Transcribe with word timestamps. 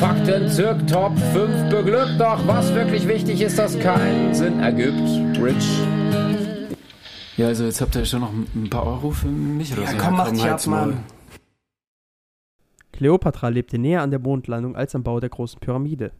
Fakten 0.00 0.48
zirk 0.48 0.86
Top 0.86 1.16
5 1.18 1.68
beglückt, 1.68 2.18
doch 2.18 2.46
was 2.46 2.72
wirklich 2.74 3.06
wichtig 3.06 3.40
ist, 3.42 3.58
dass 3.58 3.78
keinen 3.78 4.34
Sinn 4.34 4.58
ergibt. 4.60 5.38
Rich. 5.38 5.78
Ja, 7.36 7.48
also 7.48 7.64
jetzt 7.64 7.80
habt 7.82 7.94
ihr 7.96 8.04
schon 8.06 8.20
noch 8.20 8.32
ein 8.32 8.70
paar 8.70 8.86
Euro 8.86 9.10
für 9.10 9.28
mich 9.28 9.72
oder 9.74 9.82
Ja, 9.82 9.90
so. 9.92 9.96
komm, 9.98 10.16
mach 10.16 10.30
dich 10.30 10.44
ab. 10.44 10.66
Mann. 10.66 11.04
Kleopatra 12.92 13.48
lebte 13.48 13.78
näher 13.78 14.02
an 14.02 14.10
der 14.10 14.20
Mondlandung 14.20 14.74
als 14.74 14.94
am 14.94 15.02
Bau 15.02 15.20
der 15.20 15.28
großen 15.30 15.60
Pyramide. 15.60 16.12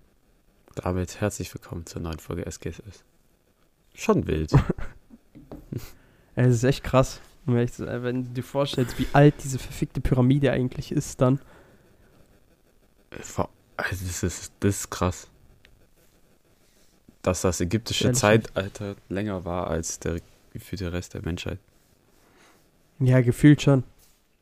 Damit 0.75 1.21
herzlich 1.21 1.53
willkommen 1.55 1.87
zur 1.87 2.03
neuen 2.03 2.19
Folge 2.19 2.45
SGSS. 2.51 3.05
Schon 3.95 4.27
wild. 4.27 4.53
Es 6.37 6.55
ist 6.55 6.65
echt 6.65 6.85
krass. 6.85 7.21
Wenn 7.45 8.25
du 8.25 8.31
dir 8.31 8.45
vorstellst, 8.45 8.99
wie 8.99 9.07
alt 9.13 9.35
diese 9.43 9.59
verfickte 9.59 10.01
Pyramide 10.01 10.53
eigentlich 10.53 10.91
ist, 10.93 11.21
dann. 11.21 11.39
Vor- 13.21 13.51
Also 13.89 14.07
das, 14.07 14.23
ist, 14.23 14.53
das 14.61 14.77
ist 14.81 14.91
krass. 14.91 15.29
Dass 17.23 17.43
das 17.43 17.61
ägyptische 17.61 18.05
Ehrlich? 18.05 18.19
Zeitalter 18.19 18.97
länger 19.09 19.45
war 19.45 19.69
als 19.69 19.99
der 19.99 20.21
gefühlte 20.53 20.93
Rest 20.93 21.15
der 21.15 21.23
Menschheit. 21.23 21.59
Ja, 22.99 23.21
gefühlt 23.21 23.63
schon. 23.63 23.85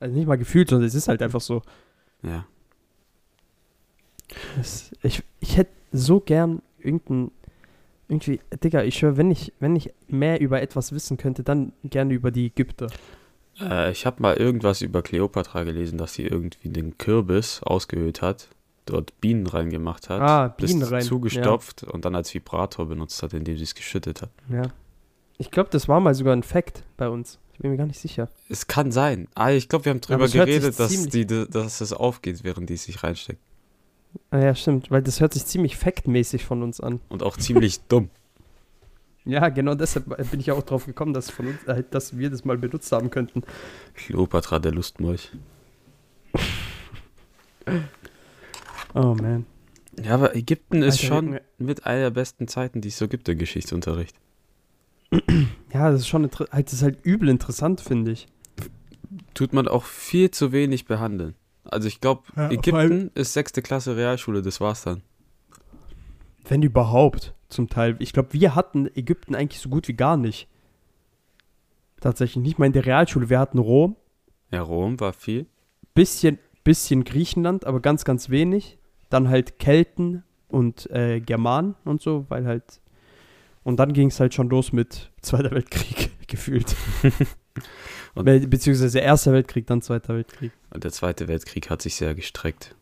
Also 0.00 0.14
nicht 0.14 0.26
mal 0.26 0.38
gefühlt, 0.38 0.68
sondern 0.68 0.86
es 0.86 0.94
ist 0.94 1.08
halt 1.08 1.22
einfach 1.22 1.40
so. 1.40 1.62
Ja. 2.22 2.46
Es, 4.60 4.90
ich, 5.02 5.22
ich 5.40 5.56
hätte 5.56 5.72
so 5.92 6.20
gern 6.20 6.62
irgendein. 6.78 7.30
Irgendwie, 8.10 8.40
Digga, 8.64 8.84
ich 8.84 8.96
schwör, 8.96 9.18
wenn 9.18 9.30
ich, 9.30 9.52
wenn 9.60 9.76
ich 9.76 9.92
mehr 10.06 10.40
über 10.40 10.62
etwas 10.62 10.92
wissen 10.92 11.18
könnte, 11.18 11.42
dann 11.42 11.72
gerne 11.84 12.14
über 12.14 12.30
die 12.30 12.46
Ägypter. 12.46 12.86
Äh, 13.60 13.92
ich 13.92 14.06
habe 14.06 14.22
mal 14.22 14.34
irgendwas 14.34 14.80
über 14.80 15.02
Kleopatra 15.02 15.64
gelesen, 15.64 15.98
dass 15.98 16.14
sie 16.14 16.22
irgendwie 16.22 16.70
den 16.70 16.96
Kürbis 16.96 17.62
ausgehöhlt 17.62 18.22
hat, 18.22 18.48
dort 18.90 19.20
Bienen 19.20 19.46
reingemacht 19.46 20.08
hat, 20.08 20.20
Ah, 20.20 20.48
das 20.58 20.70
Bienen 20.70 20.82
rein. 20.82 21.02
zugestopft 21.02 21.84
und 21.84 22.04
dann 22.04 22.14
als 22.14 22.32
Vibrator 22.34 22.86
benutzt 22.86 23.22
hat, 23.22 23.32
indem 23.34 23.56
sie 23.56 23.64
es 23.64 23.74
geschüttet 23.74 24.22
hat. 24.22 24.30
Ja. 24.48 24.62
ja. 24.62 24.70
Ich 25.38 25.50
glaube, 25.50 25.70
das 25.70 25.86
war 25.88 26.00
mal 26.00 26.14
sogar 26.14 26.34
ein 26.34 26.42
Fact 26.42 26.82
bei 26.96 27.08
uns. 27.08 27.38
Ich 27.52 27.58
bin 27.60 27.70
mir 27.70 27.76
gar 27.76 27.86
nicht 27.86 28.00
sicher. 28.00 28.28
Es 28.48 28.66
kann 28.66 28.90
sein. 28.92 29.28
Ah, 29.34 29.50
ich 29.50 29.68
glaube, 29.68 29.84
wir 29.86 29.90
haben 29.90 30.00
drüber 30.00 30.26
sich 30.28 30.34
geredet, 30.40 30.78
dass, 30.78 31.08
die, 31.08 31.26
dass 31.26 31.80
es 31.80 31.92
aufgeht, 31.92 32.44
während 32.44 32.70
die 32.70 32.74
es 32.74 32.84
sich 32.84 33.02
reinsteckt. 33.02 33.40
Ah, 34.30 34.38
ja, 34.38 34.54
stimmt, 34.54 34.90
weil 34.90 35.02
das 35.02 35.20
hört 35.20 35.34
sich 35.34 35.44
ziemlich 35.44 35.76
faktmäßig 35.76 36.44
von 36.44 36.62
uns 36.62 36.80
an. 36.80 37.00
Und 37.08 37.22
auch 37.22 37.36
ziemlich 37.36 37.80
dumm. 37.88 38.10
Ja, 39.24 39.48
genau 39.50 39.74
deshalb 39.74 40.06
bin 40.30 40.40
ich 40.40 40.46
ja 40.46 40.54
auch 40.54 40.62
drauf 40.62 40.86
gekommen, 40.86 41.12
dass, 41.12 41.30
von 41.30 41.48
uns, 41.48 41.62
äh, 41.64 41.84
dass 41.90 42.16
wir 42.16 42.30
das 42.30 42.44
mal 42.44 42.56
benutzt 42.56 42.90
haben 42.92 43.10
könnten. 43.10 43.42
Kleopatra, 43.94 44.58
der 44.58 44.72
Lustmolch. 44.72 45.30
Oh 48.98 49.14
man. 49.14 49.46
Ja, 50.02 50.14
aber 50.14 50.34
Ägypten 50.34 50.82
ist 50.82 51.02
Alter, 51.02 51.06
schon 51.06 51.40
mit 51.58 51.86
einer 51.86 52.02
der 52.02 52.10
besten 52.10 52.48
Zeiten, 52.48 52.80
die 52.80 52.88
es 52.88 52.98
so 52.98 53.06
gibt 53.08 53.28
im 53.28 53.38
Geschichtsunterricht. 53.38 54.16
Ja, 55.72 55.90
das 55.90 56.00
ist 56.02 56.08
schon 56.08 56.22
halt, 56.28 56.66
das 56.66 56.72
ist 56.72 56.82
halt 56.82 56.98
übel 57.04 57.28
interessant, 57.28 57.80
finde 57.80 58.10
ich. 58.12 58.26
Tut 59.34 59.52
man 59.52 59.68
auch 59.68 59.84
viel 59.84 60.30
zu 60.30 60.52
wenig 60.52 60.84
behandeln. 60.86 61.34
Also 61.64 61.86
ich 61.88 62.00
glaube, 62.00 62.22
Ja, 62.36 62.50
Ägypten 62.50 63.10
ist 63.14 63.32
sechste 63.32 63.62
Klasse 63.62 63.96
Realschule, 63.96 64.42
das 64.42 64.60
war's 64.60 64.82
dann. 64.82 65.02
Wenn 66.46 66.62
überhaupt, 66.62 67.34
zum 67.48 67.68
Teil. 67.68 67.96
Ich 68.00 68.12
glaube, 68.12 68.32
wir 68.32 68.54
hatten 68.54 68.86
Ägypten 68.94 69.34
eigentlich 69.34 69.60
so 69.60 69.68
gut 69.68 69.86
wie 69.88 69.94
gar 69.94 70.16
nicht. 70.16 70.48
Tatsächlich 72.00 72.42
nicht 72.42 72.58
mal 72.58 72.66
in 72.66 72.72
der 72.72 72.86
Realschule. 72.86 73.28
Wir 73.30 73.38
hatten 73.38 73.58
Rom, 73.58 73.96
Ja, 74.50 74.62
Rom 74.62 74.98
war 75.00 75.12
viel. 75.12 75.46
bisschen, 75.94 76.38
bisschen 76.64 77.04
Griechenland, 77.04 77.66
aber 77.66 77.80
ganz, 77.80 78.04
ganz 78.04 78.30
wenig. 78.30 78.77
Dann 79.10 79.28
halt 79.28 79.58
Kelten 79.58 80.22
und 80.48 80.90
äh, 80.90 81.20
Germanen 81.20 81.74
und 81.84 82.00
so, 82.02 82.26
weil 82.28 82.46
halt. 82.46 82.80
Und 83.64 83.76
dann 83.78 83.92
ging 83.92 84.08
es 84.08 84.18
halt 84.20 84.34
schon 84.34 84.48
los 84.48 84.72
mit 84.72 85.10
Zweiter 85.22 85.50
Weltkrieg, 85.50 86.10
gefühlt. 86.28 86.74
Beziehungsweise 88.14 88.98
Erster 89.00 89.32
Weltkrieg, 89.32 89.66
dann 89.66 89.82
Zweiter 89.82 90.14
Weltkrieg. 90.14 90.52
Und 90.70 90.84
der 90.84 90.92
Zweite 90.92 91.28
Weltkrieg 91.28 91.70
hat 91.70 91.82
sich 91.82 91.94
sehr 91.96 92.14
gestreckt. 92.14 92.74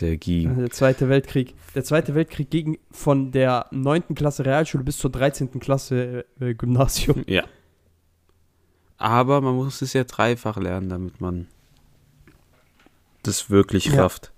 Der 0.00 0.16
ging. 0.16 0.56
Der 0.56 0.70
Zweite 0.70 1.08
Weltkrieg. 1.08 1.54
Der 1.74 1.82
Zweite 1.82 2.14
Weltkrieg 2.14 2.50
ging 2.50 2.78
von 2.90 3.32
der 3.32 3.66
9. 3.72 4.14
Klasse 4.14 4.44
Realschule 4.46 4.84
bis 4.84 4.98
zur 4.98 5.10
13. 5.10 5.58
Klasse 5.58 6.24
äh, 6.40 6.54
Gymnasium. 6.54 7.24
Ja. 7.26 7.44
Aber 8.96 9.40
man 9.40 9.54
muss 9.56 9.82
es 9.82 9.92
ja 9.92 10.04
dreifach 10.04 10.56
lernen, 10.56 10.88
damit 10.88 11.20
man 11.20 11.48
das 13.24 13.50
wirklich 13.50 13.86
Ja. 13.86 14.02
rafft. 14.02 14.32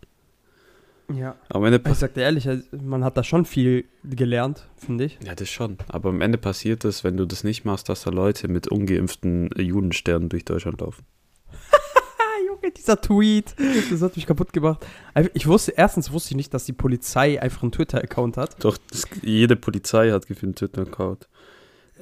Ja. 1.14 1.36
Am 1.48 1.64
Ende 1.64 1.80
Ich 1.90 1.98
sag 1.98 2.14
dir 2.14 2.22
ehrlich, 2.22 2.48
also, 2.48 2.62
man 2.82 3.04
hat 3.04 3.16
da 3.16 3.24
schon 3.24 3.44
viel 3.44 3.84
gelernt, 4.04 4.68
finde 4.76 5.04
ich. 5.04 5.18
Ja, 5.24 5.34
das 5.34 5.48
schon. 5.48 5.78
Aber 5.88 6.10
am 6.10 6.20
Ende 6.20 6.38
passiert 6.38 6.84
es, 6.84 7.04
wenn 7.04 7.16
du 7.16 7.26
das 7.26 7.44
nicht 7.44 7.64
machst, 7.64 7.88
dass 7.88 8.02
da 8.02 8.10
Leute 8.10 8.48
mit 8.48 8.68
ungeimpften 8.68 9.50
Judensternen 9.56 10.28
durch 10.28 10.44
Deutschland 10.44 10.80
laufen. 10.80 11.04
Junge, 12.46 12.70
dieser 12.72 13.00
Tweet. 13.00 13.54
Das 13.90 14.00
hat 14.02 14.16
mich 14.16 14.26
kaputt 14.26 14.52
gemacht. 14.52 14.86
Ich 15.34 15.46
wusste, 15.46 15.72
erstens 15.76 16.10
wusste 16.12 16.30
ich 16.30 16.36
nicht, 16.36 16.54
dass 16.54 16.64
die 16.64 16.72
Polizei 16.72 17.40
einfach 17.40 17.62
einen 17.62 17.72
Twitter-Account 17.72 18.36
hat. 18.36 18.62
Doch, 18.64 18.76
das, 18.90 19.04
jede 19.22 19.56
Polizei 19.56 20.10
hat 20.10 20.26
gefühlt 20.26 20.44
einen 20.50 20.54
Twitter-Account. 20.56 21.28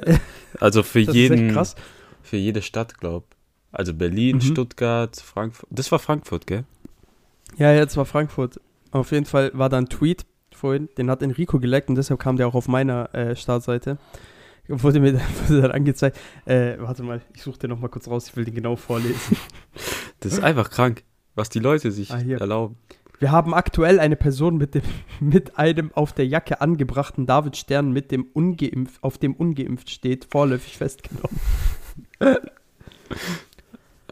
Also 0.61 0.83
für 0.85 1.01
Das 1.01 1.09
ist 1.09 1.15
jeden, 1.15 1.47
echt 1.47 1.55
krass. 1.55 1.75
für 2.23 2.37
jede 2.37 2.63
Stadt, 2.63 2.99
glaub. 2.99 3.25
Also 3.73 3.93
Berlin, 3.95 4.37
Mhm. 4.37 4.41
Stuttgart, 4.43 5.17
Frankfurt. 5.17 5.69
Das 5.73 5.91
war 5.93 5.99
Frankfurt, 5.99 6.47
gell? 6.47 6.65
Ja, 7.59 7.73
jetzt 7.75 7.97
war 7.97 8.05
Frankfurt. 8.07 8.61
Auf 8.91 9.13
jeden 9.13 9.27
Fall 9.27 9.51
war 9.55 9.69
da 9.69 9.79
ein 9.79 9.89
Tweet 9.89 10.25
vorhin, 10.55 10.89
den 10.99 11.11
hat 11.11 11.23
Enrico 11.23 11.59
geleckt 11.61 11.89
und 11.89 11.95
deshalb 11.95 12.21
kam 12.21 12.37
der 12.37 12.49
auch 12.49 12.55
auf 12.55 12.69
meiner 12.69 13.15
äh, 13.15 13.37
Startseite. 13.37 13.99
Wurde 14.67 15.01
mir 15.01 15.15
wurde 15.49 15.63
dann 15.63 15.71
angezeigt. 15.73 16.19
Äh, 16.45 16.77
warte 16.79 17.03
mal, 17.03 17.21
ich 17.35 17.43
suche 17.43 17.59
den 17.59 17.71
nochmal 17.71 17.91
kurz 17.91 18.09
raus, 18.09 18.29
ich 18.29 18.37
will 18.37 18.45
den 18.45 18.55
genau 18.55 18.77
vorlesen. 18.77 19.37
Das 20.21 20.33
ist 20.33 20.43
einfach 20.43 20.69
krank, 20.71 21.05
was 21.37 21.49
die 21.49 21.61
Leute 21.61 21.93
sich 21.93 22.11
Ah, 22.11 22.17
hier. 22.19 22.41
erlauben. 22.41 22.77
Wir 23.21 23.31
haben 23.31 23.55
aktuell 23.55 24.01
eine 24.01 24.17
Person 24.17 24.57
mit, 24.57 24.75
dem, 24.75 24.83
mit 25.21 25.57
einem 25.59 25.93
auf 25.95 26.13
der 26.13 26.27
Jacke 26.27 26.61
angebrachten 26.61 27.25
Davidstern 27.25 27.93
mit 27.93 28.11
dem 28.11 28.25
ungeimpft, 28.33 29.01
auf 29.03 29.19
dem 29.19 29.35
ungeimpft 29.35 29.91
steht, 29.91 30.27
vorläufig 30.29 30.77
festgenommen. 30.77 31.39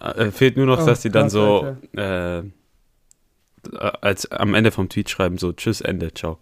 Äh, 0.01 0.31
fehlt 0.31 0.57
nur 0.57 0.67
noch, 0.67 0.81
Oh, 0.83 0.87
dass 0.87 1.01
die 1.03 1.11
dann 1.11 1.25
krass, 1.25 1.33
so 1.33 1.77
als 3.75 4.31
am 4.31 4.55
Ende 4.55 4.71
vom 4.71 4.89
Tweet 4.89 5.11
schreiben, 5.11 5.39
so 5.39 5.53
Tschüss, 5.53 5.81
Ende, 5.81 6.13
ciao. 6.15 6.39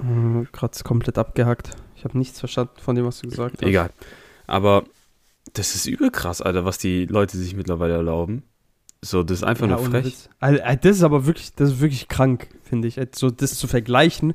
Äh, 0.00 0.44
Gerade 0.52 0.78
komplett 0.84 1.18
abgehackt. 1.18 1.70
Ich 1.96 2.04
habe 2.04 2.16
nichts 2.18 2.38
verstanden 2.38 2.74
von 2.80 2.94
dem, 2.94 3.04
was 3.04 3.20
du 3.20 3.28
gesagt 3.28 3.56
hast. 3.56 3.68
Egal. 3.68 3.90
Aber 4.46 4.84
das 5.54 5.74
ist 5.74 5.86
übel 5.86 6.10
krass, 6.10 6.40
Alter, 6.40 6.64
was 6.64 6.78
die 6.78 7.06
Leute 7.06 7.36
sich 7.36 7.54
mittlerweile 7.56 7.94
erlauben. 7.94 8.44
So, 9.00 9.22
das 9.22 9.38
ist 9.38 9.44
einfach 9.44 9.68
Ja, 9.68 9.76
nur 9.76 9.84
frech. 9.84 10.06
Witz. 10.06 10.28
Also, 10.40 10.60
äh, 10.60 10.76
das 10.76 10.96
ist 10.96 11.02
aber 11.02 11.26
wirklich, 11.26 11.54
das 11.54 11.70
ist 11.70 11.80
wirklich 11.80 12.08
krank, 12.08 12.48
finde 12.64 12.88
ich. 12.88 12.98
Also, 12.98 13.30
das 13.30 13.56
zu 13.56 13.66
vergleichen 13.68 14.34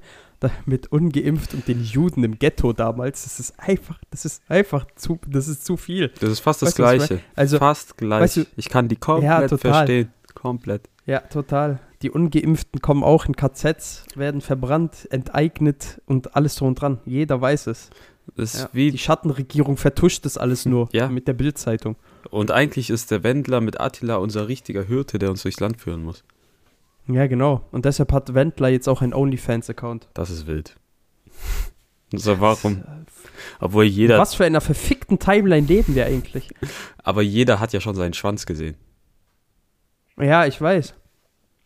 mit 0.66 0.92
ungeimpft 0.92 1.54
und 1.54 1.68
den 1.68 1.84
Juden 1.84 2.24
im 2.24 2.40
Ghetto 2.40 2.74
damals, 2.74 3.24
das 3.24 3.40
ist 3.40 3.54
einfach, 3.60 4.00
das 4.12 4.26
ist 4.26 4.42
einfach 4.50 4.86
zu, 4.96 5.20
das 5.28 5.48
ist 5.48 5.66
zu 5.66 5.78
viel. 5.78 6.10
Das 6.20 6.30
ist 6.30 6.40
fast 6.40 6.62
das 6.62 6.70
Weißt 6.80 7.08
Gleiche. 7.08 7.20
Also, 7.36 7.58
fast 7.58 7.98
gleich. 7.98 8.22
weißt 8.22 8.38
du- 8.38 8.46
ich 8.56 8.70
kann 8.70 8.88
die 8.88 8.96
komplett 8.96 9.52
Ja, 9.52 9.58
verstehen. 9.58 10.12
Komplett. 10.34 10.90
ja, 11.06 11.20
total. 11.20 11.80
Die 12.02 12.10
Ungeimpften 12.12 12.82
kommen 12.82 13.02
auch 13.04 13.26
in 13.26 13.36
KZs, 13.36 14.04
werden 14.16 14.42
verbrannt, 14.42 15.08
enteignet 15.10 16.02
und 16.06 16.36
alles 16.36 16.56
drum 16.56 16.70
und 16.70 16.76
dran. 16.82 17.00
Jeder 17.06 17.40
weiß 17.40 17.68
es. 17.68 17.90
Ja. 18.38 18.70
wie 18.72 18.90
Die 18.90 18.98
Schattenregierung 18.98 19.76
vertuscht 19.76 20.24
das 20.26 20.38
alles 20.38 20.66
nur 20.66 20.88
Ja. 20.94 21.10
mit 21.10 21.28
der 21.28 21.34
Bildzeitung. 21.34 21.98
Und 22.30 22.52
eigentlich 22.52 22.90
ist 22.90 23.12
der 23.12 23.22
Wendler 23.24 23.60
mit 23.60 23.82
Attila 23.82 24.16
unser 24.16 24.48
richtiger 24.48 24.84
Hirte, 24.84 25.20
der 25.20 25.30
uns 25.30 25.44
durchs 25.44 25.60
Land 25.60 25.82
führen 25.82 26.04
muss. 26.04 26.24
Ja, 27.08 27.28
genau. 27.28 27.68
Und 27.72 27.86
deshalb 27.86 28.12
hat 28.14 28.34
Wendler 28.34 28.70
jetzt 28.70 28.88
auch 28.88 29.02
einen 29.02 29.14
OnlyFans-Account. 29.14 30.10
Das 30.14 30.30
ist 30.30 30.48
wild. 30.48 30.78
So, 32.14 32.40
warum? 32.40 32.84
Obwohl 33.60 33.86
jeder, 33.86 34.20
Was 34.20 34.36
für 34.36 34.46
einer 34.46 34.62
verfickten 34.62 35.20
Timeline 35.20 35.66
leben 35.66 35.96
wir 35.96 36.06
eigentlich? 36.06 36.54
aber 37.04 37.22
jeder 37.22 37.60
hat 37.60 37.74
ja 37.74 37.82
schon 37.82 37.96
seinen 37.96 38.14
Schwanz 38.14 38.46
gesehen. 38.46 38.76
Ja, 40.18 40.46
ich 40.46 40.62
weiß. 40.62 40.94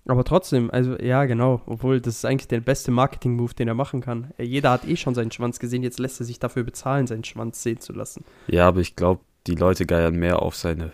Aber 0.08 0.24
trotzdem, 0.24 0.72
also 0.72 0.98
ja, 1.00 1.26
genau. 1.26 1.62
Obwohl, 1.66 2.00
das 2.00 2.16
ist 2.16 2.26
eigentlich 2.26 2.48
der 2.48 2.62
beste 2.62 2.92
Marketing-Move, 2.92 3.54
den 3.56 3.68
er 3.68 3.74
machen 3.74 4.00
kann. 4.00 4.32
Jeder 4.38 4.72
hat 4.72 4.88
eh 4.88 4.96
schon 4.96 5.16
seinen 5.16 5.32
Schwanz 5.32 5.60
gesehen, 5.60 5.84
jetzt 5.84 6.00
lässt 6.00 6.22
er 6.22 6.26
sich 6.26 6.40
dafür 6.40 6.64
bezahlen, 6.64 7.08
seinen 7.08 7.26
Schwanz 7.26 7.62
sehen 7.62 7.82
zu 7.82 7.92
lassen. 7.92 8.24
Ja, 8.48 8.68
aber 8.70 8.80
ich 8.80 8.96
glaube, 8.96 9.22
die 9.48 9.56
Leute 9.56 9.86
geiern 9.86 10.16
mehr 10.16 10.42
auf 10.42 10.56
seine, 10.56 10.92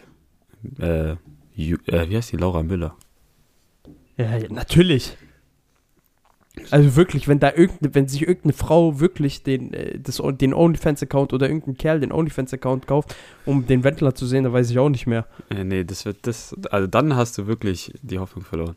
äh, 0.79 1.15
Ju 1.55 1.77
äh, 1.85 2.09
wie 2.09 2.17
heißt 2.17 2.31
die, 2.31 2.37
Laura 2.37 2.63
Müller? 2.63 2.95
Ja, 4.17 4.37
ja 4.37 4.47
natürlich. 4.49 5.17
Also 6.69 6.95
wirklich, 6.95 7.27
wenn 7.27 7.39
da 7.39 7.51
irgendeine, 7.51 7.95
wenn 7.95 8.07
sich 8.07 8.21
irgendeine 8.21 8.53
Frau 8.53 8.99
wirklich 8.99 9.41
den, 9.41 9.73
äh, 9.73 9.99
das, 9.99 10.21
den 10.23 10.53
OnlyFans-Account 10.53 11.33
oder 11.33 11.47
irgendein 11.47 11.77
Kerl 11.77 11.99
den 11.99 12.11
OnlyFans-Account 12.11 12.85
kauft, 12.85 13.15
um 13.45 13.65
den 13.65 13.83
Wendler 13.83 14.13
zu 14.13 14.27
sehen, 14.27 14.43
dann 14.43 14.53
weiß 14.53 14.69
ich 14.69 14.77
auch 14.77 14.89
nicht 14.89 15.07
mehr. 15.07 15.25
Äh, 15.49 15.63
nee, 15.63 15.83
das 15.83 16.05
wird, 16.05 16.27
das, 16.27 16.55
also 16.69 16.85
dann 16.85 17.15
hast 17.15 17.39
du 17.39 17.47
wirklich 17.47 17.91
die 18.03 18.19
Hoffnung 18.19 18.45
verloren. 18.45 18.75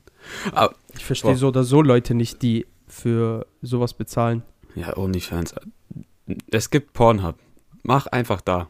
Aber, 0.53 0.75
Ich 0.97 1.05
verstehe 1.05 1.33
Boah. 1.33 1.39
so 1.39 1.49
oder 1.49 1.65
so 1.65 1.83
Leute 1.83 2.15
nicht, 2.15 2.41
die 2.41 2.67
für 2.89 3.47
sowas 3.61 3.93
bezahlen. 3.93 4.43
ja, 4.75 4.97
OnlyFans. 4.97 5.55
Es 6.51 6.71
gibt 6.71 6.95
Pornhub. 6.95 7.37
Mach 7.83 8.07
einfach 8.07 8.41
da. 8.41 8.69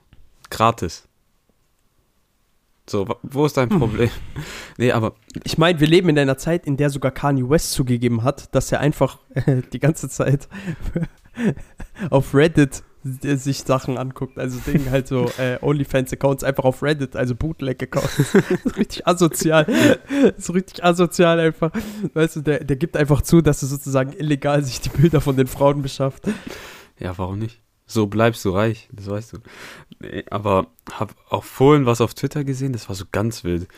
Gratis. 0.50 1.08
So, 2.88 3.06
wo 3.22 3.46
ist 3.46 3.56
dein 3.56 3.68
Problem? 3.68 4.10
nee, 4.78 4.92
aber 4.92 5.14
Ich 5.42 5.58
meine, 5.58 5.80
wir 5.80 5.88
leben 5.88 6.08
in 6.08 6.18
einer 6.18 6.38
Zeit, 6.38 6.66
in 6.66 6.76
der 6.76 6.90
sogar 6.90 7.10
Kanye 7.10 7.48
West 7.48 7.72
zugegeben 7.72 8.22
hat, 8.22 8.54
dass 8.54 8.70
er 8.70 8.80
einfach 8.80 9.18
äh, 9.34 9.62
die 9.72 9.80
ganze 9.80 10.08
Zeit 10.08 10.48
auf 12.10 12.34
Reddit 12.34 12.84
sich 13.02 13.62
Sachen 13.62 13.98
anguckt. 13.98 14.36
Also 14.36 14.58
Ding 14.66 14.90
halt 14.90 15.06
so 15.06 15.30
äh, 15.38 15.58
OnlyFans-Accounts 15.62 16.42
einfach 16.42 16.64
auf 16.64 16.82
Reddit, 16.82 17.14
also 17.14 17.36
Bootleg-Accounts. 17.36 18.18
ist 18.64 18.76
richtig 18.76 19.06
asozial. 19.06 19.64
ist 20.36 20.52
richtig 20.52 20.82
asozial 20.82 21.38
einfach. 21.38 21.70
Weißt 22.14 22.36
du, 22.36 22.40
der, 22.40 22.64
der 22.64 22.76
gibt 22.76 22.96
einfach 22.96 23.22
zu, 23.22 23.42
dass 23.42 23.62
er 23.62 23.68
sozusagen 23.68 24.12
illegal 24.12 24.64
sich 24.64 24.80
die 24.80 24.88
Bilder 24.88 25.20
von 25.20 25.36
den 25.36 25.46
Frauen 25.46 25.82
beschafft. 25.82 26.24
Ja, 26.98 27.16
warum 27.16 27.38
nicht? 27.38 27.60
So 27.86 28.06
bleibst 28.06 28.44
du 28.44 28.50
reich, 28.50 28.88
das 28.90 29.08
weißt 29.08 29.34
du. 29.34 29.38
Nee, 30.00 30.24
aber 30.30 30.66
hab 30.90 31.14
auch 31.30 31.44
vorhin 31.44 31.86
was 31.86 32.00
auf 32.00 32.14
Twitter 32.14 32.42
gesehen, 32.42 32.72
das 32.72 32.88
war 32.88 32.96
so 32.96 33.04
ganz 33.10 33.44
wild. 33.44 33.68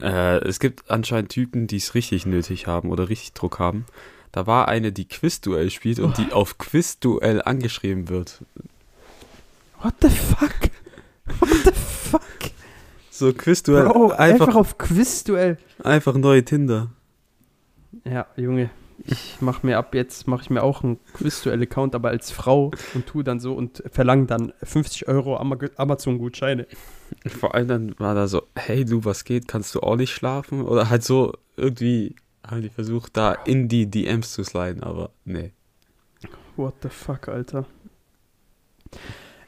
Äh, 0.00 0.38
es 0.46 0.60
gibt 0.60 0.90
anscheinend 0.90 1.30
Typen, 1.30 1.66
die 1.66 1.78
es 1.78 1.94
richtig 1.94 2.26
nötig 2.26 2.66
haben 2.66 2.90
oder 2.90 3.08
richtig 3.08 3.32
Druck 3.32 3.58
haben. 3.58 3.86
Da 4.32 4.46
war 4.46 4.68
eine, 4.68 4.92
die 4.92 5.06
Quizduell 5.06 5.70
spielt 5.70 5.98
und 6.00 6.18
die 6.18 6.32
auf 6.32 6.58
Quizduell 6.58 7.40
angeschrieben 7.40 8.08
wird. 8.08 8.42
What 9.80 9.94
the 10.02 10.08
fuck? 10.10 10.70
What 11.38 11.48
the 11.64 11.72
fuck? 11.72 12.20
So 13.10 13.32
Quizduell, 13.32 13.84
Bro, 13.84 14.10
einfach, 14.10 14.48
einfach, 14.48 14.56
auf 14.56 14.76
Quizduell. 14.76 15.56
einfach 15.82 16.16
neue 16.16 16.44
Tinder. 16.44 16.90
Ja, 18.04 18.26
Junge, 18.36 18.70
ich 19.04 19.40
mache 19.40 19.66
mir 19.66 19.78
ab 19.78 19.94
jetzt, 19.94 20.26
mache 20.28 20.42
ich 20.42 20.50
mir 20.50 20.62
auch 20.62 20.82
einen 20.84 20.98
Quizduell-Account, 21.14 21.94
aber 21.94 22.10
als 22.10 22.30
Frau 22.30 22.70
und 22.94 23.06
tu 23.06 23.22
dann 23.22 23.40
so 23.40 23.54
und 23.54 23.82
verlange 23.90 24.26
dann 24.26 24.52
50 24.62 25.08
Euro 25.08 25.36
Ama- 25.36 25.58
Amazon-Gutscheine. 25.76 26.66
Vor 27.26 27.54
allem 27.54 27.68
dann 27.68 27.94
war 27.98 28.14
da 28.14 28.26
so, 28.28 28.42
hey 28.56 28.84
du, 28.84 29.04
was 29.04 29.24
geht, 29.24 29.48
kannst 29.48 29.74
du 29.74 29.80
auch 29.80 29.96
nicht 29.96 30.12
schlafen? 30.12 30.62
Oder 30.62 30.90
halt 30.90 31.02
so 31.04 31.32
irgendwie 31.56 32.14
haben 32.46 32.62
die 32.62 32.68
versucht, 32.70 33.16
da 33.16 33.32
in 33.32 33.68
die 33.68 33.86
DMs 33.90 34.32
zu 34.32 34.44
sliden, 34.44 34.82
aber 34.82 35.10
nee. 35.24 35.52
What 36.56 36.74
the 36.82 36.88
fuck, 36.88 37.28
Alter. 37.28 37.66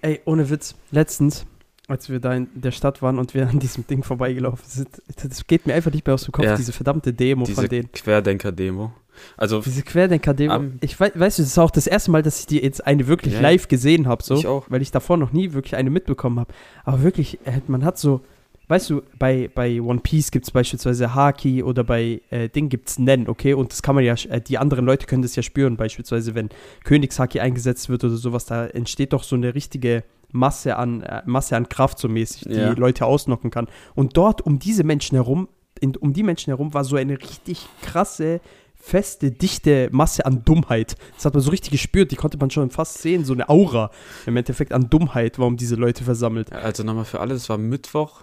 Ey, 0.03 0.21
ohne 0.25 0.49
Witz, 0.51 0.75
letztens, 0.91 1.47
als 1.89 2.09
wir 2.11 2.21
da 2.21 2.35
in 2.35 2.49
der 2.55 2.71
Stadt 2.73 3.03
waren 3.03 3.19
und 3.19 3.35
wir 3.35 3.49
an 3.49 3.59
diesem 3.59 3.87
Ding 3.87 4.03
vorbeigelaufen 4.03 4.65
sind, 4.67 4.89
das 5.23 5.47
geht 5.47 5.67
mir 5.67 5.75
einfach 5.75 5.93
nicht 5.93 6.07
mehr 6.07 6.15
aus 6.15 6.25
dem 6.25 6.33
Kopf, 6.33 6.45
Ja. 6.45 6.57
diese 6.57 6.73
verdammte 6.73 7.13
Demo 7.13 7.45
Diese 7.45 7.61
von 7.61 7.69
denen. 7.69 7.93
Querdenker-Demo. 7.93 8.93
Also, 9.37 9.61
Diese 9.61 9.83
Querdenker-Demo. 9.83 10.53
Am- 10.53 10.79
ich 10.81 10.99
weiß, 10.99 11.13
weißt 11.15 11.39
du, 11.39 11.43
das 11.43 11.51
ist 11.53 11.59
auch 11.59 11.71
das 11.71 11.87
erste 11.87 12.11
Mal, 12.11 12.23
dass 12.23 12.41
ich 12.41 12.47
die 12.47 12.63
jetzt 12.63 12.87
eine 12.87 13.07
wirklich 13.07 13.35
Ja, 13.35 13.41
live 13.41 13.69
gesehen 13.69 14.07
habe, 14.09 14.23
so, 14.23 14.35
ich 14.37 14.47
auch. 14.47 14.67
weil 14.69 14.83
ich 14.83 14.91
davor 14.91 15.17
noch 15.17 15.33
nie 15.33 15.53
wirklich 15.53 15.77
eine 15.77 15.91
mitbekommen 15.91 16.41
habe. 16.41 16.53
Aber 16.85 17.03
wirklich, 17.03 17.39
man 17.67 17.85
hat 17.85 17.99
so, 17.99 18.21
weißt 18.69 18.91
du, 18.91 19.03
bei, 19.19 19.49
bei 19.55 19.81
One 19.81 20.01
Piece 20.01 20.31
gibt 20.31 20.45
es 20.47 20.51
beispielsweise 20.51 21.15
Haki 21.15 21.63
oder 21.63 21.85
bei 21.85 22.21
äh, 22.31 22.49
Ding 22.49 22.69
gibt 22.69 22.89
es 22.89 22.99
Nen, 22.99 23.29
okay? 23.29 23.55
Und 23.55 23.71
das 23.73 23.83
kann 23.83 23.95
man 23.95 24.05
ja, 24.05 24.15
äh, 24.29 24.41
die 24.41 24.59
anderen 24.59 24.85
Leute 24.85 25.07
können 25.07 25.23
das 25.23 25.37
ja 25.37 25.43
spüren, 25.43 25.77
beispielsweise, 25.77 26.35
wenn 26.35 26.49
Königshaki 26.85 27.41
eingesetzt 27.41 27.89
wird 27.89 28.03
oder 28.05 28.17
sowas, 28.17 28.45
da 28.47 28.67
entsteht 28.67 29.13
doch 29.13 29.23
so 29.23 29.37
eine 29.37 29.55
richtige 29.55 30.03
Masse 30.33 30.77
an, 30.77 31.03
äh, 31.03 31.23
Masse 31.27 31.57
an 31.57 31.69
Kraft 31.69 31.99
so 32.01 32.09
mäßig, 32.09 32.43
die 32.49 32.55
Ja. 32.55 32.73
Leute 32.73 33.07
ausnocken 33.07 33.51
kann. 33.51 33.69
Und 33.95 34.17
dort 34.17 34.43
um 34.45 34.59
diese 34.59 34.83
Menschen 34.83 35.15
herum, 35.15 35.49
in, 35.81 35.95
um 35.97 36.13
die 36.13 36.25
Menschen 36.25 36.51
herum 36.51 36.75
war 36.75 36.83
so 36.85 36.97
eine 36.97 37.21
richtig 37.21 37.67
krasse, 37.83 38.41
feste, 38.87 39.33
dichte 39.33 39.89
Masse 39.91 40.25
an 40.25 40.45
Dummheit. 40.45 40.97
Das 41.17 41.25
hat 41.25 41.35
man 41.35 41.43
so 41.43 41.51
richtig 41.51 41.73
gespürt, 41.73 42.13
die 42.13 42.17
konnte 42.17 42.39
man 42.39 42.51
schon 42.51 42.71
fast 42.71 42.99
sehen, 42.99 43.25
so 43.25 43.33
eine 43.33 43.49
Aura 43.49 43.91
im 44.27 44.37
Endeffekt 44.37 44.73
an 44.73 44.89
Dummheit, 44.89 45.41
warum 45.41 45.57
diese 45.57 45.75
Leute 45.75 46.05
versammelt. 46.05 46.53
Also 46.53 46.85
nochmal 46.85 47.05
für 47.05 47.19
alle, 47.19 47.35
das 47.35 47.49
war 47.49 47.59
Mittwoch, 47.59 48.23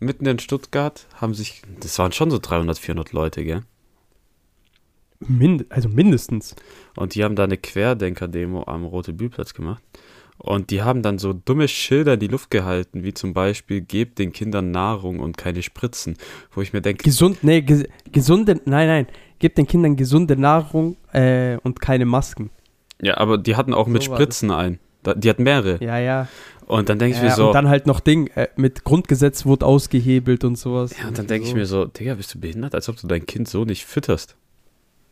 mitten 0.00 0.26
in 0.26 0.40
Stuttgart, 0.40 1.06
haben 1.14 1.32
sich, 1.32 1.62
das 1.78 1.96
waren 2.00 2.10
schon 2.10 2.30
so 2.30 2.38
300, 2.40 2.76
400 2.76 3.12
Leute, 3.12 3.44
gell? 3.44 3.62
Mind 5.20 5.66
also 5.70 5.88
mindestens. 5.88 6.56
Und 6.96 7.14
die 7.14 7.22
haben 7.22 7.36
da 7.36 7.44
eine 7.44 7.58
Querdenker-Demo 7.58 8.64
am 8.66 8.84
Rote 8.84 9.12
Bühlplatz 9.12 9.54
gemacht. 9.54 9.82
Und 10.42 10.70
die 10.70 10.80
haben 10.80 11.02
dann 11.02 11.18
so 11.18 11.34
dumme 11.34 11.68
Schilder 11.68 12.14
in 12.14 12.20
die 12.20 12.26
Luft 12.26 12.50
gehalten, 12.50 13.04
wie 13.04 13.12
zum 13.12 13.34
Beispiel, 13.34 13.82
gebt 13.82 14.18
den 14.18 14.32
Kindern 14.32 14.70
Nahrung 14.70 15.20
und 15.20 15.36
keine 15.36 15.62
Spritzen. 15.62 16.16
Wo 16.50 16.62
ich 16.62 16.72
mir 16.72 16.80
denke, 16.80 17.04
Gesund, 17.04 17.44
nee, 17.44 17.60
ges 17.60 17.84
gesunde, 18.10 18.58
nein, 18.64 18.88
nein, 18.88 19.06
gebt 19.38 19.58
den 19.58 19.66
Kindern 19.66 19.96
gesunde 19.96 20.36
Nahrung 20.36 20.96
äh, 21.12 21.58
und 21.58 21.80
keine 21.80 22.06
Masken. 22.06 22.48
ja, 23.02 23.18
aber 23.18 23.36
die 23.36 23.54
hatten 23.54 23.74
auch 23.74 23.86
mit 23.86 24.02
So 24.02 24.12
war 24.12 24.16
Spritzen 24.16 24.50
ein. 24.50 24.78
Die 25.16 25.28
hatten 25.28 25.42
mehrere. 25.42 25.82
Ja, 25.84 25.98
ja. 25.98 26.26
Und 26.66 26.88
dann 26.88 26.98
denke 26.98 27.16
ich 27.16 27.22
ja 27.22 27.28
mir 27.28 27.34
so, 27.34 27.48
Und 27.48 27.54
dann 27.54 27.68
halt 27.68 27.86
noch 27.86 28.00
Ding, 28.00 28.28
äh, 28.28 28.48
mit 28.56 28.84
Grundgesetz 28.84 29.44
wurde 29.44 29.66
ausgehebelt 29.66 30.44
und 30.44 30.56
sowas. 30.56 30.96
ja, 30.98 31.08
und 31.08 31.18
dann 31.18 31.26
denke 31.26 31.44
ich 31.44 31.50
so. 31.50 31.56
mir 31.56 31.66
so, 31.66 31.84
Digga, 31.84 32.14
bist 32.14 32.34
du 32.34 32.40
behindert, 32.40 32.74
als 32.74 32.88
ob 32.88 32.96
du 32.96 33.06
dein 33.06 33.26
Kind 33.26 33.46
so 33.46 33.66
nicht 33.66 33.84
fütterst. 33.84 34.36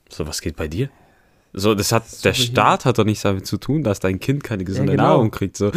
So, 0.08 0.26
was 0.26 0.40
geht 0.40 0.56
bei 0.56 0.68
dir? 0.68 0.88
So, 1.52 1.74
das 1.74 1.92
hat, 1.92 2.08
So 2.08 2.22
der. 2.22 2.34
Staat 2.34 2.84
hat 2.84 2.98
doch 2.98 3.04
nichts 3.04 3.22
damit 3.22 3.46
zu 3.46 3.56
tun, 3.56 3.82
dass 3.82 4.00
dein 4.00 4.20
Kind 4.20 4.44
keine 4.44 4.64
gesunde 4.64 4.92
genau. 4.92 5.04
Nahrung 5.04 5.30
kriegt. 5.30 5.56
So. 5.56 5.72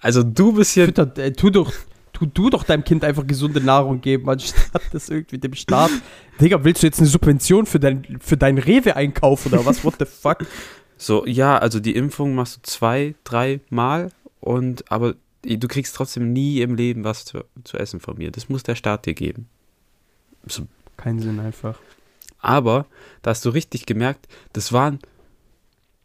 Also 0.00 0.22
du 0.22 0.52
bist 0.52 0.72
hier 0.72 0.86
Fütter, 0.86 1.10
äh, 1.16 1.32
tu 1.32 1.50
doch, 1.50 1.72
tu, 2.12 2.26
du 2.26 2.50
doch 2.50 2.64
deinem 2.64 2.84
Kind 2.84 3.04
einfach 3.04 3.26
gesunde 3.26 3.60
Nahrung 3.60 4.00
geben, 4.00 4.28
anstatt 4.28 4.82
das 4.92 5.08
irgendwie 5.08 5.38
dem 5.38 5.54
Staat. 5.54 5.90
Digga, 6.40 6.64
willst 6.64 6.82
du 6.82 6.86
jetzt 6.86 6.98
eine 6.98 7.08
Subvention 7.08 7.66
für 7.66 7.80
dein, 7.80 8.18
für 8.20 8.36
dein 8.36 8.58
Rewe-Einkauf 8.58 9.46
oder 9.46 9.64
was? 9.64 9.84
What 9.84 9.94
the 9.98 10.04
fuck? 10.04 10.46
So, 10.98 11.26
ja, 11.26 11.58
also 11.58 11.80
die 11.80 11.94
Impfung 11.94 12.34
machst 12.34 12.56
du 12.56 12.60
zwei, 12.62 13.14
drei 13.24 13.60
Mal 13.70 14.10
und 14.40 14.90
aber 14.90 15.14
du 15.42 15.68
kriegst 15.68 15.94
trotzdem 15.94 16.32
nie 16.32 16.60
im 16.60 16.74
Leben 16.74 17.04
was 17.04 17.24
zu, 17.24 17.44
zu 17.64 17.76
essen 17.76 18.00
von 18.00 18.16
mir. 18.16 18.30
Das 18.30 18.48
muss 18.48 18.62
der 18.62 18.74
Staat 18.74 19.06
dir 19.06 19.14
geben. 19.14 19.48
So, 20.46 20.66
Kein 20.96 21.18
Sinn 21.18 21.40
einfach. 21.40 21.78
Aber 22.38 22.86
da 23.22 23.30
hast 23.30 23.44
du 23.44 23.50
richtig 23.50 23.86
gemerkt, 23.86 24.26
das 24.52 24.72
waren, 24.72 24.98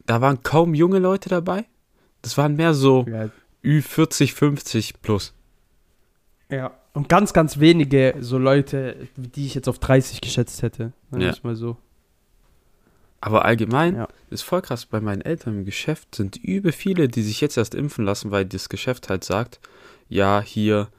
da 0.05 0.21
waren 0.21 0.43
kaum 0.43 0.73
junge 0.73 0.99
Leute 0.99 1.29
dabei. 1.29 1.65
Das 2.21 2.37
waren 2.37 2.55
mehr 2.55 2.73
so 2.73 3.05
Ja, 3.07 3.29
Ü40, 3.63 4.33
50 4.33 5.01
plus. 5.01 5.33
ja. 6.49 6.71
Und 6.93 7.07
ganz, 7.07 7.31
ganz 7.31 7.59
wenige 7.59 8.15
so 8.19 8.37
Leute, 8.37 9.07
die 9.15 9.45
ich 9.45 9.55
jetzt 9.55 9.69
auf 9.69 9.79
30 9.79 10.19
geschätzt 10.19 10.61
hätte. 10.61 10.91
Wir 11.09 11.27
Ja. 11.27 11.33
mal 11.43 11.55
so. 11.55 11.77
Aber 13.21 13.45
allgemein 13.45 13.95
Ja. 13.95 14.07
ist 14.29 14.41
voll 14.41 14.61
krass. 14.61 14.85
Bei 14.87 14.99
meinen 14.99 15.21
Eltern 15.21 15.59
im 15.59 15.65
Geschäft 15.65 16.15
sind 16.15 16.35
übel 16.35 16.71
viele, 16.73 17.07
die 17.07 17.21
sich 17.21 17.39
jetzt 17.39 17.55
erst 17.55 17.75
impfen 17.75 18.03
lassen, 18.03 18.31
weil 18.31 18.45
das 18.45 18.67
Geschäft 18.67 19.07
halt 19.09 19.23
sagt, 19.23 19.61
ja, 20.09 20.41
hier, 20.41 20.89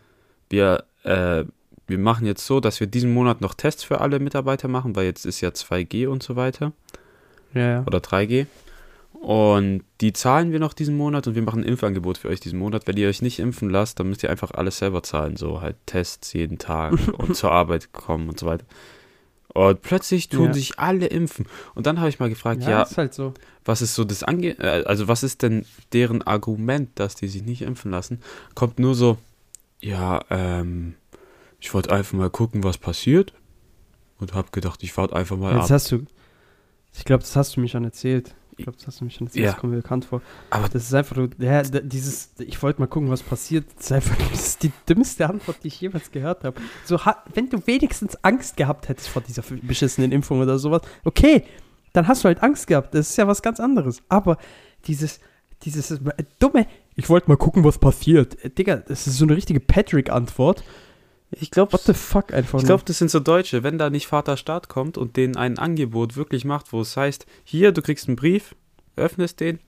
wir, 0.49 0.85
äh, 1.03 1.45
wir 1.87 1.99
machen 1.99 2.27
jetzt 2.27 2.47
so, 2.47 2.61
dass 2.61 2.81
wir 2.81 2.87
diesen 2.87 3.12
Monat 3.12 3.41
noch 3.41 3.55
Tests 3.55 3.83
für 3.85 4.01
alle 4.01 4.19
Mitarbeiter 4.21 4.69
machen, 4.69 4.95
weil 4.97 5.05
jetzt 5.05 5.27
ist 5.27 5.41
ja 5.41 5.51
2G 5.51 6.07
und 6.07 6.23
so 6.23 6.37
weiter. 6.37 6.73
Ja, 7.55 7.69
ja. 7.69 7.85
Oder 7.87 7.99
3G. 7.99 8.47
Und 9.12 9.83
die 10.01 10.12
zahlen 10.12 10.53
wir 10.53 10.59
noch 10.59 10.73
diesen 10.73 10.97
Monat 10.97 11.27
und 11.27 11.35
wir 11.35 11.43
machen 11.43 11.61
ein 11.62 11.69
Impfangebot 11.69 12.19
für 12.19 12.29
euch 12.29 12.41
diesen 12.41 12.59
Monat. 12.59 12.87
Wenn 12.87 12.97
ihr 12.97 13.09
euch 13.09 13.23
nicht 13.23 13.39
impfen 13.39 13.71
lasst, 13.71 14.01
dann 14.01 14.09
müsst 14.09 14.23
ihr 14.23 14.31
einfach 14.31 14.51
alles 14.53 14.79
selber 14.79 15.03
zahlen. 15.03 15.37
So 15.37 15.61
halt 15.61 15.77
Tests 15.87 16.33
jeden 16.33 16.59
Tag 16.59 16.95
und 17.19 17.37
zur 17.37 17.53
Arbeit 17.53 17.93
kommen 17.93 18.29
und 18.29 18.39
so 18.41 18.47
weiter. 18.47 18.65
Und 19.55 19.83
plötzlich 19.83 20.29
tun 20.31 20.47
Ja. 20.47 20.53
sich 20.55 20.79
alle 20.79 21.07
impfen. 21.07 21.47
Und 21.75 21.87
dann 21.87 21.99
habe 22.01 22.09
ich 22.09 22.19
mal 22.19 22.31
gefragt, 22.31 22.62
Ja, 22.62 22.71
ja, 22.71 22.83
ist 22.83 22.97
halt 22.97 23.12
so. 23.12 23.35
was 23.67 23.83
ist 23.83 23.95
so 23.95 24.03
das 24.05 24.23
Ange 24.25 24.59
äh, 24.59 24.85
also 24.87 25.09
was 25.09 25.23
ist 25.23 25.43
denn 25.43 25.67
deren 25.93 26.23
Argument, 26.23 26.89
dass 26.95 27.15
die 27.15 27.29
sich 27.29 27.45
nicht 27.45 27.62
impfen 27.62 27.91
lassen? 27.91 28.21
Kommt 28.55 28.79
nur 28.79 28.95
so, 28.95 29.19
ja, 29.81 30.21
ähm, 30.31 30.95
ich 31.62 31.73
wollte 31.73 31.92
einfach 31.92 32.12
mal 32.14 32.28
gucken, 32.28 32.64
was 32.64 32.76
passiert. 32.76 33.33
Und 34.19 34.35
habe 34.35 34.49
gedacht, 34.50 34.83
ich 34.83 34.97
warte 34.97 35.14
einfach 35.16 35.37
mal 35.37 35.54
Das 35.54 35.64
ab. 35.66 35.71
hast 35.71 35.92
du. 35.92 36.04
Ich 36.92 37.04
glaube, 37.04 37.23
das 37.23 37.35
hast 37.37 37.57
du 37.57 37.61
mir 37.61 37.69
schon 37.69 37.85
erzählt. 37.85 38.35
Ich 38.57 38.64
glaube, 38.64 38.76
das 38.76 38.87
hast 38.87 39.00
du 39.00 39.04
mich 39.04 39.14
schon 39.14 39.28
erzählt, 39.28 39.45
Ja. 39.47 39.52
das 39.52 39.61
kommt 39.61 39.73
mir 39.73 39.81
bekannt 39.81 40.04
vor. 40.04 40.21
Aber 40.50 40.69
Das 40.69 40.83
ist 40.83 40.92
einfach, 40.95 41.16
ja, 41.38 41.62
dieses, 41.62 42.31
ich 42.38 42.61
wollte 42.62 42.81
mal 42.81 42.87
gucken, 42.87 43.09
was 43.11 43.23
passiert. 43.23 43.64
Das 43.76 43.87
ist 43.87 43.92
einfach 43.92 44.16
das 44.31 44.40
ist 44.49 44.62
die 44.64 44.73
dümmste 44.88 45.28
Antwort, 45.28 45.59
die 45.62 45.69
ich 45.69 45.81
jemals 45.81 46.11
gehört 46.11 46.45
habe. 46.45 46.61
So, 46.85 46.99
wenn 47.35 47.49
du 47.49 47.64
wenigstens 47.66 48.16
Angst 48.23 48.57
gehabt 48.57 48.88
hättest 48.88 49.09
vor 49.09 49.23
dieser 49.23 49.42
beschissenen 49.62 50.12
Impfung 50.12 50.40
oder 50.40 50.59
sowas, 50.59 50.83
okay, 51.04 51.45
dann 51.92 52.09
hast 52.09 52.25
du 52.25 52.26
halt 52.28 52.42
Angst 52.42 52.66
gehabt. 52.66 52.95
Das 52.95 53.09
ist 53.11 53.16
ja 53.16 53.26
was 53.26 53.40
ganz 53.42 53.59
anderes. 53.61 54.02
Aber 54.09 54.37
dieses, 54.87 55.21
dieses 55.62 55.90
äh, 55.92 55.99
dumme, 56.38 56.66
ich 56.97 57.09
wollte 57.09 57.28
mal 57.31 57.37
gucken, 57.37 57.64
was 57.64 57.78
passiert. 57.78 58.45
Äh, 58.45 58.50
Digga, 58.50 58.76
das 58.76 59.07
ist 59.07 59.16
so 59.16 59.25
eine 59.25 59.37
richtige 59.37 59.61
Patrick-Antwort. 59.61 60.62
Ich 61.41 61.51
glaube, 61.51 61.73
What 61.73 61.83
the 61.83 61.95
fuck 61.95 62.33
einfach 62.33 62.59
Ich 62.59 62.65
glaube, 62.65 62.85
das 62.85 62.99
sind 62.99 63.11
so 63.11 63.21
Deutsche, 63.21 63.62
wenn 63.62 63.79
da 63.79 63.91
nicht 63.91 64.07
Vater 64.07 64.37
Staat 64.37 64.69
kommt 64.69 64.99
und 64.99 65.17
denen 65.17 65.37
ein 65.37 65.59
Angebot 65.59 66.17
wirklich 66.17 66.45
macht, 66.45 66.73
wo 66.73 66.81
es 66.81 66.97
heißt, 66.97 67.27
hier, 67.45 67.73
du 67.73 67.83
kriegst 67.83 68.09
einen 68.09 68.17
Brief, 68.17 68.55
öffnest 68.97 69.41
den, 69.41 69.59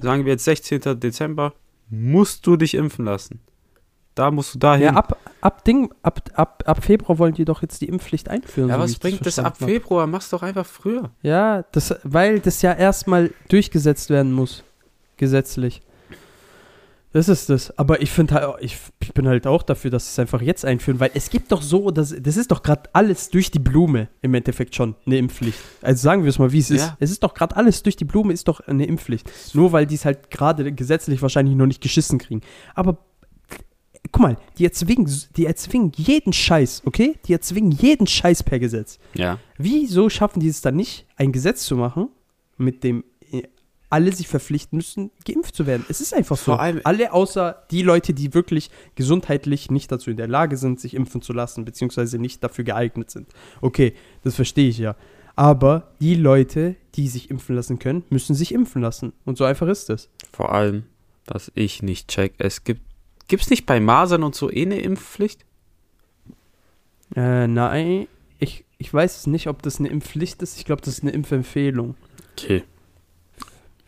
sagen 0.00 0.24
wir 0.24 0.32
jetzt 0.32 0.44
16. 0.44 1.00
Dezember, 1.00 1.54
musst 1.90 2.46
du 2.46 2.56
dich 2.56 2.74
impfen 2.74 3.04
lassen. 3.04 3.40
Da 4.14 4.30
musst 4.30 4.54
du 4.54 4.58
dahin. 4.58 4.84
Ja, 4.84 4.92
ab, 4.92 5.16
ab 5.40 5.64
Ding, 5.64 5.90
ab, 6.02 6.20
ab, 6.34 6.64
ab 6.66 6.84
Februar 6.84 7.18
wollen 7.18 7.34
die 7.34 7.46
doch 7.46 7.62
jetzt 7.62 7.80
die 7.80 7.88
Impfpflicht 7.88 8.28
einführen. 8.28 8.68
Ja, 8.68 8.76
so 8.76 8.82
was 8.82 8.98
bringt 8.98 9.24
das 9.24 9.34
verstanden 9.34 9.64
ab. 9.64 9.70
Februar? 9.70 10.06
Mach's 10.06 10.28
doch 10.28 10.42
einfach 10.42 10.66
früher. 10.66 11.10
Ja, 11.22 11.64
das, 11.72 11.94
weil 12.02 12.40
das 12.40 12.60
ja 12.60 12.74
erstmal 12.74 13.30
durchgesetzt 13.48 14.10
werden 14.10 14.32
muss. 14.32 14.64
Gesetzlich. 15.16 15.82
Das 17.12 17.28
ist 17.28 17.50
das. 17.50 17.76
Aber 17.78 18.00
ich 18.00 18.10
finde 18.10 18.34
halt, 18.34 18.56
ich, 18.60 18.76
ich 19.00 19.12
bin 19.12 19.28
halt 19.28 19.46
auch 19.46 19.62
dafür, 19.62 19.90
dass 19.90 20.06
sie 20.06 20.10
es 20.12 20.18
einfach 20.18 20.40
jetzt 20.40 20.64
einführen, 20.64 20.98
weil 20.98 21.10
es 21.14 21.30
gibt 21.30 21.52
doch 21.52 21.62
so, 21.62 21.90
das, 21.90 22.14
das 22.18 22.36
ist 22.36 22.50
doch 22.50 22.62
gerade 22.62 22.88
alles 22.94 23.30
durch 23.30 23.50
die 23.50 23.58
Blume 23.58 24.08
im 24.22 24.34
Endeffekt 24.34 24.74
schon 24.74 24.94
eine 25.04 25.18
Impfpflicht. 25.18 25.58
Also 25.82 26.02
sagen 26.02 26.22
wir 26.22 26.30
es 26.30 26.38
mal, 26.38 26.52
wie 26.52 26.58
es 26.58 26.70
ist. 26.70 26.80
Ja. 26.80 26.96
Es 27.00 27.10
ist 27.10 27.22
doch 27.22 27.34
gerade 27.34 27.56
alles 27.56 27.82
durch 27.82 27.96
die 27.96 28.04
Blume, 28.04 28.32
ist 28.32 28.48
doch 28.48 28.60
eine 28.60 28.86
Impfpflicht. 28.86 29.30
Nur 29.54 29.72
weil 29.72 29.86
die 29.86 29.96
es 29.96 30.04
halt 30.04 30.30
gerade 30.30 30.72
gesetzlich 30.72 31.20
wahrscheinlich 31.20 31.54
noch 31.54 31.66
nicht 31.66 31.82
geschissen 31.82 32.18
kriegen. 32.18 32.40
Aber 32.74 32.98
guck 34.10 34.22
mal, 34.22 34.36
die 34.58 34.64
erzwingen, 34.64 35.10
die 35.36 35.46
erzwingen 35.46 35.92
jeden 35.96 36.32
Scheiß, 36.32 36.82
okay? 36.86 37.16
Die 37.26 37.32
erzwingen 37.32 37.72
jeden 37.72 38.06
Scheiß 38.06 38.42
per 38.42 38.58
Gesetz. 38.58 38.98
Ja. 39.14 39.38
Wieso 39.58 40.08
schaffen 40.08 40.40
die 40.40 40.48
es 40.48 40.60
dann 40.62 40.76
nicht, 40.76 41.06
ein 41.16 41.32
Gesetz 41.32 41.64
zu 41.64 41.76
machen, 41.76 42.08
mit 42.56 42.84
dem 42.84 43.04
alle 43.92 44.12
sich 44.12 44.26
verpflichten 44.28 44.76
müssen, 44.76 45.10
geimpft 45.26 45.54
zu 45.54 45.66
werden? 45.66 45.84
Es 45.88 46.00
ist 46.00 46.14
einfach 46.14 46.36
so. 46.36 46.44
Vor 46.52 46.60
allem- 46.60 46.80
alle 46.84 47.12
außer 47.12 47.64
die 47.70 47.82
Leute, 47.82 48.14
die 48.14 48.34
wirklich 48.34 48.70
gesundheitlich 48.94 49.70
nicht 49.70 49.92
dazu 49.92 50.10
in 50.10 50.16
der 50.16 50.28
Lage 50.28 50.56
sind, 50.56 50.80
sich 50.80 50.94
impfen 50.94 51.22
zu 51.22 51.32
lassen, 51.32 51.64
beziehungsweise 51.64 52.18
nicht 52.18 52.42
dafür 52.42 52.64
geeignet 52.64 53.10
sind. 53.10 53.28
Okay, 53.60 53.94
das 54.24 54.34
verstehe 54.34 54.68
ich 54.68 54.78
ja. 54.78 54.96
Aber 55.36 55.92
die 56.00 56.14
Leute, 56.14 56.76
die 56.94 57.08
sich 57.08 57.30
impfen 57.30 57.56
lassen 57.56 57.78
können, 57.78 58.04
müssen 58.10 58.34
sich 58.34 58.52
impfen 58.52 58.82
lassen. 58.82 59.12
Und 59.24 59.38
so 59.38 59.44
einfach 59.44 59.68
ist 59.68 59.88
es. 59.90 60.08
Vor 60.32 60.52
allem, 60.52 60.84
was 61.26 61.52
ich 61.54 61.82
nicht 61.82 62.08
check, 62.08 62.34
es 62.38 62.64
gibt, 62.64 62.82
gibt's 63.28 63.50
nicht 63.50 63.64
bei 63.66 63.80
Masern 63.80 64.22
und 64.24 64.34
so 64.34 64.50
eh 64.50 64.62
eine 64.62 64.80
Impfpflicht? 64.80 65.44
Äh, 67.14 67.46
nein, 67.46 68.06
ich, 68.38 68.64
ich 68.78 68.92
weiß 68.92 69.26
nicht, 69.28 69.46
ob 69.48 69.62
das 69.62 69.78
eine 69.78 69.88
Impfpflicht 69.88 70.42
ist. 70.42 70.58
Ich 70.58 70.64
glaube, 70.64 70.82
das 70.82 70.94
ist 70.94 71.02
eine 71.02 71.12
Impfempfehlung. 71.12 71.94
Okay. 72.38 72.62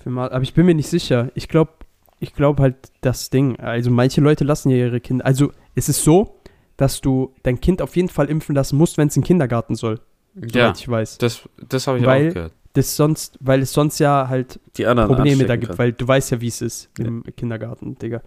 Aber 0.06 0.42
ich 0.42 0.54
bin 0.54 0.66
mir 0.66 0.74
nicht 0.74 0.88
sicher. 0.88 1.30
Ich 1.34 1.48
glaube, 1.48 1.72
ich 2.20 2.34
glaube 2.34 2.62
halt 2.62 2.76
das 3.00 3.30
Ding. 3.30 3.58
Also 3.58 3.90
manche 3.90 4.20
Leute 4.20 4.44
lassen 4.44 4.70
ja 4.70 4.76
ihre 4.76 5.00
Kinder. 5.00 5.24
Also 5.26 5.52
es 5.74 5.88
ist 5.88 6.02
so, 6.04 6.36
dass 6.76 7.00
du 7.00 7.32
dein 7.42 7.60
Kind 7.60 7.80
auf 7.82 7.96
jeden 7.96 8.08
Fall 8.08 8.28
impfen 8.28 8.54
lassen 8.54 8.76
musst, 8.76 8.98
wenn 8.98 9.08
es 9.08 9.16
in 9.16 9.22
den 9.22 9.26
Kindergarten 9.26 9.74
soll. 9.74 10.00
Ja, 10.34 10.72
ich 10.76 10.88
weiß. 10.88 11.18
das, 11.18 11.48
das 11.68 11.86
habe 11.86 11.98
ich 11.98 12.04
Weil- 12.06 12.28
auch 12.30 12.34
gehört. 12.34 12.52
Das 12.72 12.96
sonst, 12.96 13.38
weil 13.40 13.62
es 13.62 13.72
sonst 13.72 14.00
ja 14.00 14.26
halt 14.28 14.58
Die 14.76 14.84
anderen 14.84 15.08
Probleme 15.14 15.44
da 15.46 15.54
gibt, 15.54 15.68
kann. 15.68 15.78
weil 15.78 15.92
du 15.92 16.08
weißt 16.08 16.32
ja, 16.32 16.40
wie 16.40 16.48
es 16.48 16.60
ist 16.60 16.90
im 16.98 17.22
Kindergarten, 17.36 17.96
Digga. 17.96 18.20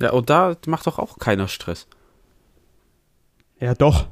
Ja, 0.00 0.12
und 0.12 0.30
da 0.30 0.56
macht 0.66 0.86
doch 0.86 0.98
auch 0.98 1.18
keiner 1.18 1.46
Stress. 1.46 1.86
Ja, 3.60 3.74
doch. 3.74 4.08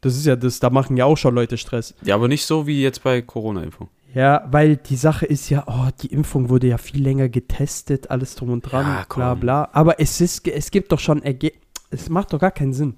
Das 0.00 0.16
ist 0.16 0.26
ja 0.26 0.34
das, 0.34 0.58
da 0.58 0.70
machen 0.70 0.96
ja 0.96 1.04
auch 1.04 1.16
schon 1.16 1.36
Leute 1.36 1.56
Stress. 1.56 1.94
Ja, 2.02 2.16
aber 2.16 2.26
nicht 2.26 2.44
so 2.46 2.66
wie 2.66 2.82
jetzt 2.82 3.04
bei 3.04 3.22
Corona-Impfung. 3.22 3.88
Ja, 4.14 4.46
weil 4.50 4.76
die 4.76 4.96
Sache 4.96 5.24
ist 5.26 5.48
ja, 5.48 5.64
oh, 5.66 5.88
die 6.02 6.08
Impfung 6.08 6.50
wurde 6.50 6.66
ja 6.66 6.78
viel 6.78 7.02
länger 7.02 7.28
getestet, 7.28 8.10
alles 8.10 8.34
drum 8.34 8.50
und 8.50 8.60
dran, 8.62 8.86
Ja, 8.86 9.06
bla 9.08 9.34
bla. 9.34 9.68
Aber 9.72 10.00
es 10.00 10.20
ist, 10.20 10.46
es 10.46 10.70
gibt 10.70 10.92
doch 10.92 10.98
schon 10.98 11.22
Erge 11.22 11.52
es 11.92 12.08
macht 12.08 12.32
doch 12.32 12.40
gar 12.40 12.50
keinen 12.50 12.72
Sinn. 12.72 12.94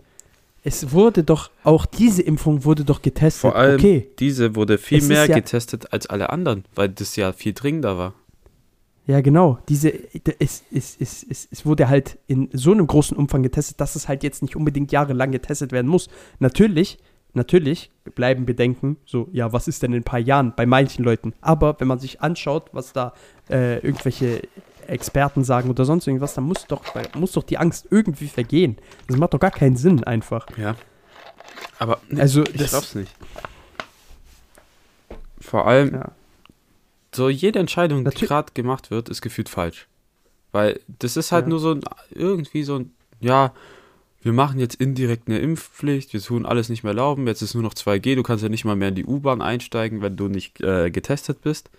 Es 0.62 0.92
wurde 0.92 1.25
doch, 1.25 1.50
auch 1.62 1.85
diese 1.85 2.23
Impfung 2.23 2.64
wurde 2.64 2.85
doch 2.85 3.02
getestet. 3.02 3.40
Vor 3.42 3.56
allem, 3.56 3.78
okay. 3.78 4.09
diese 4.18 4.54
wurde 4.54 4.78
viel 4.78 4.99
Es 4.99 5.09
mehr 5.09 5.26
ja- 5.26 5.35
getestet 5.35 5.92
als 5.92 6.06
alle 6.06 6.30
anderen, 6.30 6.64
weil 6.75 6.88
das 6.88 7.16
ja 7.16 7.33
viel 7.33 7.52
dringender 7.52 7.99
war. 7.99 8.14
Ja, 9.06 9.21
genau. 9.21 9.59
Diese, 9.68 9.92
es, 10.38 10.62
es, 10.73 10.97
es, 10.99 11.26
es, 11.28 11.49
es 11.50 11.66
wurde 11.66 11.88
halt 11.88 12.18
in 12.26 12.49
so 12.54 12.73
einem 12.73 12.87
großen 12.87 13.14
Umfang 13.14 13.42
getestet, 13.42 13.78
dass 13.78 13.97
es 13.97 14.09
halt 14.09 14.23
jetzt 14.23 14.40
nicht 14.40 14.56
unbedingt 14.56 14.92
jahrelang 14.92 15.30
getestet 15.30 15.73
werden 15.73 15.88
muss. 15.88 16.09
Natürlich, 16.38 16.99
natürlich 17.36 17.90
bleiben 18.14 18.46
Bedenken, 18.46 18.96
so, 19.06 19.28
ja, 19.32 19.52
was 19.52 19.68
ist 19.68 19.82
denn 19.82 19.92
in 19.92 20.00
ein 20.00 20.04
paar 20.04 20.18
Jahren 20.18 20.54
bei 20.54 20.66
manchen 20.66 21.04
Leuten? 21.04 21.32
Aber 21.40 21.78
wenn 21.80 21.88
man 21.88 21.98
sich 21.98 22.20
anschaut, 22.20 22.70
was 22.72 22.92
da 22.92 23.12
äh, 23.50 23.78
irgendwelche 23.78 24.42
Experten 24.86 25.44
sagen 25.44 25.70
oder 25.70 25.84
sonst 25.84 26.06
irgendwas, 26.06 26.34
dann 26.34 26.44
muss 26.44 26.66
doch, 26.66 26.82
muss 27.14 27.32
doch 27.32 27.42
die 27.42 27.56
Angst 27.58 27.88
irgendwie 27.90 28.28
vergehen. 28.28 28.76
Das 29.08 29.16
macht 29.16 29.32
doch 29.34 29.40
gar 29.40 29.50
keinen 29.50 29.76
Sinn 29.76 30.04
einfach. 30.04 30.46
Ja. 30.58 30.76
Aber 31.78 31.98
Also, 32.16 32.42
ich 32.44 32.52
das- 32.58 32.70
glaub's 32.70 32.94
nicht. 32.94 33.12
Vor 35.40 35.66
allem, 35.66 35.94
Ja. 35.94 36.12
so 37.14 37.28
jede 37.28 37.58
Entscheidung, 37.58 38.04
die 38.04 38.10
Natür- 38.10 38.28
gerade 38.28 38.52
gemacht 38.54 38.90
wird, 38.90 39.08
ist 39.08 39.20
gefühlt 39.22 39.48
falsch. 39.48 39.88
Weil 40.52 40.80
das 41.00 41.16
ist 41.16 41.32
halt 41.32 41.44
Ja. 41.46 41.48
nur 41.50 41.58
so 41.58 41.72
ein, 41.72 41.80
irgendwie 42.10 42.62
so 42.62 42.76
ein, 42.76 42.92
ja, 43.20 43.52
wir 44.25 44.33
machen 44.33 44.59
jetzt 44.59 44.75
indirekt 44.75 45.28
eine 45.28 45.38
Impfpflicht, 45.38 46.12
wir 46.12 46.21
tun 46.21 46.45
alles 46.47 46.69
nicht 46.69 46.83
mehr 46.83 46.90
erlauben, 46.93 47.26
jetzt 47.28 47.43
ist 47.43 47.54
nur 47.54 47.62
noch 47.62 47.75
2G, 47.75 48.16
du 48.16 48.23
kannst 48.23 48.43
ja 48.43 48.49
nicht 48.49 48.64
mal 48.64 48.75
mehr 48.75 48.88
in 48.88 48.95
die 48.97 49.04
U-Bahn 49.04 49.40
einsteigen, 49.43 50.02
wenn 50.02 50.16
du 50.16 50.28
nicht 50.28 50.61
äh, 50.61 50.90
getestet 50.90 51.43
bist. 51.43 51.71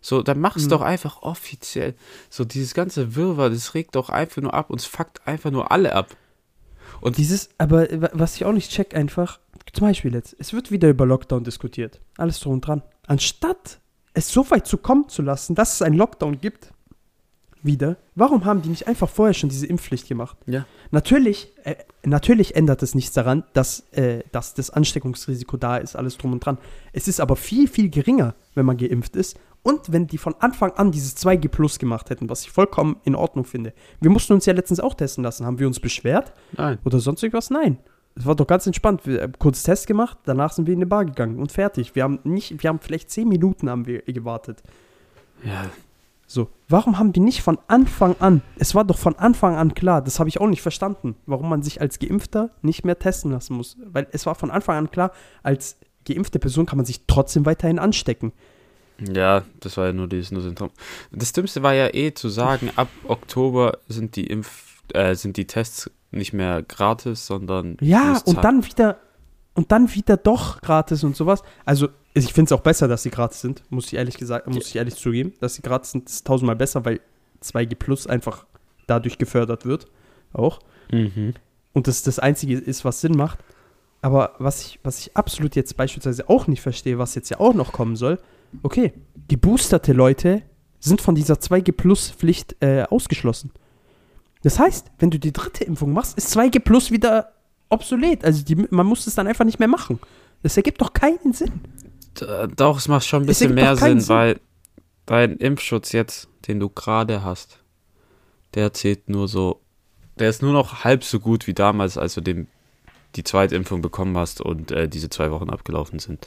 So, 0.00 0.22
dann 0.22 0.40
mach's 0.40 0.64
Mhm. 0.64 0.68
doch 0.70 0.80
einfach 0.80 1.20
offiziell. 1.22 1.94
So, 2.30 2.44
dieses 2.46 2.72
ganze 2.72 3.16
Wirrwarr, 3.16 3.50
das 3.50 3.74
regt 3.74 3.96
doch 3.96 4.08
einfach 4.08 4.40
nur 4.40 4.54
ab 4.54 4.70
und 4.70 4.80
es 4.80 4.86
fuckt 4.86 5.26
einfach 5.26 5.50
nur 5.50 5.70
alle 5.70 5.94
ab. 5.94 6.16
Und 7.02 7.18
dieses, 7.18 7.50
aber 7.58 7.82
wa- 8.00 8.10
was 8.14 8.36
ich 8.36 8.44
auch 8.46 8.52
nicht 8.52 8.70
check, 8.70 8.94
einfach, 8.94 9.40
zum 9.72 9.86
Beispiel 9.88 10.14
jetzt, 10.14 10.34
es 10.38 10.52
wird 10.54 10.70
wieder 10.70 10.88
über 10.88 11.04
Lockdown 11.06 11.44
diskutiert. 11.44 12.00
Alles 12.16 12.40
drum 12.40 12.54
und 12.54 12.66
dran. 12.66 12.82
Anstatt 13.06 13.80
es 14.14 14.32
so 14.32 14.48
weit 14.50 14.66
zu 14.66 14.78
kommen 14.78 15.08
zu 15.08 15.22
lassen, 15.22 15.54
dass 15.54 15.74
es 15.74 15.82
einen 15.82 15.96
Lockdown 15.96 16.40
gibt, 16.40 16.72
wieder, 17.62 17.96
warum 18.14 18.44
haben 18.44 18.62
die 18.62 18.68
nicht 18.68 18.86
einfach 18.86 19.08
vorher 19.08 19.34
schon 19.34 19.48
diese 19.48 19.66
Impfpflicht 19.66 20.08
gemacht? 20.08 20.36
Ja. 20.46 20.66
Natürlich, 20.90 21.52
äh, 21.64 21.76
natürlich 22.04 22.56
ändert 22.56 22.82
es 22.82 22.94
nichts 22.94 23.12
daran, 23.12 23.44
dass, 23.52 23.80
äh, 23.92 24.22
dass 24.32 24.54
das 24.54 24.70
Ansteckungsrisiko 24.70 25.56
da 25.56 25.76
ist, 25.76 25.96
alles 25.96 26.16
drum 26.18 26.32
und 26.32 26.44
dran. 26.44 26.58
Es 26.92 27.08
ist 27.08 27.20
aber 27.20 27.36
viel, 27.36 27.68
viel 27.68 27.90
geringer, 27.90 28.34
wenn 28.54 28.66
man 28.66 28.76
geimpft 28.76 29.16
ist. 29.16 29.38
Und 29.62 29.92
wenn 29.92 30.06
die 30.06 30.18
von 30.18 30.34
Anfang 30.38 30.72
an 30.72 30.90
dieses 30.90 31.16
2G 31.16 31.48
Plus 31.48 31.78
gemacht 31.78 32.08
hätten, 32.08 32.30
was 32.30 32.42
ich 32.42 32.50
vollkommen 32.50 32.96
in 33.04 33.14
Ordnung 33.14 33.44
finde. 33.44 33.74
Wir 34.00 34.10
mussten 34.10 34.32
uns 34.32 34.46
ja 34.46 34.54
letztens 34.54 34.80
auch 34.80 34.94
testen 34.94 35.22
lassen. 35.22 35.44
Haben 35.44 35.58
wir 35.58 35.66
uns 35.66 35.80
beschwert? 35.80 36.32
Nein. 36.56 36.78
Oder 36.84 36.98
sonst 37.00 37.22
irgendwas? 37.22 37.50
Nein. 37.50 37.78
Es 38.14 38.26
war 38.26 38.34
doch 38.34 38.46
ganz 38.46 38.66
entspannt. 38.66 39.06
Wir 39.06 39.22
haben 39.22 39.34
kurz 39.38 39.62
Test 39.62 39.86
gemacht, 39.86 40.18
danach 40.24 40.52
sind 40.52 40.66
wir 40.66 40.74
in 40.74 40.78
eine 40.78 40.86
Bar 40.86 41.04
gegangen 41.04 41.38
und 41.38 41.52
fertig. 41.52 41.94
Wir 41.94 42.02
haben 42.02 42.18
nicht, 42.24 42.62
wir 42.62 42.68
haben 42.68 42.80
vielleicht 42.80 43.10
zehn 43.10 43.28
Minuten 43.28 43.70
haben 43.70 43.86
wir 43.86 44.02
gewartet. 44.02 44.62
Ja, 45.44 45.70
So, 46.32 46.48
warum 46.68 46.96
haben 46.96 47.12
die 47.12 47.18
nicht 47.18 47.42
von 47.42 47.58
Anfang 47.66 48.14
an, 48.20 48.42
es 48.56 48.76
war 48.76 48.84
doch 48.84 48.98
von 48.98 49.16
Anfang 49.16 49.56
an 49.56 49.74
klar, 49.74 50.00
das 50.00 50.20
habe 50.20 50.28
ich 50.28 50.40
auch 50.40 50.46
nicht 50.46 50.62
verstanden, 50.62 51.16
warum 51.26 51.48
man 51.48 51.64
sich 51.64 51.80
als 51.80 51.98
Geimpfter 51.98 52.50
nicht 52.62 52.84
mehr 52.84 52.96
testen 53.00 53.32
lassen 53.32 53.56
muss. 53.56 53.76
Weil 53.84 54.06
es 54.12 54.26
war 54.26 54.36
von 54.36 54.52
Anfang 54.52 54.76
an 54.76 54.92
klar, 54.92 55.10
als 55.42 55.76
geimpfte 56.06 56.38
Person 56.38 56.66
kann 56.66 56.76
man 56.76 56.86
sich 56.86 57.00
trotzdem 57.08 57.46
weiterhin 57.46 57.80
anstecken. 57.80 58.32
Ja, 59.00 59.42
das 59.58 59.76
war 59.76 59.86
ja 59.86 59.92
nur 59.92 60.06
dieses 60.06 60.30
nur 60.30 60.42
Symptom. 60.42 60.70
Das 61.10 61.32
Dümmste 61.32 61.64
war 61.64 61.74
ja 61.74 61.92
eh 61.92 62.14
zu 62.14 62.28
sagen, 62.28 62.70
ab 62.76 62.86
Oktober 63.08 63.78
sind 63.88 64.14
die 64.14 64.28
Impf, 64.28 64.84
äh, 64.94 65.16
sind 65.16 65.36
die 65.36 65.48
Tests 65.48 65.90
nicht 66.12 66.32
mehr 66.32 66.62
gratis, 66.62 67.26
sondern 67.26 67.76
Ja, 67.80 68.22
und 68.24 68.44
dann 68.44 68.64
wieder, 68.64 68.98
und 69.54 69.72
dann 69.72 69.92
wieder 69.92 70.16
doch 70.16 70.60
gratis 70.60 71.02
und 71.02 71.16
sowas. 71.16 71.42
Also, 71.64 71.88
ich 72.14 72.32
finde 72.32 72.48
es 72.48 72.52
auch 72.52 72.62
besser, 72.62 72.88
dass 72.88 73.02
sie 73.02 73.10
gratis 73.10 73.40
sind, 73.40 73.62
muss 73.70 73.86
ich 73.86 73.94
ehrlich 73.94 74.16
gesagt, 74.16 74.46
muss 74.48 74.66
ich 74.68 74.76
ehrlich 74.76 74.96
zugeben. 74.96 75.32
Dass 75.40 75.54
sie 75.54 75.62
gratis 75.62 75.92
sind, 75.92 76.08
ist 76.08 76.26
tausendmal 76.26 76.56
besser, 76.56 76.84
weil 76.84 77.00
2G 77.42 77.76
Plus 77.76 78.06
einfach 78.06 78.46
dadurch 78.86 79.18
gefördert 79.18 79.64
wird. 79.64 79.86
Auch. 80.32 80.60
Mhm. 80.92 81.34
und 81.72 81.86
das 81.86 82.02
das 82.02 82.18
Einzige 82.18 82.58
ist, 82.58 82.84
was 82.84 83.00
Sinn 83.00 83.16
macht. 83.16 83.38
Aber 84.02 84.34
was 84.38 84.64
ich, 84.64 84.80
was 84.82 84.98
ich 84.98 85.16
absolut 85.16 85.54
jetzt 85.54 85.76
beispielsweise 85.76 86.28
auch 86.28 86.46
nicht 86.46 86.62
verstehe, 86.62 86.98
was 86.98 87.14
jetzt 87.14 87.28
ja 87.30 87.38
auch 87.38 87.54
noch 87.54 87.72
kommen 87.72 87.96
soll, 87.96 88.18
okay, 88.62 88.92
geboosterte 89.28 89.92
Leute 89.92 90.42
sind 90.80 91.00
von 91.00 91.14
dieser 91.14 91.34
2G-Plus-Pflicht 91.34 92.56
äh, 92.60 92.84
ausgeschlossen. 92.84 93.52
Das 94.42 94.58
heißt, 94.58 94.90
wenn 94.98 95.10
du 95.10 95.18
die 95.18 95.32
dritte 95.32 95.64
Impfung 95.64 95.92
machst, 95.92 96.16
ist 96.16 96.36
2G 96.36 96.60
Plus 96.60 96.90
wieder 96.90 97.32
obsolet. 97.68 98.24
Also 98.24 98.42
die, 98.42 98.56
man 98.56 98.86
muss 98.86 99.06
es 99.06 99.14
dann 99.14 99.26
einfach 99.26 99.44
nicht 99.44 99.58
mehr 99.58 99.68
machen. 99.68 100.00
Das 100.42 100.56
ergibt 100.56 100.80
doch 100.80 100.94
keinen 100.94 101.32
Sinn. 101.32 101.52
D- 102.20 102.26
Doch, 102.56 102.78
es 102.78 102.88
macht 102.88 103.06
schon 103.06 103.22
ein 103.22 103.26
bisschen 103.26 103.54
mehr 103.54 103.74
keinen 103.76 104.00
Sinn, 104.00 104.08
weil 104.14 104.40
dein 105.06 105.36
Impfschutz 105.36 105.92
jetzt, 105.92 106.28
den 106.46 106.60
du 106.60 106.68
gerade 106.68 107.24
hast, 107.24 107.58
der 108.54 108.72
zählt 108.72 109.08
nur 109.08 109.28
so, 109.28 109.60
der 110.18 110.28
ist 110.30 110.42
nur 110.42 110.52
noch 110.52 110.84
halb 110.84 111.04
so 111.04 111.20
gut 111.20 111.46
wie 111.46 111.54
damals, 111.54 111.96
als 111.98 112.14
du 112.14 112.20
den, 112.20 112.48
die 113.16 113.24
zweite 113.24 113.56
Impfung 113.56 113.82
bekommen 113.82 114.16
hast 114.16 114.40
und 114.40 114.70
äh, 114.70 114.88
diese 114.88 115.08
zwei 115.10 115.30
Wochen 115.30 115.50
abgelaufen 115.50 115.98
sind. 115.98 116.26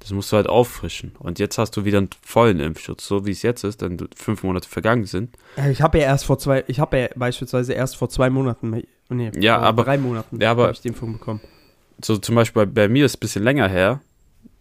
Das 0.00 0.10
musst 0.12 0.30
du 0.30 0.36
halt 0.36 0.48
auffrischen. 0.48 1.12
Und 1.18 1.40
jetzt 1.40 1.58
hast 1.58 1.76
du 1.76 1.84
wieder 1.84 1.98
einen 1.98 2.10
vollen 2.22 2.60
Impfschutz, 2.60 3.04
so 3.06 3.26
wie 3.26 3.32
es 3.32 3.42
jetzt 3.42 3.64
ist, 3.64 3.82
denn 3.82 3.98
fünf 4.14 4.44
Monate 4.44 4.68
vergangen 4.68 5.06
sind. 5.06 5.34
Äh, 5.56 5.72
Ich 5.72 5.82
habe 5.82 5.98
ja 5.98 6.04
erst 6.04 6.24
vor 6.26 6.38
zwei, 6.38 6.62
ich 6.68 6.78
habe 6.78 6.98
ja 6.98 7.08
beispielsweise 7.16 7.72
erst 7.72 7.96
vor 7.96 8.08
zwei 8.08 8.30
Monaten, 8.30 8.82
nee, 9.08 9.30
Ja, 9.40 9.56
vor 9.58 9.66
aber- 9.66 9.84
drei 9.84 9.98
Monaten 9.98 10.40
ja, 10.40 10.52
aber- 10.52 10.64
habe 10.64 10.72
ich 10.72 10.80
die 10.80 10.88
Impfung 10.88 11.14
bekommen. 11.14 11.40
So 12.04 12.16
zum 12.16 12.36
Beispiel 12.36 12.64
bei, 12.66 12.82
bei 12.82 12.88
mir 12.88 13.06
ist 13.06 13.12
es 13.12 13.16
ein 13.16 13.20
bisschen 13.20 13.42
länger 13.42 13.68
her. 13.68 14.00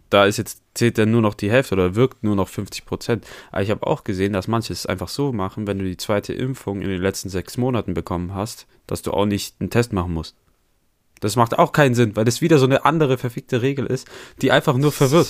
Da 0.09 0.25
ist 0.25 0.37
jetzt, 0.37 0.61
zählt 0.73 0.97
dann 0.97 1.11
nur 1.11 1.21
noch 1.21 1.33
die 1.33 1.51
Hälfte 1.51 1.75
oder 1.75 1.95
wirkt 1.95 2.23
nur 2.23 2.35
noch 2.35 2.47
50 2.47 2.85
Prozent. 2.85 3.27
Aber 3.51 3.61
ich 3.61 3.71
habe 3.71 3.85
auch 3.85 4.03
gesehen, 4.03 4.33
dass 4.33 4.47
manche 4.47 4.73
es 4.73 4.85
einfach 4.85 5.09
so 5.09 5.33
machen, 5.33 5.67
wenn 5.67 5.79
du 5.79 5.85
die 5.85 5.97
zweite 5.97 6.33
Impfung 6.33 6.81
in 6.81 6.89
den 6.89 7.01
letzten 7.01 7.29
sechs 7.29 7.57
Monaten 7.57 7.93
bekommen 7.93 8.33
hast, 8.33 8.67
dass 8.85 9.01
du 9.01 9.11
auch 9.11 9.25
nicht 9.25 9.55
einen 9.59 9.69
Test 9.69 9.93
machen 9.93 10.13
musst. 10.13 10.35
Das 11.19 11.35
macht 11.35 11.57
auch 11.57 11.71
keinen 11.71 11.95
Sinn, 11.95 12.15
weil 12.15 12.25
das 12.25 12.41
wieder 12.41 12.59
so 12.59 12.65
eine 12.65 12.85
andere 12.85 13.17
verfickte 13.17 13.61
Regel 13.61 13.85
ist, 13.85 14.07
die 14.41 14.51
einfach 14.51 14.77
nur 14.77 14.91
verwirrt. 14.91 15.27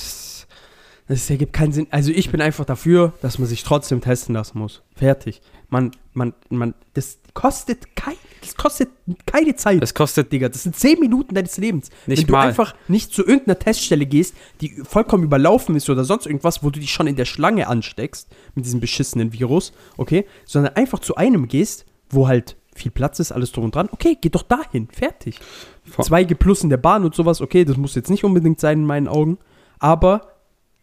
Das 1.08 1.30
ergibt 1.30 1.54
keinen 1.54 1.72
Sinn. 1.72 1.88
Also 1.90 2.12
ich 2.12 2.32
bin 2.32 2.42
einfach 2.42 2.66
dafür, 2.66 3.14
dass 3.22 3.40
man 3.40 3.48
sich 3.48 3.64
trotzdem 3.64 4.02
testen 4.02 4.36
lassen 4.36 4.60
muss. 4.60 4.82
Fertig. 4.96 5.42
Man, 5.70 5.92
man, 6.14 6.34
man, 6.50 6.74
das 6.94 7.20
kostet 7.34 7.96
kein, 7.96 8.16
das 8.42 8.56
kostet 8.56 8.90
keine 9.26 9.56
Zeit. 9.56 9.82
Es 9.82 9.94
kostet 9.94 10.32
Digga, 10.32 10.50
das 10.50 10.64
sind 10.64 10.76
10 10.76 11.00
Minuten 11.00 11.34
deines 11.36 11.58
Lebens. 11.58 11.90
Nicht 12.08 12.20
Wenn 12.24 12.28
du 12.28 12.34
mal. 12.34 12.48
einfach 12.48 12.76
nicht 12.90 13.14
zu 13.14 13.26
irgendeiner 13.26 13.58
Teststelle 13.60 14.06
gehst, 14.06 14.36
die 14.60 14.70
vollkommen 14.84 15.24
überlaufen 15.24 15.76
ist 15.76 15.90
oder 15.90 16.04
sonst 16.04 16.26
irgendwas, 16.26 16.62
wo 16.64 16.70
du 16.72 16.80
dich 16.80 16.92
schon 16.92 17.08
in 17.08 17.16
der 17.16 17.26
Schlange 17.26 17.68
ansteckst 17.68 18.28
mit 18.56 18.66
diesem 18.66 18.80
beschissenen 18.82 19.32
Virus, 19.34 19.72
okay, 19.98 20.26
sondern 20.46 20.76
einfach 20.76 21.00
zu 21.00 21.16
einem 21.16 21.48
gehst, 21.48 21.86
wo 22.10 22.28
halt 22.28 22.56
viel 22.76 22.92
Platz 22.92 23.20
ist, 23.20 23.32
alles 23.32 23.52
drum 23.52 23.66
und 23.66 23.76
dran, 23.76 23.90
okay, 23.92 24.18
geh 24.20 24.30
doch 24.30 24.44
dahin, 24.44 24.88
fertig. 24.90 25.40
Vor- 25.86 26.06
2G 26.06 26.36
plus 26.36 26.64
in 26.64 26.70
der 26.70 26.78
Bahn 26.78 27.04
und 27.06 27.16
sowas, 27.16 27.42
okay, 27.42 27.66
das 27.66 27.76
muss 27.78 27.96
jetzt 27.96 28.10
nicht 28.10 28.24
unbedingt 28.24 28.60
sein 28.60 28.80
in 28.80 28.86
meinen 28.86 29.08
Augen, 29.08 29.38
aber 29.80 30.34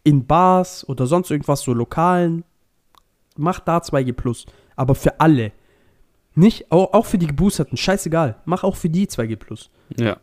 in 0.05 0.27
Bars 0.27 0.89
oder 0.89 1.07
sonst 1.07 1.31
irgendwas, 1.31 1.63
so 1.63 1.73
Lokalen, 1.73 2.45
mach 3.37 3.61
da 3.61 3.79
2G 3.79 4.13
plus, 4.13 4.47
aber 4.77 4.95
für 4.95 5.21
alle. 5.21 5.53
Nicht, 6.37 6.71
auch, 6.71 6.93
auch 6.93 7.07
für 7.07 7.19
die 7.19 7.27
Geboosterten, 7.27 7.77
scheißegal, 7.77 8.37
mach 8.45 8.65
auch 8.65 8.77
für 8.77 8.91
die 8.91 9.07
2G 9.07 9.37
plus. 9.37 9.71
ja. 9.97 10.19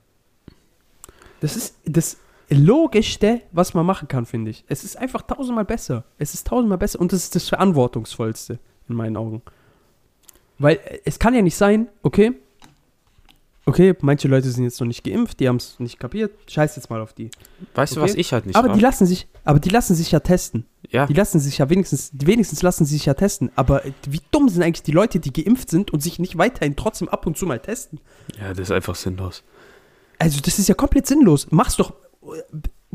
Das 1.42 1.56
ist 1.56 1.80
das 1.86 2.18
Logischste, 2.50 3.42
was 3.52 3.74
man 3.74 3.86
machen 3.86 4.08
kann, 4.08 4.28
finde 4.28 4.52
ich. 4.52 4.64
Es 4.68 4.84
ist 4.84 4.96
einfach 4.96 5.24
tausendmal 5.24 5.66
besser. 5.66 6.04
Es 6.18 6.34
ist 6.34 6.46
tausendmal 6.46 6.78
besser 6.78 7.00
und 7.00 7.12
das 7.12 7.24
ist 7.24 7.36
das 7.36 7.50
Verantwortungsvollste 7.50 8.60
in 8.88 8.96
meinen 8.96 9.18
Augen. 9.18 9.42
Weil 10.60 10.76
äh, 10.76 11.00
es 11.06 11.18
kann 11.18 11.34
ja 11.34 11.42
nicht 11.42 11.56
sein, 11.56 11.90
okay, 12.04 12.34
okay, 13.66 13.96
manche 14.02 14.28
Leute 14.28 14.50
sind 14.50 14.64
jetzt 14.64 14.80
noch 14.80 14.88
nicht 14.88 15.04
geimpft, 15.04 15.40
die 15.40 15.48
haben 15.48 15.58
es 15.58 15.80
nicht 15.80 16.00
kapiert, 16.00 16.32
scheiß 16.50 16.76
jetzt 16.76 16.90
mal 16.90 17.02
auf 17.02 17.14
die. 17.14 17.30
Weißt 17.76 17.96
du, 17.96 18.02
Okay. 18.02 18.10
was 18.10 18.16
ich 18.16 18.34
halt 18.34 18.46
nicht 18.46 18.56
aber 18.56 18.70
die 18.74 18.80
lassen 18.80 19.06
sich, 19.06 19.28
aber 19.46 19.60
die 19.60 19.70
lassen 19.70 19.96
sich 19.96 20.12
ja 20.12 20.20
testen. 20.20 20.66
Ja, 20.90 21.06
Die 21.06 21.14
lassen 21.14 21.40
sich 21.40 21.58
ja 21.60 21.70
wenigstens, 21.70 22.12
die 22.12 22.28
wenigstens 22.28 22.62
lassen 22.64 22.86
sie 22.86 22.96
sich 22.96 23.06
ja 23.06 23.14
testen. 23.14 23.50
Aber 23.56 23.82
wie 24.08 24.20
dumm 24.32 24.50
sind 24.50 24.62
eigentlich 24.64 24.84
die 24.84 24.92
Leute, 24.92 25.20
die 25.20 25.32
geimpft 25.32 25.70
sind 25.70 25.92
und 25.92 26.02
sich 26.02 26.20
nicht 26.20 26.38
weiterhin 26.38 26.76
trotzdem 26.76 27.08
ab 27.08 27.26
und 27.26 27.38
zu 27.38 27.46
mal 27.46 27.60
testen? 27.60 28.00
ja, 28.40 28.50
das 28.50 28.60
ist 28.68 28.72
einfach 28.72 28.96
sinnlos. 28.96 29.44
Also, 30.20 30.40
das 30.42 30.60
ist 30.60 30.68
ja 30.68 30.76
komplett 30.76 31.08
sinnlos. 31.08 31.48
Mach's 31.50 31.78
doch 31.78 31.94
äh, 32.24 32.42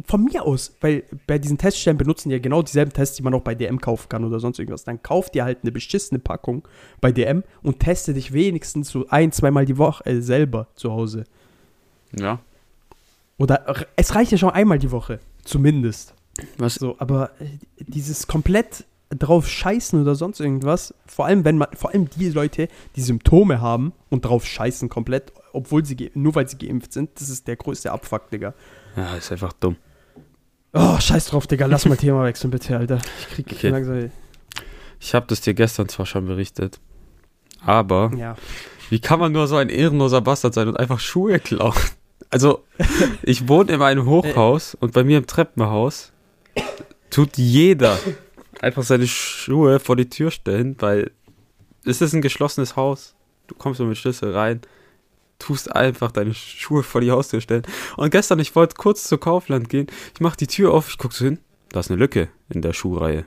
von 0.05 0.25
mir 0.25 0.45
aus, 0.45 0.75
weil 0.81 1.05
bei 1.26 1.38
diesen 1.38 1.57
Teststellen 1.59 1.97
benutzen 1.97 2.31
ja 2.31 2.38
genau 2.38 2.62
dieselben 2.62 2.93
Tests, 2.93 3.17
die 3.17 3.23
man 3.23 3.33
auch 3.35 3.41
bei 3.41 3.55
DM 3.55 3.81
kaufen 3.81 4.09
kann 4.09 4.25
oder 4.25 4.41
sonst 4.41 4.59
irgendwas. 4.59 4.85
Dann 4.85 5.03
kauf 5.03 5.31
dir 5.31 5.45
halt 5.45 5.59
eine 5.62 5.73
beschissene 5.73 6.19
Packung 6.19 6.67
bei 7.00 7.12
DM 7.12 7.43
und 7.62 7.81
teste 7.81 8.12
dich 8.12 8.33
wenigstens 8.33 8.91
so 8.91 9.07
ein, 9.09 9.33
zweimal 9.33 9.65
die 9.65 9.79
Woche 9.79 10.05
äh, 10.07 10.21
selber 10.21 10.69
zu 10.75 10.93
Hause. 10.93 11.25
Ja. 12.19 12.41
Oder 13.38 13.67
r- 13.67 13.87
es 13.97 14.15
reicht 14.15 14.33
ja 14.33 14.38
schon 14.38 14.50
einmal 14.50 14.79
die 14.79 14.91
Woche, 14.91 15.21
zumindest. 15.45 16.15
Was, 16.59 16.75
So, 16.75 16.97
aber 16.99 17.31
äh, 17.41 17.47
dieses 17.87 18.26
komplett 18.26 18.85
drauf 19.11 19.49
scheißen 19.49 20.00
oder 20.03 20.15
sonst 20.15 20.41
irgendwas, 20.41 20.93
vor 21.07 21.26
allem 21.26 21.45
wenn 21.45 21.57
man, 21.59 21.69
vor 21.75 21.91
allem 21.93 22.11
die 22.11 22.29
Leute, 22.29 22.69
die 22.97 23.00
Symptome 23.00 23.61
haben 23.61 23.93
und 24.11 24.25
drauf 24.25 24.45
scheißen 24.45 24.89
komplett, 24.89 25.32
obwohl 25.52 25.85
sie, 25.85 26.11
nur 26.15 26.35
weil 26.35 26.49
sie 26.49 26.59
geimpft 26.59 26.93
sind, 26.93 27.11
das 27.15 27.28
ist 27.28 27.47
der 27.47 27.56
größte 27.56 27.93
Abfuck, 27.93 28.28
Digga. 28.30 28.52
ja, 28.97 29.17
ist 29.17 29.30
einfach 29.32 29.52
dumm. 29.54 29.76
Oh, 30.78 31.00
scheiß 31.00 31.26
drauf, 31.26 31.47
Digga, 31.47 31.67
lass 31.67 31.86
mal 31.86 31.97
Thema 31.99 32.25
wechseln, 32.25 32.50
bitte, 32.50 32.76
Alter. 32.76 32.99
Ich 33.21 33.28
krieg 33.34 33.47
Okay. 33.52 33.69
langsam. 33.71 34.10
Ich 35.00 35.15
habe 35.15 35.26
das 35.28 35.41
dir 35.41 35.54
gestern 35.54 35.89
zwar 35.89 36.06
schon 36.06 36.26
berichtet, 36.26 36.80
aber 37.65 38.10
Ja. 38.17 38.36
Wie 38.89 39.00
kann 39.00 39.19
man 39.19 39.32
nur 39.32 39.49
so 39.49 39.56
ein 39.56 39.69
ehrenloser 39.69 40.21
Bastard 40.21 40.54
sein 40.54 40.69
und 40.69 40.78
einfach 40.78 41.00
Schuhe 41.00 41.41
klauen? 41.41 41.75
Also, 42.30 42.65
ich 43.23 43.49
wohne 43.49 43.73
in 43.73 43.82
einem 43.82 44.06
Hochhaus 44.06 44.75
und 44.80 44.93
bei 44.93 45.02
mir 45.04 45.19
im 45.19 45.26
Treppenhaus 45.26 46.12
tut 47.10 47.36
jeder 47.36 47.99
einfach 48.60 48.82
seine 48.84 49.06
Schuhe 49.06 49.80
vor 49.80 49.97
die 49.97 50.08
Tür 50.08 50.30
stellen, 50.30 50.76
weil 50.80 51.10
es 51.84 52.00
ist 52.00 52.15
ein 52.15 52.23
geschlossenes 52.23 52.75
Haus. 52.76 53.15
Du 53.49 53.54
kommst 53.54 53.80
nur 53.80 53.89
mit 53.89 53.99
Schlüssel 53.99 54.32
rein, 54.32 54.60
tust 55.39 55.75
einfach 55.75 56.13
deine 56.13 56.35
Schuhe 56.35 56.83
vor 56.83 57.01
die 57.01 57.11
Haustür 57.11 57.41
stellen. 57.41 57.63
Und 57.97 58.11
gestern, 58.11 58.39
ich 58.39 58.55
wollte 58.57 58.75
kurz 58.77 59.05
zu 59.05 59.19
Kaufland 59.19 59.69
gehen, 59.69 59.87
ich 60.15 60.21
mach 60.21 60.37
die 60.37 60.47
Tür 60.47 60.73
auf, 60.73 60.89
ich 60.89 60.99
guck 60.99 61.13
so 61.13 61.25
hin, 61.25 61.39
da 61.71 61.81
ist 61.81 61.91
eine 61.91 61.99
Lücke 61.99 62.29
in 62.49 62.63
der 62.63 62.73
Schuhreihe. 62.73 63.25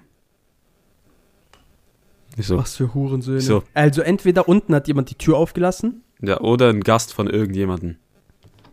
Ich 2.37 2.47
so, 2.47 2.57
Was 2.57 2.75
für 2.77 2.93
Hurensöhne. 2.93 3.41
So. 3.41 3.63
Also 3.73 4.01
entweder 4.01 4.47
unten 4.47 4.73
hat 4.73 4.87
jemand 4.87 5.09
die 5.09 5.15
Tür 5.15 5.37
aufgelassen 5.37 6.03
ja, 6.21 6.39
oder 6.39 6.69
ein 6.69 6.81
Gast 6.81 7.13
von 7.13 7.27
irgendjemandem. 7.29 7.97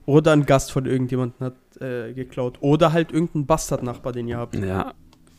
oder 0.04 0.32
ein 0.32 0.46
Gast 0.46 0.72
von 0.72 0.86
irgendjemandem 0.86 1.46
hat 1.46 1.56
äh, 1.80 2.12
geklaut. 2.12 2.58
Oder 2.60 2.92
halt 2.92 3.12
irgendein 3.12 3.46
Bastardnachbar, 3.46 4.12
den 4.12 4.28
ihr 4.28 4.38
habt. 4.38 4.56
Ja. 4.56 4.94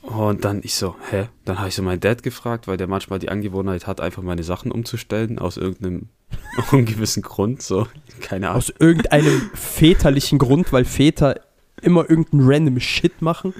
Und 0.07 0.45
dann 0.45 0.61
ich 0.63 0.75
so, 0.75 0.95
hä? 1.11 1.27
Dann 1.43 1.59
habe 1.59 1.67
ich 1.67 1.75
so 1.75 1.83
meinen 1.83 1.99
Dad 1.99 2.23
gefragt, 2.23 2.65
weil 2.65 2.77
der 2.77 2.87
manchmal 2.87 3.19
die 3.19 3.27
Angewohnheit 3.27 3.87
hat, 3.87 3.99
einfach 3.99 4.23
meine 4.23 4.43
Sachen 4.43 4.71
umzustellen, 4.71 5.37
aus 5.37 5.57
irgendeinem 5.57 6.07
ungewissen 6.71 7.21
Grund. 7.21 7.61
So, 7.61 7.87
keine 8.21 8.47
Ahnung. 8.47 8.57
Aus 8.57 8.73
irgendeinem 8.79 9.51
väterlichen 9.53 10.39
Grund, 10.39 10.71
weil 10.71 10.85
Väter 10.85 11.41
immer 11.81 12.09
irgendeinen 12.09 12.49
random 12.49 12.79
Shit 12.79 13.21
machen. 13.21 13.53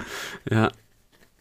Ja. 0.50 0.70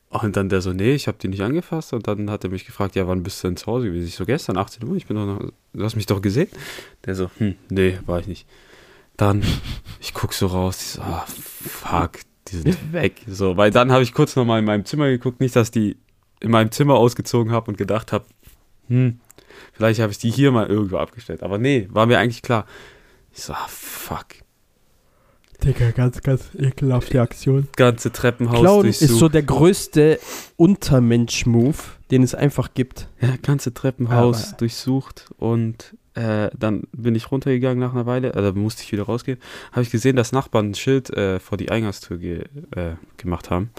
Und 0.09 0.35
dann 0.35 0.49
der 0.49 0.59
so, 0.59 0.73
nee, 0.73 0.93
ich 0.93 1.07
habe 1.07 1.17
die 1.21 1.29
nicht 1.29 1.41
angefasst. 1.41 1.93
Und 1.93 2.05
dann 2.09 2.29
hat 2.29 2.43
er 2.43 2.49
mich 2.49 2.65
gefragt, 2.65 2.95
ja, 2.95 3.07
wann 3.07 3.23
bist 3.23 3.41
du 3.41 3.47
denn 3.47 3.55
zu 3.55 3.67
Hause 3.67 3.85
gewesen? 3.85 4.07
Ich 4.07 4.15
so, 4.15 4.25
gestern, 4.25 4.57
18 4.57 4.85
Uhr, 4.85 4.97
ich 4.97 5.07
bin 5.07 5.15
doch 5.15 5.25
noch, 5.25 5.51
du 5.71 5.83
hast 5.85 5.95
mich 5.95 6.05
doch 6.05 6.21
gesehen. 6.21 6.49
Der 7.05 7.15
so, 7.15 7.31
hm, 7.37 7.55
nee, 7.69 7.97
war 8.05 8.19
ich 8.19 8.27
nicht. 8.27 8.45
Dann, 9.15 9.41
ich 10.01 10.13
guck 10.13 10.33
so 10.33 10.47
raus, 10.47 10.81
ich 10.81 10.87
so, 10.89 11.01
ah, 11.01 11.25
fuck, 11.25 12.19
die 12.51 12.57
sind 12.57 12.93
weg. 12.93 13.21
So, 13.27 13.57
weil 13.57 13.71
dann 13.71 13.91
habe 13.91 14.03
ich 14.03 14.13
kurz 14.13 14.35
nochmal 14.35 14.59
in 14.59 14.65
meinem 14.65 14.85
Zimmer 14.85 15.07
geguckt, 15.09 15.39
nicht, 15.39 15.55
dass 15.55 15.71
die 15.71 15.97
in 16.39 16.51
meinem 16.51 16.71
Zimmer 16.71 16.95
ausgezogen 16.95 17.51
habe 17.51 17.71
und 17.71 17.77
gedacht 17.77 18.11
habe, 18.11 18.25
hm, 18.87 19.19
vielleicht 19.73 19.99
habe 19.99 20.11
ich 20.11 20.17
die 20.17 20.29
hier 20.31 20.51
mal 20.51 20.67
irgendwo 20.67 20.97
abgestellt. 20.97 21.43
Aber 21.43 21.57
nee, 21.57 21.87
war 21.91 22.05
mir 22.05 22.19
eigentlich 22.19 22.41
klar. 22.41 22.65
Ich 23.33 23.43
so, 23.43 23.53
ah, 23.53 23.65
fuck. 23.67 24.25
Digga, 25.63 25.89
ganz, 25.89 26.21
ganz 26.21 26.49
ekelhafte 26.55 27.19
Aktion. 27.19 27.67
Ganze 27.75 28.11
Treppenhaus 28.11 28.59
Klauen 28.59 28.85
ist 28.85 29.01
durchsucht. 29.01 29.19
so 29.19 29.27
der 29.29 29.41
größte 29.41 30.19
Untermensch-Move, 30.55 31.77
den 32.11 32.21
es 32.23 32.35
einfach 32.35 32.73
gibt. 32.75 33.07
Ja, 33.21 33.35
ganze 33.41 33.73
Treppenhaus 33.73 34.49
Aber- 34.49 34.57
durchsucht 34.57 35.25
und 35.37 35.95
äh, 36.17 36.49
dann 36.57 36.83
bin 36.91 37.13
ich 37.15 37.31
runtergegangen 37.31 37.79
nach 37.79 37.93
einer 37.93 38.07
Weile, 38.07 38.33
also 38.33 38.51
musste 38.53 38.81
ich 38.83 38.91
wieder 38.91 39.03
rausgehen, 39.03 39.37
habe 39.71 39.83
ich 39.83 39.91
gesehen, 39.91 40.15
dass 40.15 40.31
Nachbarn 40.31 40.71
ein 40.71 40.75
Schild 40.75 41.09
äh, 41.11 41.39
vor 41.39 41.57
die 41.57 41.69
Eingangstür 41.69 42.17
ge 42.17 42.45
äh, 42.75 42.95
gemacht 43.17 43.51
haben, 43.51 43.69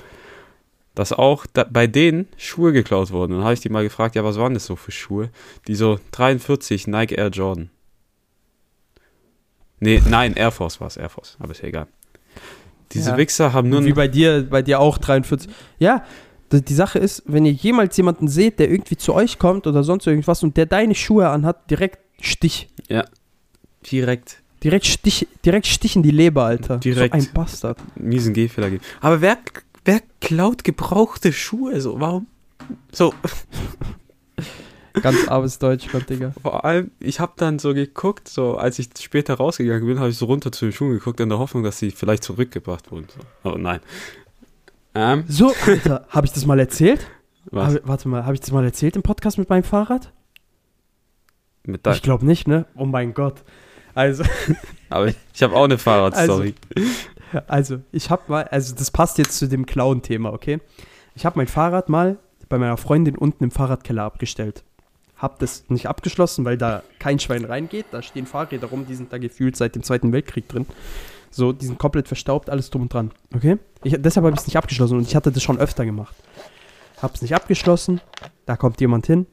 dass 0.94 1.12
auch 1.12 1.46
da, 1.52 1.64
bei 1.64 1.86
denen 1.88 2.28
Schuhe 2.36 2.72
geklaut 2.72 3.10
wurden. 3.10 3.32
Und 3.32 3.38
dann 3.38 3.44
habe 3.44 3.54
ich 3.54 3.60
die 3.60 3.68
mal 3.70 3.82
gefragt, 3.82 4.14
ja, 4.14 4.22
was 4.22 4.38
waren 4.38 4.54
das 4.54 4.66
so 4.66 4.76
für 4.76 4.92
Schuhe? 4.92 5.30
Die 5.66 5.74
so 5.74 5.98
43 6.12 6.86
Nike 6.86 7.16
Air 7.16 7.28
Jordan. 7.30 7.70
Nee, 9.80 10.02
nein, 10.08 10.34
Air 10.34 10.50
Force 10.50 10.80
war 10.80 10.88
es, 10.88 10.96
Air 10.96 11.08
Force, 11.08 11.36
aber 11.40 11.52
ist 11.52 11.62
ja 11.62 11.68
egal. 11.68 11.86
Diese 12.92 13.10
Ja. 13.10 13.16
Wichser 13.16 13.52
haben 13.52 13.68
nur 13.68 13.84
Wie 13.84 13.92
bei 13.92 14.08
dir, 14.08 14.46
bei 14.48 14.62
dir 14.62 14.80
auch 14.80 14.98
43. 14.98 15.50
Ja, 15.78 16.04
die 16.50 16.74
Sache 16.74 16.98
ist, 16.98 17.22
wenn 17.26 17.44
ihr 17.44 17.52
jemals 17.52 17.96
jemanden 17.96 18.28
seht, 18.28 18.58
der 18.58 18.70
irgendwie 18.70 18.96
zu 18.96 19.14
euch 19.14 19.38
kommt 19.38 19.66
oder 19.66 19.84
sonst 19.84 20.06
irgendwas 20.06 20.42
und 20.42 20.56
der 20.56 20.66
deine 20.66 20.94
Schuhe 20.94 21.28
anhat, 21.28 21.70
direkt 21.70 21.98
Stich. 22.20 22.68
direkt 23.90 24.42
Direkt 24.62 24.86
Stich, 24.86 25.28
direkt 25.44 25.66
Stich 25.66 25.94
in 25.94 26.02
die 26.02 26.10
Leber, 26.10 26.44
Alter. 26.44 26.78
Direkt. 26.78 27.14
So 27.14 27.28
ein 27.28 27.32
Bastard. 27.32 27.78
miesen 27.94 28.34
Gehfehler 28.34 28.70
gibt. 28.70 28.84
Aber 29.00 29.20
wer, 29.20 29.38
wer 29.84 30.02
klaut 30.20 30.64
gebrauchte 30.64 31.32
Schuhe? 31.32 31.80
So, 31.80 32.00
warum? 32.00 32.26
So, 32.90 33.14
Ganz 35.02 35.28
armes 35.28 35.58
Deutschland, 35.58 36.08
Digga. 36.10 36.32
vor 36.42 36.64
allem, 36.64 36.90
ich 36.98 37.20
habe 37.20 37.32
dann 37.36 37.58
so 37.58 37.72
geguckt, 37.74 38.28
so 38.28 38.56
als 38.56 38.78
ich 38.78 38.88
später 39.00 39.34
rausgegangen 39.34 39.86
bin, 39.86 40.00
habe 40.00 40.10
ich 40.10 40.18
so 40.18 40.26
runter 40.26 40.50
zu 40.50 40.66
den 40.66 40.72
Schuhen 40.72 40.90
geguckt, 40.90 41.20
in 41.20 41.28
der 41.28 41.38
Hoffnung, 41.38 41.62
dass 41.62 41.78
sie 41.78 41.90
vielleicht 41.90 42.24
zurückgebracht 42.24 42.90
wurden. 42.90 43.06
So. 43.14 43.20
Aber 43.48 43.58
nein. 43.58 43.80
Ähm, 44.98 45.24
So, 45.28 45.54
Alter, 45.64 46.06
habe 46.08 46.26
ich 46.26 46.32
das 46.32 46.44
mal 46.44 46.58
erzählt? 46.58 47.06
was? 47.52 47.76
Hab, 47.76 47.86
warte 47.86 48.08
mal, 48.08 48.24
habe 48.24 48.34
ich 48.34 48.40
das 48.40 48.50
mal 48.50 48.64
erzählt 48.64 48.96
im 48.96 49.02
Podcast 49.02 49.38
mit 49.38 49.48
meinem 49.48 49.62
Fahrrad? 49.62 50.12
Mit 51.62 51.86
Ich 51.86 52.02
glaube 52.02 52.26
nicht, 52.26 52.48
ne? 52.48 52.66
Oh 52.74 52.84
mein 52.84 53.14
Gott. 53.14 53.44
Also, 53.94 54.24
aber 54.90 55.06
ich, 55.06 55.16
ich 55.32 55.42
habe 55.44 55.54
auch 55.54 55.64
eine 55.64 55.78
Fahrradstory. 55.78 56.54
also 57.46 57.78
ich 57.92 58.10
habe 58.10 58.22
mal, 58.26 58.44
also 58.44 58.74
das 58.74 58.90
passt 58.90 59.18
jetzt 59.18 59.38
zu 59.38 59.46
dem 59.48 59.66
Clown-Thema, 59.66 60.32
okay? 60.32 60.58
Ich 61.14 61.24
habe 61.24 61.38
mein 61.38 61.46
Fahrrad 61.46 61.88
mal 61.88 62.18
bei 62.48 62.58
meiner 62.58 62.76
Freundin 62.76 63.16
unten 63.16 63.44
im 63.44 63.50
Fahrradkeller 63.52 64.02
abgestellt. 64.02 64.64
Hab 65.16 65.38
das 65.38 65.64
nicht 65.68 65.86
abgeschlossen, 65.86 66.44
weil 66.44 66.56
da 66.58 66.82
kein 66.98 67.20
Schwein 67.20 67.44
reingeht. 67.44 67.86
Da 67.92 68.02
stehen 68.02 68.26
Fahrräder 68.26 68.66
rum, 68.66 68.86
die 68.86 68.94
sind 68.96 69.12
da 69.12 69.18
gefühlt 69.18 69.56
seit 69.56 69.76
dem 69.76 69.84
Zweiten 69.84 70.12
Weltkrieg 70.12 70.48
drin. 70.48 70.66
So, 71.30 71.52
die 71.52 71.66
sind 71.66 71.78
komplett 71.78 72.08
verstaubt, 72.08 72.50
alles 72.50 72.70
drum 72.70 72.82
und 72.82 72.92
dran. 72.92 73.10
Okay? 73.34 73.58
Ich, 73.84 73.96
deshalb 73.98 74.24
habe 74.24 74.34
ich 74.34 74.40
es 74.40 74.46
nicht 74.46 74.56
abgeschlossen 74.56 74.98
und 74.98 75.06
ich 75.06 75.14
hatte 75.14 75.30
das 75.30 75.42
schon 75.42 75.58
öfter 75.58 75.84
gemacht. 75.84 76.14
Hab's 77.00 77.22
nicht 77.22 77.34
abgeschlossen, 77.34 78.00
da 78.46 78.56
kommt 78.56 78.80
jemand 78.80 79.06
hin, 79.06 79.26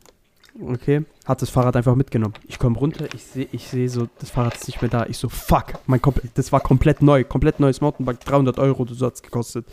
okay, 0.61 1.05
hat 1.25 1.41
das 1.41 1.49
Fahrrad 1.49 1.75
einfach 1.75 1.95
mitgenommen. 1.95 2.35
Ich 2.47 2.59
komme 2.59 2.77
runter, 2.77 3.07
ich 3.13 3.23
sehe 3.23 3.47
ich 3.51 3.67
seh 3.67 3.87
so, 3.87 4.07
das 4.19 4.29
Fahrrad 4.29 4.55
ist 4.55 4.67
nicht 4.67 4.81
mehr 4.81 4.89
da. 4.89 5.05
Ich 5.07 5.17
so, 5.17 5.29
fuck, 5.29 5.73
mein 5.87 6.01
Komple 6.01 6.29
das 6.35 6.51
war 6.51 6.59
komplett 6.59 7.01
neu, 7.01 7.23
komplett 7.23 7.59
neues 7.59 7.81
Mountainbike, 7.81 8.19
300 8.19 8.59
Euro, 8.59 8.85
das 8.85 9.01
hat's 9.01 9.23
gekostet. 9.23 9.65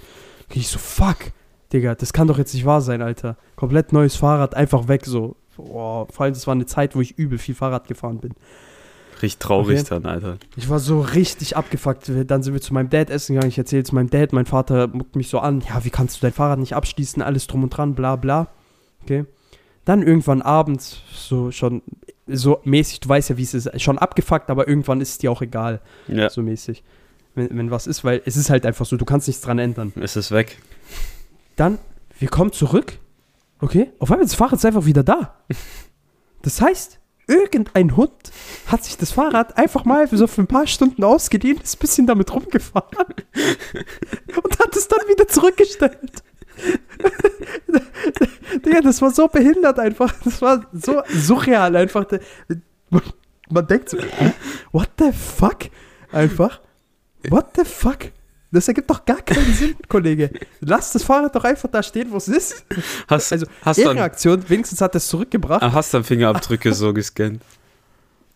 Okay, 0.49 0.61
ich 0.61 0.69
so, 0.69 0.79
fuck, 0.79 1.33
Digga, 1.73 1.95
das 1.95 2.13
kann 2.13 2.29
doch 2.29 2.39
jetzt 2.39 2.55
nicht 2.55 2.65
wahr 2.65 2.81
sein, 2.81 3.03
Alter. 3.03 3.37
Komplett 3.57 3.93
neues 3.93 4.17
Fahrrad, 4.17 4.55
einfach 4.55 4.89
weg 4.89 5.07
so. 5.07 5.37
Boah, 5.57 6.07
vor 6.11 6.25
allem, 6.25 6.35
das 6.35 6.47
war 6.47 6.55
eine 6.55 6.67
Zeit, 6.67 6.97
wo 6.97 7.01
ich 7.01 7.19
übel 7.19 7.39
viel 7.39 7.55
Fahrrad 7.55 7.89
gefahren 7.89 8.19
bin. 8.19 8.33
Richtig 9.23 9.39
traurig 9.39 9.81
Okay. 9.81 9.89
dann, 9.91 10.07
Alter. 10.07 10.39
Ich 10.57 10.69
war 10.69 10.79
so 10.79 11.01
richtig 11.01 11.57
abgefuckt. 11.57 12.11
Dann 12.27 12.43
sind 12.43 12.55
wir 12.55 12.61
zu 12.61 12.75
meinem 12.75 12.91
Dad 12.91 13.11
essen 13.11 13.35
gegangen. 13.35 13.51
Ich 13.51 13.59
erzähle 13.59 13.83
es 13.83 13.93
meinem 13.93 14.11
Dad. 14.11 14.33
Mein 14.33 14.47
Vater 14.47 14.89
muckt 14.89 15.15
mich 15.17 15.29
so 15.29 15.39
an. 15.39 15.63
Ja, 15.69 15.85
wie 15.85 15.91
kannst 15.91 16.17
du 16.17 16.21
dein 16.23 16.33
Fahrrad 16.33 16.59
nicht 16.59 16.75
abschließen? 16.75 17.23
Alles 17.23 17.47
drum 17.47 17.63
und 17.63 17.71
dran, 17.71 17.95
bla 17.95 18.17
bla. 18.17 18.49
Okay. 19.03 19.25
Dann 19.85 20.03
irgendwann 20.03 20.43
abends, 20.43 21.03
so 21.13 21.51
schon 21.51 21.83
so 22.27 22.61
mäßig, 22.65 23.01
du 23.01 23.09
weißt 23.09 23.31
ja, 23.31 23.37
wie 23.37 23.43
es 23.43 23.53
ist, 23.53 23.81
schon 23.83 23.99
abgefuckt, 23.99 24.49
aber 24.49 24.69
irgendwann 24.69 25.01
ist 25.01 25.11
es 25.11 25.19
dir 25.19 25.31
auch 25.33 25.43
egal, 25.43 25.81
Ja, 26.07 26.31
so 26.31 26.41
mäßig. 26.41 26.85
Wenn, 27.35 27.57
wenn 27.57 27.71
was 27.71 27.87
ist, 27.89 28.05
weil 28.05 28.23
es 28.25 28.37
ist 28.37 28.49
halt 28.49 28.65
einfach 28.65 28.87
so, 28.87 28.97
du 28.97 29.05
kannst 29.05 29.27
nichts 29.27 29.43
dran 29.43 29.59
ändern. 29.59 29.93
es 30.01 30.17
ist 30.17 30.31
weg. 30.31 30.59
Dann, 31.57 31.79
wir 32.19 32.29
kommen 32.29 32.53
zurück. 32.53 32.99
Okay, 33.61 33.91
auf 33.99 34.11
einmal 34.11 34.25
ist 34.25 34.33
das 34.33 34.39
Fahrrad 34.39 34.55
ist 34.55 34.65
einfach 34.65 34.85
wieder 34.85 35.03
da. 35.03 35.37
Das 36.45 36.61
heißt, 36.61 36.99
irgendein 37.27 37.97
Hund 37.97 38.33
hat 38.67 38.85
sich 38.85 38.97
das 38.97 39.13
Fahrrad 39.13 39.57
einfach 39.57 39.85
mal 39.85 40.09
so 40.09 40.27
für 40.27 40.43
ein 40.43 40.47
paar 40.47 40.67
Stunden 40.67 41.05
ausgeliehen, 41.05 41.61
ist 41.61 41.77
ein 41.77 41.81
bisschen 41.81 42.07
damit 42.07 42.33
rumgefahren 42.33 42.97
und 44.43 44.59
hat 44.59 44.77
es 44.77 44.89
dann 44.89 45.09
wieder 45.09 45.29
zurückgestellt. 45.29 46.23
Digga, 48.65 48.81
das 48.81 49.01
war 49.01 49.11
so 49.11 49.29
behindert 49.29 49.79
einfach. 49.79 50.13
Das 50.25 50.43
war 50.43 50.67
so 50.73 51.03
surreal 51.09 51.77
einfach. 51.77 52.07
Man, 53.49 53.67
denkt 53.67 53.89
so, 53.89 53.99
what 54.71 54.91
the 54.99 55.13
fuck? 55.13 55.71
Einfach. 56.11 56.61
What 57.29 57.57
the 57.57 57.65
fuck? 57.65 58.13
Das 58.53 58.69
ergibt 58.69 58.89
doch 58.91 59.05
gar 59.05 59.23
keinen 59.23 59.53
Sinn, 59.55 59.75
Kollege. 59.89 60.31
Lass 60.61 60.93
das 60.93 61.03
Fahrrad 61.03 61.35
doch 61.35 61.45
einfach 61.45 61.71
da 61.71 61.83
stehen, 61.83 62.11
wo 62.13 62.19
es 62.19 62.29
ist. 62.29 62.65
Hast, 63.09 63.33
Also, 63.33 63.47
hast, 63.63 63.79
dann, 63.79 63.87
Ehrenaktion, 63.87 64.45
wenigstens 64.49 64.81
hat 64.81 64.95
er 64.95 64.99
es 64.99 65.09
zurückgebracht. 65.09 65.63
ah, 65.63 65.73
hast 65.73 65.95
dann 65.95 66.05
Fingerabdrücke 66.05 66.73
so 66.75 66.93
gescannt. 66.93 67.43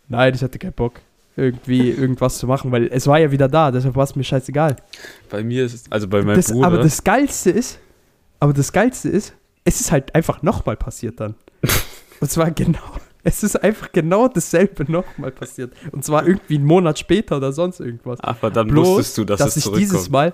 Nein, 0.09 0.35
ich 0.35 0.43
hatte 0.43 0.59
keinen 0.59 0.73
Bock, 0.73 1.01
irgendwie 1.37 1.91
irgendwas 1.91 2.39
zu 2.39 2.47
machen, 2.47 2.73
weil 2.73 2.87
es 2.93 3.07
war 3.07 3.19
ja 3.19 3.31
wieder 3.31 3.49
da, 3.49 3.71
deshalb 3.71 3.95
war 3.95 4.05
es 4.05 4.17
mir 4.17 4.25
scheißegal. 4.25 4.77
Bei 5.29 5.43
mir 5.43 5.65
ist 5.67 5.75
es, 5.75 5.85
also 5.93 6.09
bei 6.09 6.23
meinem 6.23 6.37
Das, 6.37 6.51
Bruder. 6.53 6.67
aber 6.67 6.79
das 6.79 7.05
Geilste 7.05 7.51
ist, 7.51 7.79
aber 8.41 8.53
das 8.55 8.73
Geilste 8.73 9.09
ist, 9.11 9.35
es 9.65 9.81
ist 9.81 9.93
halt 9.93 10.15
einfach 10.15 10.43
nochmal 10.43 10.77
passiert 10.77 11.21
dann. 11.21 11.35
Und 12.21 12.31
zwar 12.31 12.51
genau, 12.53 12.79
es 13.27 13.43
ist 13.43 13.57
einfach 13.57 13.91
genau 13.91 14.29
dasselbe 14.29 14.91
nochmal 14.91 15.33
passiert. 15.33 15.73
Und 15.91 16.05
zwar 16.05 16.25
irgendwie 16.27 16.57
einen 16.57 16.65
Monat 16.65 16.99
später 16.99 17.39
oder 17.39 17.53
sonst 17.53 17.81
irgendwas. 17.81 18.21
aber 18.21 18.51
dann 18.51 18.69
Bloß, 18.69 18.87
wusstest 18.87 19.19
du, 19.19 19.25
dass, 19.25 19.39
dass 19.41 19.57
es 19.57 19.67
ich 19.67 19.73
dieses. 19.73 20.09
Mal, 20.09 20.33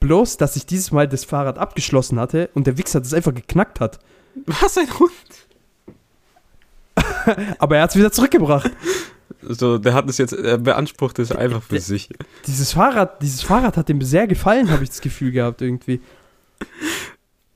bloß, 0.00 0.36
dass 0.36 0.56
ich 0.56 0.66
dieses 0.66 0.90
Mal 0.90 1.06
das 1.06 1.24
Fahrrad 1.24 1.58
abgeschlossen 1.58 2.18
hatte 2.18 2.50
und 2.54 2.66
der 2.66 2.76
Wichser 2.78 3.00
das 3.00 3.14
einfach 3.14 3.32
geknackt 3.32 3.78
hat. 3.78 4.00
Was 4.46 4.76
ein 4.76 4.88
Hund? 4.98 5.12
Aber 7.58 7.76
er 7.76 7.82
hat 7.82 7.90
es 7.90 7.96
wieder 7.96 8.10
zurückgebracht. 8.10 8.70
So, 9.42 9.78
der 9.78 9.94
hat 9.94 10.08
es 10.10 10.18
jetzt, 10.18 10.32
er 10.32 10.58
beansprucht 10.58 11.20
es 11.20 11.30
einfach 11.30 11.62
für 11.62 11.78
sich. 11.78 12.08
Dieses 12.46 12.72
Fahrrad, 12.72 13.22
dieses 13.22 13.42
Fahrrad 13.42 13.76
hat 13.76 13.88
ihm 13.88 14.02
sehr 14.02 14.26
gefallen, 14.26 14.70
habe 14.70 14.82
ich 14.82 14.90
das 14.90 15.00
Gefühl 15.00 15.30
gehabt 15.30 15.62
irgendwie. 15.62 16.00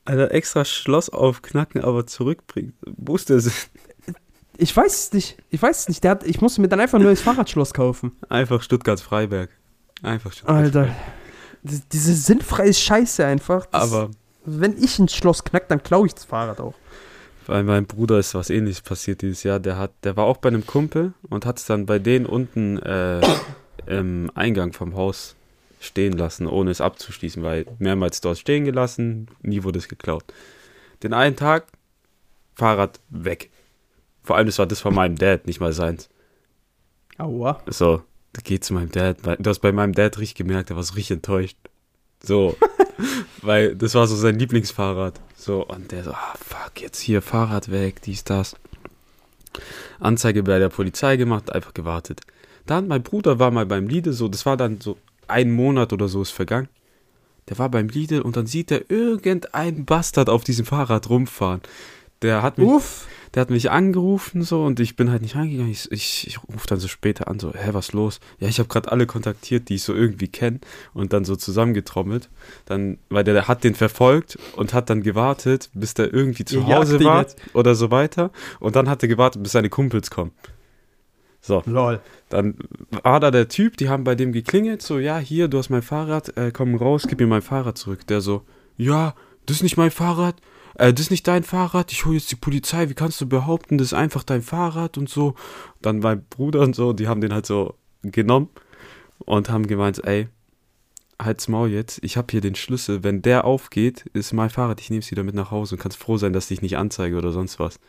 Alter, 0.05 0.31
extra 0.31 0.63
Schloss 0.63 1.09
aufknacken, 1.09 1.83
aber 1.83 2.07
zurückbringen. 2.07 2.73
Wo 2.85 3.15
ist 3.15 3.29
der 3.29 3.41
Sinn? 3.41 3.53
Ich 4.57 4.75
weiß 4.75 4.93
es 5.05 5.13
nicht. 5.13 5.37
Ich 5.49 5.61
weiß 5.61 5.79
es 5.81 5.87
nicht. 5.89 6.03
Der 6.03 6.11
hat, 6.11 6.23
ich 6.23 6.41
musste 6.41 6.61
mir 6.61 6.67
dann 6.67 6.79
einfach 6.79 6.97
ein 6.99 7.03
neues 7.03 7.21
Fahrradschloss 7.21 7.73
kaufen. 7.73 8.13
Einfach 8.29 8.61
Stuttgart-Freiberg. 8.61 9.49
Einfach 10.01 10.31
Stuttgart. 10.31 10.55
Alter. 10.57 10.87
Die- 11.63 11.81
Diese 11.91 12.13
sinnfreie 12.13 12.73
Scheiße 12.73 13.25
einfach. 13.25 13.65
Das- 13.67 13.91
Aber 13.91 14.11
Wenn 14.45 14.77
ich 14.81 14.99
ein 14.99 15.09
Schloss 15.09 15.43
knack, 15.43 15.67
dann 15.69 15.81
klaue 15.81 16.05
ich 16.07 16.13
das 16.13 16.25
Fahrrad 16.25 16.59
auch. 16.59 16.75
bei 17.47 17.61
meinem 17.63 17.85
Bruder 17.85 18.17
ist 18.19 18.33
was 18.33 18.49
ähnliches 18.49 18.81
passiert 18.81 19.21
dieses 19.21 19.43
Jahr. 19.43 19.59
Der 19.59 19.77
hat, 19.77 19.91
der 20.03 20.15
war 20.17 20.25
auch 20.25 20.37
bei 20.37 20.49
einem 20.49 20.65
Kumpel 20.65 21.13
und 21.29 21.45
hat 21.45 21.59
es 21.59 21.65
dann 21.65 21.85
bei 21.85 21.99
denen 21.99 22.25
unten 22.25 22.77
äh, 22.79 23.21
im 23.87 24.31
Eingang 24.35 24.73
vom 24.73 24.95
Haus 24.95 25.35
stehen 25.79 26.13
lassen, 26.13 26.47
ohne 26.47 26.71
es 26.71 26.81
abzuschließen, 26.81 27.43
weil 27.43 27.65
mehrmals 27.77 28.21
dort 28.21 28.39
stehen 28.39 28.65
gelassen, 28.65 29.27
nie 29.43 29.63
wurde 29.63 29.77
es 29.79 29.87
geklaut. 29.87 30.23
Den 31.03 31.13
einen 31.13 31.35
Tag, 31.35 31.65
Fahrrad 32.55 32.99
weg. 33.09 33.51
Vor 34.25 34.35
allem, 34.35 34.47
das 34.47 34.57
war 34.57 34.65
das 34.65 34.81
von 34.81 34.93
meinem 34.93 35.17
Dad, 35.17 35.45
nicht 35.45 35.59
mal 35.59 35.71
seins. 35.71 36.09
Aua. 37.17 37.61
So, 37.67 38.01
da 38.33 38.41
geht 38.43 38.63
zu 38.63 38.73
meinem 38.73 38.91
Dad. 38.91 39.17
Du 39.39 39.49
hast 39.49 39.59
bei 39.59 39.71
meinem 39.71 39.93
Dad 39.93 40.17
richtig 40.17 40.35
gemerkt, 40.35 40.71
er 40.71 40.75
war 40.75 40.83
so 40.83 40.95
richtig 40.95 41.17
enttäuscht. 41.17 41.57
So, 42.23 42.57
weil 43.43 43.75
das 43.75 43.93
war 43.93 44.07
so 44.07 44.15
sein 44.15 44.39
Lieblingsfahrrad. 44.39 45.21
So, 45.37 45.65
und 45.65 45.91
der 45.91 46.03
so, 46.03 46.11
ah, 46.11 46.33
fuck, 46.35 46.81
jetzt 46.81 46.99
hier 46.99 47.21
Fahrrad 47.21 47.69
weg, 47.69 48.01
dies, 48.01 48.23
das. 48.23 48.55
Anzeige 49.99 50.41
bei 50.43 50.57
der 50.57 50.69
Polizei 50.69 51.17
gemacht, 51.17 51.53
einfach 51.53 51.73
gewartet. 51.73 52.21
Dann, 52.65 52.87
mein 52.87 53.03
Bruder 53.03 53.37
war 53.37 53.51
mal 53.51 53.67
beim 53.67 53.87
Lidl, 53.87 54.11
so, 54.11 54.27
das 54.27 54.45
war 54.47 54.57
dann 54.57 54.81
so 54.81 54.97
ein 55.27 55.51
Monat 55.51 55.93
oder 55.93 56.07
so 56.07 56.23
ist 56.23 56.31
vergangen. 56.31 56.67
Der 57.47 57.59
war 57.59 57.69
beim 57.69 57.89
Lidl 57.89 58.21
und 58.21 58.37
dann 58.37 58.47
sieht 58.47 58.71
er 58.71 58.89
irgendeinen 58.89 59.85
Bastard 59.85 60.29
auf 60.29 60.43
diesem 60.43 60.65
Fahrrad 60.65 61.09
rumfahren. 61.09 61.61
Der 62.21 62.41
hat 62.41 62.57
mich, 62.57 62.67
Uff. 62.67 63.07
Der 63.35 63.41
hat 63.41 63.49
mich 63.49 63.69
angerufen 63.69 64.43
so 64.43 64.63
und 64.63 64.79
ich 64.79 64.95
bin 64.95 65.11
halt 65.11 65.21
nicht 65.21 65.35
reingegangen. 65.35 65.69
Ich, 65.69 65.91
ich, 65.91 66.25
ich 66.25 66.39
rufe 66.41 66.67
dann 66.67 66.79
so 66.79 66.87
später 66.87 67.27
an, 67.27 67.37
so, 67.37 67.53
hä, 67.53 67.69
was 67.73 67.91
los? 67.91 68.21
Ja, 68.39 68.47
ich 68.47 68.59
habe 68.59 68.69
gerade 68.69 68.89
alle 68.89 69.05
kontaktiert, 69.05 69.67
die 69.67 69.75
ich 69.75 69.83
so 69.83 69.93
irgendwie 69.93 70.29
kenne 70.29 70.61
und 70.93 71.11
dann 71.11 71.25
so 71.25 71.35
zusammengetrommelt. 71.35 72.29
Dann, 72.63 72.97
weil 73.09 73.25
der, 73.25 73.33
der 73.33 73.49
hat 73.49 73.65
den 73.65 73.75
verfolgt 73.75 74.39
und 74.55 74.73
hat 74.73 74.89
dann 74.89 75.03
gewartet, 75.03 75.69
bis 75.73 75.93
der 75.93 76.13
irgendwie 76.13 76.45
zu 76.45 76.59
Ihr 76.59 76.77
Hause 76.77 77.03
war 77.03 77.23
jetzt. 77.23 77.37
oder 77.53 77.75
so 77.75 77.91
weiter. 77.91 78.31
Und 78.61 78.77
dann 78.77 78.89
hat 78.89 79.03
er 79.03 79.09
gewartet, 79.09 79.43
bis 79.43 79.51
seine 79.51 79.69
Kumpels 79.69 80.09
kommen. 80.09 80.31
So, 81.41 81.61
Lol. 81.65 81.99
dann 82.29 82.55
war 83.03 83.19
da 83.19 83.31
der 83.31 83.49
Typ, 83.49 83.75
die 83.75 83.89
haben 83.89 84.05
bei 84.05 84.15
dem 84.15 84.31
geklingelt, 84.31 84.81
so, 84.81 84.97
ja, 84.97 85.19
hier, 85.19 85.47
du 85.47 85.57
hast 85.57 85.69
mein 85.69 85.83
Fahrrad, 85.83 86.35
äh, 86.37 86.51
komm 86.51 86.73
raus, 86.73 87.05
gib 87.07 87.19
mir 87.19 87.27
mein 87.27 87.43
Fahrrad 87.43 87.77
zurück. 87.77 88.07
Der 88.07 88.21
so, 88.21 88.43
ja, 88.77 89.13
das 89.45 89.57
ist 89.57 89.63
nicht 89.63 89.77
mein 89.77 89.91
Fahrrad, 89.91 90.35
äh, 90.75 90.93
das 90.93 91.05
ist 91.05 91.11
nicht 91.11 91.27
dein 91.27 91.43
Fahrrad, 91.43 91.91
ich 91.91 92.05
hole 92.05 92.17
jetzt 92.17 92.31
die 92.31 92.35
Polizei, 92.35 92.89
wie 92.89 92.93
kannst 92.93 93.19
du 93.21 93.27
behaupten, 93.27 93.77
das 93.77 93.87
ist 93.87 93.93
einfach 93.93 94.23
dein 94.23 94.41
Fahrrad 94.41 94.97
und 94.97 95.09
so. 95.09 95.35
Dann 95.81 95.99
mein 95.99 96.23
Bruder 96.25 96.61
und 96.61 96.75
so, 96.75 96.93
die 96.93 97.07
haben 97.07 97.21
den 97.21 97.33
halt 97.33 97.45
so 97.45 97.75
genommen 98.03 98.49
und 99.19 99.49
haben 99.49 99.67
gemeint, 99.67 100.03
ey, 100.05 100.27
halt's 101.19 101.47
Maul 101.47 101.69
jetzt, 101.69 101.99
ich 102.03 102.17
habe 102.17 102.27
hier 102.31 102.41
den 102.41 102.55
Schlüssel, 102.55 103.03
wenn 103.03 103.21
der 103.21 103.45
aufgeht, 103.45 104.05
ist 104.13 104.33
mein 104.33 104.49
Fahrrad, 104.49 104.81
ich 104.81 104.89
nehme 104.89 104.99
es 104.99 105.11
wieder 105.11 105.23
mit 105.23 105.35
nach 105.35 105.51
Hause 105.51 105.75
und 105.75 105.81
kannst 105.81 105.97
froh 105.97 106.17
sein, 106.17 106.33
dass 106.33 106.51
ich 106.51 106.61
nicht 106.61 106.77
anzeige 106.77 107.17
oder 107.17 107.31
sonst 107.31 107.59
was. 107.59 107.79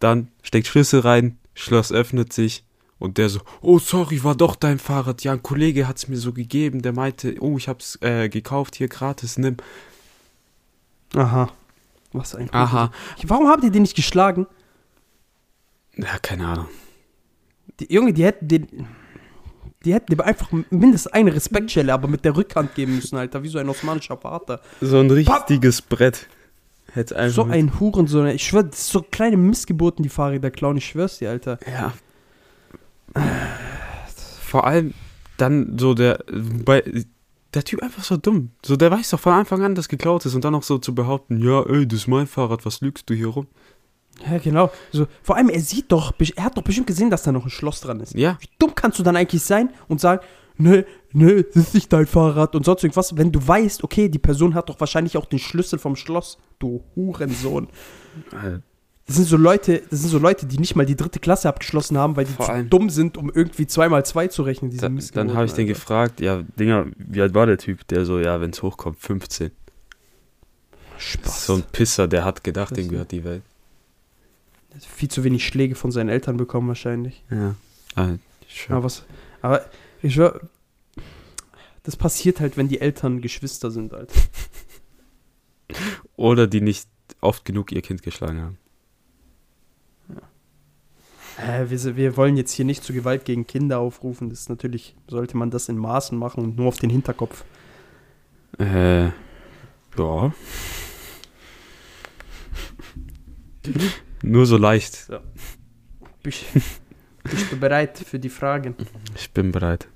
Dann 0.00 0.28
steckt 0.42 0.66
Schlüssel 0.66 1.00
rein, 1.00 1.38
Schloss 1.54 1.92
öffnet 1.92 2.32
sich 2.32 2.64
und 2.98 3.18
der 3.18 3.28
so, 3.28 3.40
oh 3.60 3.78
sorry, 3.78 4.24
war 4.24 4.34
doch 4.34 4.56
dein 4.56 4.78
Fahrrad. 4.78 5.22
Ja, 5.22 5.32
ein 5.32 5.42
Kollege 5.42 5.86
hat's 5.86 6.08
mir 6.08 6.16
so 6.16 6.32
gegeben, 6.32 6.82
der 6.82 6.92
meinte, 6.92 7.36
oh, 7.40 7.56
ich 7.58 7.68
hab's 7.68 7.98
äh, 8.02 8.28
gekauft, 8.28 8.74
hier 8.76 8.88
gratis, 8.88 9.38
nimm. 9.38 9.56
Aha. 11.14 11.52
Was 12.14 12.34
ein 12.34 12.48
Aha. 12.52 12.90
Warum 13.24 13.48
habt 13.48 13.62
ihr 13.64 13.70
den 13.70 13.82
nicht 13.82 13.94
geschlagen? 13.96 14.46
Ja, 15.96 16.18
keine 16.22 16.46
Ahnung. 16.46 16.68
Die, 17.80 17.92
Junge, 17.92 18.12
die 18.14 18.24
hätten 18.24 18.48
den. 18.48 18.86
Die 19.84 19.92
hätten 19.92 20.12
dem 20.12 20.20
einfach 20.22 20.50
mindestens 20.70 21.12
eine 21.12 21.34
Respektschelle, 21.34 21.92
aber 21.92 22.08
mit 22.08 22.24
der 22.24 22.34
Rückhand 22.36 22.74
geben 22.74 22.96
müssen, 22.96 23.16
Alter, 23.18 23.42
wie 23.42 23.48
so 23.48 23.58
ein 23.58 23.68
osmanischer 23.68 24.16
Vater. 24.16 24.60
So 24.80 24.98
ein 24.98 25.10
richtiges 25.10 25.82
Brett. 25.82 26.26
Hätte 26.92 27.16
einfach 27.16 27.34
So 27.34 27.44
mit- 27.44 27.54
ein 27.54 27.78
Hurensohn, 27.80 28.26
ich 28.28 28.46
schwör, 28.46 28.62
das 28.62 28.78
ist 28.78 28.88
so 28.90 29.02
kleine 29.02 29.36
Missgeburten, 29.36 30.02
die 30.02 30.08
Fahrräder 30.08 30.50
klauen, 30.50 30.76
ich 30.78 30.86
schwör's 30.86 31.18
dir, 31.18 31.28
Alter. 31.30 31.58
Ja. 31.70 31.92
Vor 34.40 34.66
allem 34.66 34.94
dann 35.36 35.76
so 35.78 35.94
der, 35.94 36.24
bei, 36.64 36.82
der 37.54 37.64
Typ 37.64 37.82
einfach 37.82 38.04
so 38.04 38.16
dumm. 38.16 38.50
So, 38.64 38.76
der 38.76 38.90
weiß 38.90 39.10
doch 39.10 39.20
von 39.20 39.32
Anfang 39.32 39.62
an, 39.62 39.74
dass 39.74 39.88
geklaut 39.88 40.26
ist 40.26 40.34
und 40.34 40.44
dann 40.44 40.52
noch 40.52 40.62
so 40.62 40.78
zu 40.78 40.94
behaupten, 40.94 41.42
ja, 41.42 41.62
ey, 41.62 41.86
das 41.86 42.00
ist 42.00 42.08
mein 42.08 42.26
Fahrrad, 42.26 42.64
was 42.66 42.80
lügst 42.80 43.08
du 43.08 43.14
hier 43.14 43.28
rum? 43.28 43.46
Ja, 44.28 44.38
genau. 44.38 44.70
So, 44.92 45.06
vor 45.22 45.36
allem, 45.36 45.48
er 45.48 45.60
sieht 45.60 45.90
doch, 45.90 46.14
er 46.36 46.44
hat 46.44 46.56
doch 46.56 46.62
bestimmt 46.62 46.86
gesehen, 46.86 47.10
dass 47.10 47.24
da 47.24 47.32
noch 47.32 47.44
ein 47.44 47.50
Schloss 47.50 47.80
dran 47.80 48.00
ist. 48.00 48.14
Ja. 48.14 48.36
Wie 48.40 48.48
dumm 48.58 48.74
kannst 48.74 48.98
du 48.98 49.02
dann 49.02 49.16
eigentlich 49.16 49.42
sein 49.42 49.70
und 49.88 50.00
sagen, 50.00 50.24
ne, 50.56 50.84
ne, 51.12 51.42
das 51.42 51.56
ist 51.56 51.74
nicht 51.74 51.92
dein 51.92 52.06
Fahrrad 52.06 52.54
und 52.54 52.64
sonst 52.64 52.84
irgendwas, 52.84 53.16
wenn 53.16 53.32
du 53.32 53.46
weißt, 53.46 53.82
okay, 53.82 54.08
die 54.08 54.18
Person 54.18 54.54
hat 54.54 54.68
doch 54.68 54.78
wahrscheinlich 54.80 55.16
auch 55.16 55.26
den 55.26 55.38
Schlüssel 55.38 55.78
vom 55.78 55.96
Schloss, 55.96 56.38
du 56.58 56.84
Hurensohn. 56.94 57.68
Äh, 58.32 58.60
Das 59.06 59.16
sind 59.16 59.26
so 59.26 59.36
Leute, 59.36 59.82
das 59.90 60.00
sind 60.00 60.08
so 60.10 60.18
Leute, 60.18 60.46
die 60.46 60.58
nicht 60.58 60.76
mal 60.76 60.86
die 60.86 60.96
dritte 60.96 61.20
Klasse 61.20 61.48
abgeschlossen 61.48 61.98
haben, 61.98 62.16
weil 62.16 62.24
die 62.24 62.32
Vor 62.32 62.46
zu 62.46 62.52
allem- 62.52 62.70
dumm 62.70 62.88
sind, 62.88 63.18
um 63.18 63.30
irgendwie 63.30 63.66
zweimal 63.66 64.06
zwei 64.06 64.28
zu 64.28 64.42
rechnen. 64.42 64.70
Diese 64.70 64.80
Da, 64.88 64.88
dann 65.12 65.34
habe 65.34 65.44
ich 65.44 65.52
den 65.52 65.66
Alter. 65.68 65.74
gefragt, 65.74 66.20
ja, 66.20 66.42
Dinger, 66.58 66.86
wie 66.96 67.20
alt 67.20 67.34
war 67.34 67.44
der 67.44 67.58
Typ? 67.58 67.86
Der 67.88 68.06
so, 68.06 68.18
ja, 68.18 68.40
wenn 68.40 68.50
es 68.50 68.62
hochkommt, 68.62 68.98
15. 68.98 69.50
Spaß. 70.96 71.46
So 71.46 71.54
ein 71.56 71.64
Pisser, 71.70 72.08
der 72.08 72.24
hat 72.24 72.44
gedacht, 72.44 72.70
Das 72.70 72.78
dem 72.78 72.88
gehört 72.88 73.12
die 73.12 73.24
Welt. 73.24 73.42
Viel 74.80 75.08
zu 75.10 75.22
wenig 75.22 75.46
Schläge 75.46 75.74
von 75.74 75.92
seinen 75.92 76.08
Eltern 76.08 76.36
bekommen 76.38 76.68
wahrscheinlich. 76.68 77.22
Ja. 77.30 77.54
Schön. 78.48 78.74
Aber, 78.74 78.84
was, 78.84 79.04
aber 79.42 79.64
ich 80.02 80.14
schwör, 80.14 80.40
das 81.82 81.96
passiert 81.96 82.40
halt, 82.40 82.56
wenn 82.56 82.68
die 82.68 82.80
Eltern 82.80 83.20
Geschwister 83.20 83.70
sind, 83.70 83.92
Alter. 83.92 84.14
Oder 86.16 86.46
die 86.46 86.60
nicht 86.60 86.88
oft 87.20 87.44
genug 87.44 87.70
ihr 87.72 87.82
Kind 87.82 88.02
geschlagen 88.02 88.40
haben. 88.40 88.58
Äh, 91.38 91.68
wir, 91.68 91.96
wir 91.96 92.16
wollen 92.16 92.36
jetzt 92.36 92.52
hier 92.52 92.64
nicht 92.64 92.84
zu 92.84 92.92
Gewalt 92.92 93.24
gegen 93.24 93.46
Kinder 93.46 93.78
aufrufen. 93.80 94.30
Das 94.30 94.40
ist 94.40 94.48
natürlich, 94.48 94.94
sollte 95.08 95.36
man 95.36 95.50
das 95.50 95.68
in 95.68 95.76
Maßen 95.78 96.16
machen 96.18 96.44
und 96.44 96.56
nur 96.56 96.68
auf 96.68 96.78
den 96.78 96.90
Hinterkopf. 96.90 97.44
Äh, 98.58 99.06
ja. 99.06 99.12
Nur 104.22 104.46
so 104.46 104.56
leicht. 104.56 105.08
Bist, 106.22 106.44
bist 107.24 107.52
du 107.52 107.56
bereit 107.58 107.98
für 107.98 108.18
die 108.18 108.28
Fragen? 108.30 108.74
Ich 109.14 109.30
bin 109.32 109.52
bereit. 109.52 109.88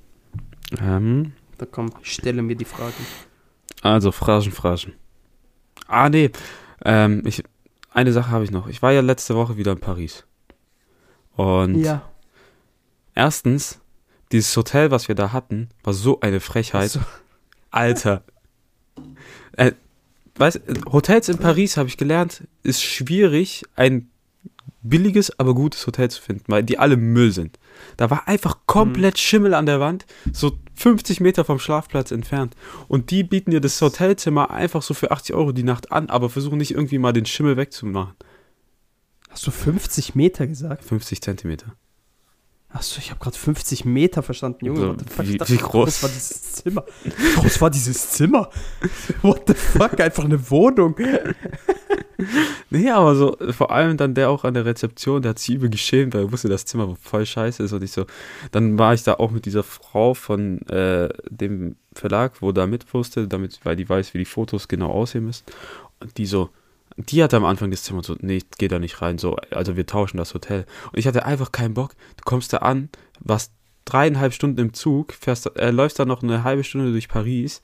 Ähm, 0.81 1.33
Da 1.57 1.66
komm, 1.66 1.90
stelle 2.03 2.42
mir 2.42 2.57
die 2.57 2.64
Fragen. 2.66 3.07
also, 3.83 4.12
Phrasen, 4.12 4.53
Phrasen. 4.53 4.92
Ah, 5.87 6.09
nee. 6.11 6.31
Ähm, 6.85 7.22
ich, 7.24 7.42
eine 7.90 8.12
Sache 8.12 8.31
habe 8.31 8.44
ich 8.44 8.51
noch. 8.51 8.68
Ich 8.68 8.83
war 8.83 8.92
ja 8.92 9.01
letzte 9.01 9.35
Woche 9.35 9.57
wieder 9.57 9.72
in 9.72 9.81
Paris. 9.81 10.24
Und 11.38 11.77
Ja. 11.77 12.03
erstens, 13.14 13.79
dieses 14.33 14.55
Hotel, 14.57 14.90
was 14.90 15.07
wir 15.07 15.14
da 15.14 15.33
hatten, 15.33 15.68
war 15.85 15.92
so 15.92 16.20
eine 16.20 16.40
Frechheit. 16.40 16.90
So, 16.90 17.01
Alter. 17.70 18.24
Äh, 19.53 19.72
weißt, 20.35 20.61
Hotels 20.90 21.29
in 21.29 21.38
Paris, 21.38 21.77
habe 21.77 21.88
ich 21.88 21.96
gelernt, 21.96 22.42
ist 22.64 22.83
schwierig, 22.83 23.62
ein 23.77 24.11
billiges, 24.83 25.38
aber 25.38 25.55
gutes 25.55 25.87
Hotel 25.87 26.11
zu 26.11 26.20
finden, 26.20 26.44
weil 26.48 26.64
die 26.64 26.79
alle 26.79 26.96
Müll 26.96 27.31
sind. 27.31 27.59
Da 27.96 28.11
war 28.11 28.27
einfach 28.27 28.59
komplett 28.66 29.18
Schimmel 29.18 29.55
an 29.55 29.66
der 29.66 29.79
Wand, 29.79 30.07
so 30.33 30.59
50 30.74 31.20
Meter 31.20 31.44
vom 31.44 31.61
Schlafplatz 31.61 32.11
entfernt. 32.11 32.57
Und 32.88 33.12
die 33.12 33.22
bieten 33.22 33.53
dir 33.53 33.61
das 33.61 33.81
Hotelzimmer 33.81 34.51
einfach 34.51 34.83
so 34.83 34.92
für 34.92 35.12
80 35.12 35.37
Euro 35.37 35.53
die 35.53 35.62
Nacht 35.62 35.92
an, 35.92 36.11
aber 36.11 36.31
versuchen 36.31 36.59
nicht 36.59 36.72
irgendwie 36.72 36.98
mal 36.98 37.12
den 37.12 37.27
Schimmel 37.27 37.57
wegzumachen. 37.57 38.14
Hast 39.38 39.46
du 39.46 39.51
50 39.53 40.16
Meter 40.16 40.48
gesagt? 40.48 40.85
50 40.85 41.22
Zentimeter. 41.22 41.66
Achso, 42.70 42.98
ich 42.98 43.11
habe 43.11 43.20
gerade 43.20 43.37
50 43.38 43.85
Meter 43.85 44.22
verstanden, 44.22 44.66
Junge. 44.66 44.81
So, 44.81 44.88
what 44.88 44.98
the 45.01 45.07
fuck? 45.14 45.27
wie- 45.29 45.38
dachte, 45.38 45.53
wie 45.53 45.57
groß? 45.59 46.03
war 46.03 46.11
dieses 46.11 46.53
Zimmer? 46.53 46.85
Wie 47.05 47.40
groß 47.40 47.61
war 47.61 47.70
dieses 47.70 48.11
Zimmer? 48.11 48.51
What 49.22 49.44
the 49.46 49.55
fuck? 49.55 49.98
Einfach 50.01 50.24
eine 50.24 50.51
Wohnung. 50.51 50.96
Nee, 52.68 52.90
aber 52.90 53.14
so, 53.14 53.37
vor 53.53 53.70
allem 53.70 53.96
dann 53.96 54.12
der 54.12 54.29
auch 54.29 54.42
an 54.42 54.53
der 54.55 54.64
Rezeption, 54.64 55.22
der 55.22 55.31
hat 55.31 55.38
sich 55.38 55.55
übel 55.55 55.70
geschämt, 55.70 56.14
weil 56.14 56.22
er 56.24 56.33
wusste, 56.33 56.48
das 56.48 56.64
Zimmer 56.64 56.96
voll 57.01 57.24
scheiße 57.24 57.62
ist 57.62 57.72
und 57.72 57.85
ich 57.85 57.92
so, 57.92 58.07
dann 58.51 58.77
war 58.77 58.92
ich 58.92 59.05
da 59.05 59.14
auch 59.14 59.31
mit 59.31 59.46
dieser 59.46 59.62
Frau 59.62 60.14
von 60.14 60.61
äh, 60.62 61.09
dem 61.31 61.77
Verlag, 61.92 62.42
wo 62.42 62.51
da 62.51 62.66
mit 62.66 62.92
wusste, 62.92 63.29
damit, 63.29 63.61
weil 63.62 63.77
die 63.77 63.88
weiß, 63.88 64.14
wie 64.14 64.18
die 64.18 64.24
Fotos 64.24 64.66
genau 64.66 64.90
aussehen 64.90 65.27
müssen. 65.27 65.44
Und 66.01 66.18
die 66.18 66.27
so, 66.27 66.51
die 66.99 67.23
hatte 67.23 67.37
am 67.37 67.45
Anfang 67.45 67.71
des 67.71 67.85
Zimmers 67.85 68.07
so, 68.07 68.17
nee, 68.21 68.39
ich 68.39 68.47
geh 68.59 68.69
da 68.69 68.79
nicht 68.79 69.01
rein, 69.01 69.19
so, 69.19 69.37
also 69.51 69.77
wir 69.77 69.87
tauschen 69.87 70.17
das 70.17 70.35
Hotel. 70.35 70.67
Und 70.93 70.99
ich 70.99 71.07
hatte 71.07 71.25
einfach 71.25 71.53
keinen 71.53 71.75
Bock, 71.75 71.95
du 72.17 72.25
kommst 72.25 72.53
da 72.53 72.59
an, 72.59 72.91
warst 73.21 73.53
dreieinhalb 73.85 74.35
Stunden 74.35 74.61
im 74.61 74.75
Zug, 74.75 75.13
fährst, 75.13 75.57
äh, 75.57 75.71
läufst 75.71 75.99
dann 75.99 76.09
noch 76.09 76.23
eine 76.23 76.45
halbe 76.45 76.65
Stunde 76.65 76.91
durch 76.91 77.09
Paris 77.09 77.63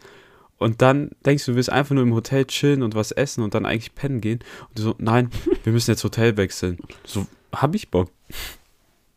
und 0.58 0.82
dann 0.82 1.10
denkst 1.26 1.44
du, 1.44 1.52
du 1.52 1.56
willst 1.56 1.70
einfach 1.70 1.94
nur 1.94 2.04
im 2.04 2.14
Hotel 2.14 2.44
chillen 2.46 2.82
und 2.82 2.94
was 2.94 3.10
essen 3.10 3.42
und 3.42 3.54
dann 3.54 3.66
eigentlich 3.66 3.94
pennen 3.94 4.20
gehen. 4.20 4.38
Und 4.68 4.78
du 4.78 4.82
so, 4.82 4.94
nein, 4.98 5.30
wir 5.64 5.72
müssen 5.72 5.90
jetzt 5.90 6.04
Hotel 6.04 6.36
wechseln. 6.36 6.78
So, 7.04 7.26
hab 7.52 7.74
ich 7.74 7.90
Bock. 7.90 8.10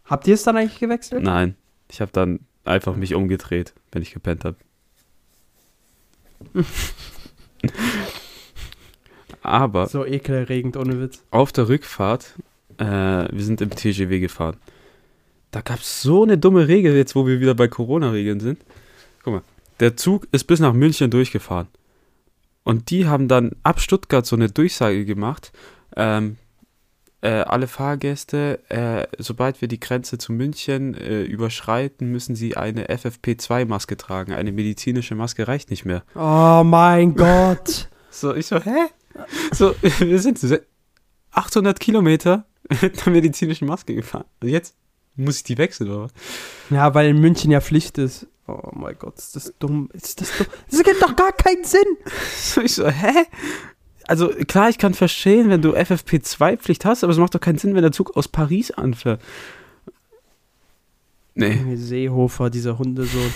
Habt 0.06 0.28
ihr 0.28 0.34
es 0.34 0.44
dann 0.44 0.58
eigentlich 0.58 0.80
gewechselt? 0.80 1.24
Nein, 1.24 1.56
ich 1.90 2.02
habe 2.02 2.12
dann 2.12 2.40
einfach 2.66 2.96
mich 2.96 3.14
umgedreht, 3.14 3.74
wenn 3.92 4.02
ich 4.02 4.12
gepennt 4.12 4.46
habe. 4.46 4.58
Aber 9.48 9.88
So 9.88 10.06
ekelerregend, 10.06 10.78
ohne 10.78 11.02
Witz. 11.02 11.24
auf 11.32 11.52
der 11.52 11.70
Rückfahrt, 11.70 12.34
äh, 12.78 12.86
wir 12.86 13.44
sind 13.44 13.62
im 13.62 13.70
TGW 13.70 14.20
gefahren. 14.20 14.58
Da 15.52 15.62
gab 15.62 15.80
es 15.80 16.02
so 16.02 16.24
eine 16.24 16.38
dumme 16.38 16.68
Regel, 16.68 16.96
jetzt 16.96 17.16
wo 17.16 17.26
wir 17.26 17.40
wieder 17.40 17.56
bei 17.56 17.68
Corona-Regeln 17.68 18.40
sind. 18.40 18.60
Guck 19.24 19.34
mal, 19.34 19.42
der 19.80 19.96
Zug 19.96 20.28
ist 20.32 20.44
bis 20.46 20.60
nach 20.60 20.74
München 20.74 21.10
durchgefahren. 21.10 21.68
Und 22.64 22.90
die 22.90 23.08
haben 23.08 23.28
dann 23.30 23.52
ab 23.64 23.80
Stuttgart 23.80 24.26
so 24.26 24.36
eine 24.36 24.50
Durchsage 24.50 25.06
gemacht. 25.06 25.54
Ähm, 25.96 26.36
äh, 27.22 27.30
alle 27.30 27.68
Fahrgäste, 27.68 28.60
äh, 28.70 29.08
sobald 29.18 29.62
wir 29.62 29.68
die 29.70 29.80
Grenze 29.80 30.18
zu 30.18 30.34
München 30.34 30.94
äh, 30.94 31.24
überschreiten, 31.24 32.12
müssen 32.12 32.36
sie 32.36 32.58
eine 32.58 32.88
FFP2-Maske 32.90 33.96
tragen. 33.98 34.34
Eine 34.34 34.52
medizinische 34.52 35.16
Maske 35.16 35.48
reicht 35.48 35.70
nicht 35.70 35.86
mehr. 35.86 36.04
Oh 36.14 36.64
mein 36.66 37.16
Gott. 37.16 37.88
So, 38.12 38.36
ich 38.36 38.46
so, 38.48 38.60
hä? 38.60 38.88
So, 39.52 39.76
wir 39.82 40.20
sind 40.20 40.40
so 40.40 40.58
800 41.32 41.80
Kilometer 41.80 42.46
mit 42.82 43.06
einer 43.06 43.16
medizinischen 43.16 43.68
Maske 43.68 43.96
gefahren. 43.96 44.26
Und 44.42 44.50
jetzt 44.50 44.76
muss 45.16 45.38
ich 45.38 45.44
die 45.44 45.58
wechseln, 45.58 45.90
oder 45.90 46.04
was? 46.04 46.12
Ja, 46.70 46.94
weil 46.94 47.10
in 47.10 47.20
München 47.20 47.52
ja 47.52 47.62
Pflicht 47.62 47.98
ist. 47.98 48.28
Oh 48.48 48.72
mein 48.74 48.98
Gott, 48.98 49.18
ist 49.18 49.36
das 49.36 49.54
dumm. 49.60 49.90
Ist 49.94 50.22
das 50.22 50.38
dumm? 50.38 50.48
Das 50.70 50.80
ergibt 50.80 51.02
doch 51.02 51.16
gar 51.16 51.34
keinen 51.34 51.64
Sinn. 51.64 51.98
So, 52.38 52.62
ich 52.62 52.74
so, 52.74 52.88
hä? 52.88 53.26
Also, 54.08 54.30
klar, 54.30 54.70
ich 54.70 54.78
kann 54.78 54.94
verstehen, 54.94 55.50
wenn 55.50 55.62
du 55.62 55.76
FFP2-Pflicht 55.76 56.86
hast, 56.86 57.04
aber 57.04 57.12
es 57.12 57.20
macht 57.20 57.36
doch 57.36 57.42
keinen 57.42 57.58
Sinn, 57.58 57.76
wenn 57.76 57.82
der 57.82 57.92
Zug 57.92 58.16
aus 58.16 58.30
Paris 58.30 58.72
anfährt. 58.72 59.22
Nee. 61.36 61.76
Seehofer, 61.76 62.50
dieser 62.50 62.80
Hundesohn. 62.80 63.34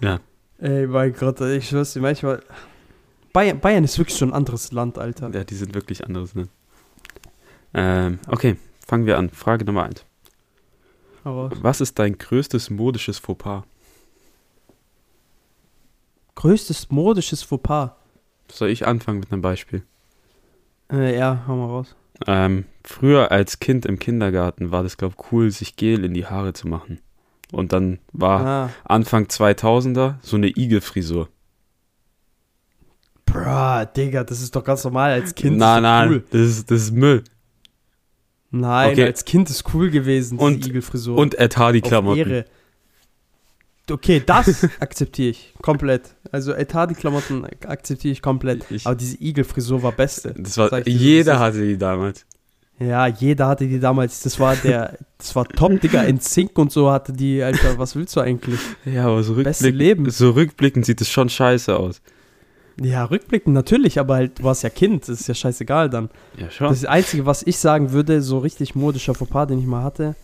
Ja. 0.00 0.20
Ey, 0.58 0.86
mein 0.86 1.12
Gott, 1.12 1.40
ich 1.40 1.68
schwör's 1.68 1.92
dir, 1.92 2.00
manchmal. 2.00 2.42
Bayern, 3.32 3.58
Bayern 3.60 3.84
ist 3.84 3.98
wirklich 3.98 4.16
so 4.16 4.24
ein 4.24 4.32
anderes 4.32 4.72
Land, 4.72 4.98
Alter. 4.98 5.30
Ja, 5.30 5.44
die 5.44 5.54
sind 5.54 5.74
wirklich 5.74 6.04
anderes, 6.04 6.34
ne? 6.34 6.48
Ähm, 7.74 8.20
okay, 8.28 8.56
fangen 8.86 9.06
wir 9.06 9.18
an. 9.18 9.30
Frage 9.30 9.64
Nummer 9.64 9.84
1. 9.84 10.04
Aber 11.24 11.50
Was 11.60 11.80
ist 11.80 11.98
dein 11.98 12.16
größtes 12.18 12.70
modisches 12.70 13.18
Fauxpas? 13.18 13.64
größtes 16.36 16.90
modisches 16.90 17.42
Fauxpas. 17.42 17.92
Soll 18.52 18.68
ich 18.68 18.86
anfangen 18.86 19.20
mit 19.20 19.32
einem 19.32 19.40
Beispiel? 19.40 19.82
Äh, 20.92 21.16
ja, 21.16 21.44
hau 21.46 21.56
mal 21.56 21.66
raus. 21.66 21.96
Ähm, 22.26 22.66
früher 22.84 23.32
als 23.32 23.58
Kind 23.60 23.86
im 23.86 23.98
Kindergarten 23.98 24.70
war 24.70 24.82
das, 24.82 24.96
glaube 24.98 25.14
ich, 25.18 25.32
cool, 25.32 25.50
sich 25.50 25.76
Gel 25.76 26.04
in 26.04 26.12
die 26.12 26.26
Haare 26.26 26.52
zu 26.52 26.68
machen. 26.68 27.00
Und 27.54 27.72
dann 27.72 27.98
war 28.12 28.46
Ah, 28.46 28.70
Anfang 28.84 29.24
2000er 29.26 30.16
so 30.22 30.36
eine 30.36 30.48
Igelfrisur. 30.48 31.28
bruh, 33.26 33.84
Digga, 33.96 34.24
das 34.24 34.40
ist 34.40 34.54
doch 34.54 34.64
ganz 34.64 34.84
normal 34.84 35.12
als 35.12 35.34
Kind. 35.34 35.56
nein, 35.56 35.82
nein, 35.82 36.08
Cool. 36.10 36.24
das, 36.30 36.40
ist, 36.40 36.70
das 36.70 36.82
ist 36.82 36.90
Müll. 36.92 37.24
Nein, 38.50 38.92
Okay. 38.92 39.04
als 39.04 39.24
Kind 39.24 39.50
ist 39.50 39.64
cool 39.74 39.90
gewesen, 39.90 40.38
diese 40.38 40.46
Und- 40.46 40.66
Igelfrisur. 40.66 41.16
Und 41.18 41.34
Etadi-Klamotten. 41.38 42.18
Ehre. 42.18 42.44
Okay, 43.90 44.22
das 44.24 44.64
akzeptiere 44.80 45.30
ich 45.30 45.54
komplett. 45.60 46.14
Also 46.30 46.52
Etadi-Klamotten 46.52 47.44
akzeptiere 47.66 48.12
ich 48.12 48.22
komplett. 48.22 48.70
Ich- 48.70 48.86
Aber 48.86 48.94
diese 48.94 49.20
Igelfrisur 49.22 49.82
war 49.82 49.92
beste. 49.92 50.34
Das 50.38 50.56
war, 50.56 50.86
jeder 50.86 51.32
das 51.32 51.40
ist- 51.40 51.44
hatte 51.44 51.66
die 51.66 51.76
damals. 51.78 52.24
Ja, 52.78 53.06
jeder 53.06 53.46
hatte 53.46 53.66
die 53.68 53.78
damals. 53.78 54.22
Das 54.22 54.40
war 54.40 54.56
der, 54.56 54.98
das 55.18 55.34
war 55.36 55.46
top, 55.46 55.80
Digga. 55.80 56.02
In 56.02 56.18
Sync 56.18 56.58
und 56.58 56.72
so 56.72 56.90
hatte 56.90 57.12
die, 57.12 57.42
Alter, 57.42 57.78
was 57.78 57.94
willst 57.94 58.16
du 58.16 58.20
eigentlich? 58.20 58.58
Ja, 58.84 59.06
aber 59.06 59.22
so 59.22 59.34
Beste 59.34 59.66
rückblickend, 59.66 59.78
Leben. 59.78 60.10
so 60.10 60.30
rückblickend 60.30 60.86
sieht 60.86 61.00
es 61.00 61.08
schon 61.08 61.28
scheiße 61.28 61.76
aus. 61.76 62.02
Ja, 62.80 63.04
rückblickend 63.04 63.54
natürlich, 63.54 64.00
aber 64.00 64.16
halt, 64.16 64.40
du 64.40 64.42
warst 64.44 64.64
ja 64.64 64.70
Kind, 64.70 65.02
das 65.08 65.20
ist 65.20 65.28
ja 65.28 65.34
scheißegal 65.34 65.88
dann. 65.88 66.10
Ja, 66.36 66.50
schon. 66.50 66.68
Das 66.68 66.84
Einzige, 66.84 67.24
was 67.24 67.44
ich 67.44 67.58
sagen 67.58 67.92
würde, 67.92 68.20
so 68.20 68.38
richtig 68.38 68.74
modischer 68.74 69.14
Fauxpas, 69.14 69.46
den 69.46 69.60
ich 69.60 69.66
mal 69.66 69.84
hatte, 69.84 70.16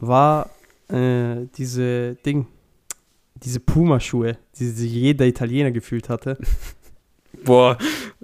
war 0.00 0.50
äh, 0.88 1.46
diese 1.56 2.16
Ding, 2.16 2.48
diese 3.36 3.60
Puma-Schuhe, 3.60 4.36
die 4.58 4.66
sich 4.66 4.90
jeder 4.90 5.26
Italiener 5.26 5.70
gefühlt 5.70 6.08
hatte. 6.08 6.36
Boah, 7.44 7.78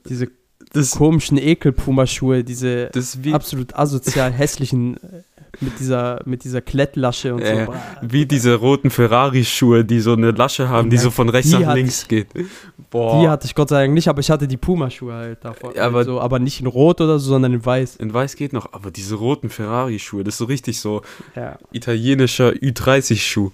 Diese 0.09 0.29
das, 0.73 0.91
komischen 0.93 1.39
Ekel-Puma-Schuhe, 1.39 2.45
diese 2.45 2.91
absolut 3.33 3.75
asozial 3.75 4.33
hässlichen 4.41 4.97
äh, 4.97 5.23
mit 5.61 5.79
dieser, 5.81 6.21
mit 6.25 6.45
dieser 6.45 6.63
Klettlasche 6.63 7.35
und 7.35 7.43
Äh, 7.43 7.67
so. 7.67 7.75
wie 8.01 8.25
diese 8.25 8.55
roten 8.55 8.89
Ferrari-Schuhe, 8.91 9.85
die 9.85 10.01
so 10.01 10.15
eine 10.15 10.31
Lasche 10.31 10.69
haben, 10.71 10.89
die 10.89 10.97
so 10.97 11.11
von 11.11 11.29
rechts 11.29 11.51
die 11.51 11.59
nach 11.59 11.75
links 11.75 12.09
geht. 12.09 12.29
Die 12.35 12.47
Boah. 12.91 13.29
hatte 13.31 13.47
ich 13.47 13.55
Gott 13.55 13.69
sei 13.69 13.83
Dank 13.83 13.93
nicht, 13.95 14.09
aber 14.09 14.21
ich 14.21 14.31
hatte 14.31 14.49
die 14.49 14.57
Puma-Schuhe 14.57 15.13
halt 15.13 15.45
davon. 15.45 15.71
Aber- 15.73 15.83
aber, 15.83 16.05
so, 16.05 16.21
aber 16.21 16.39
nicht 16.39 16.61
in 16.61 16.67
Rot 16.67 17.01
oder 17.03 17.19
so, 17.19 17.29
sondern 17.31 17.53
in 17.53 17.65
Weiß. 17.65 17.97
in 17.97 18.13
weiß 18.15 18.37
geht 18.37 18.53
noch, 18.55 18.73
aber 18.73 18.91
diese 18.91 19.15
roten 19.17 19.51
Ferrari-Schuhe, 19.51 20.25
das 20.25 20.35
ist 20.35 20.39
so 20.39 20.45
richtig 20.47 20.81
so 20.81 21.03
Ja, 21.37 21.59
italienischer 21.71 22.51
Ü30-Schuh 22.51 23.51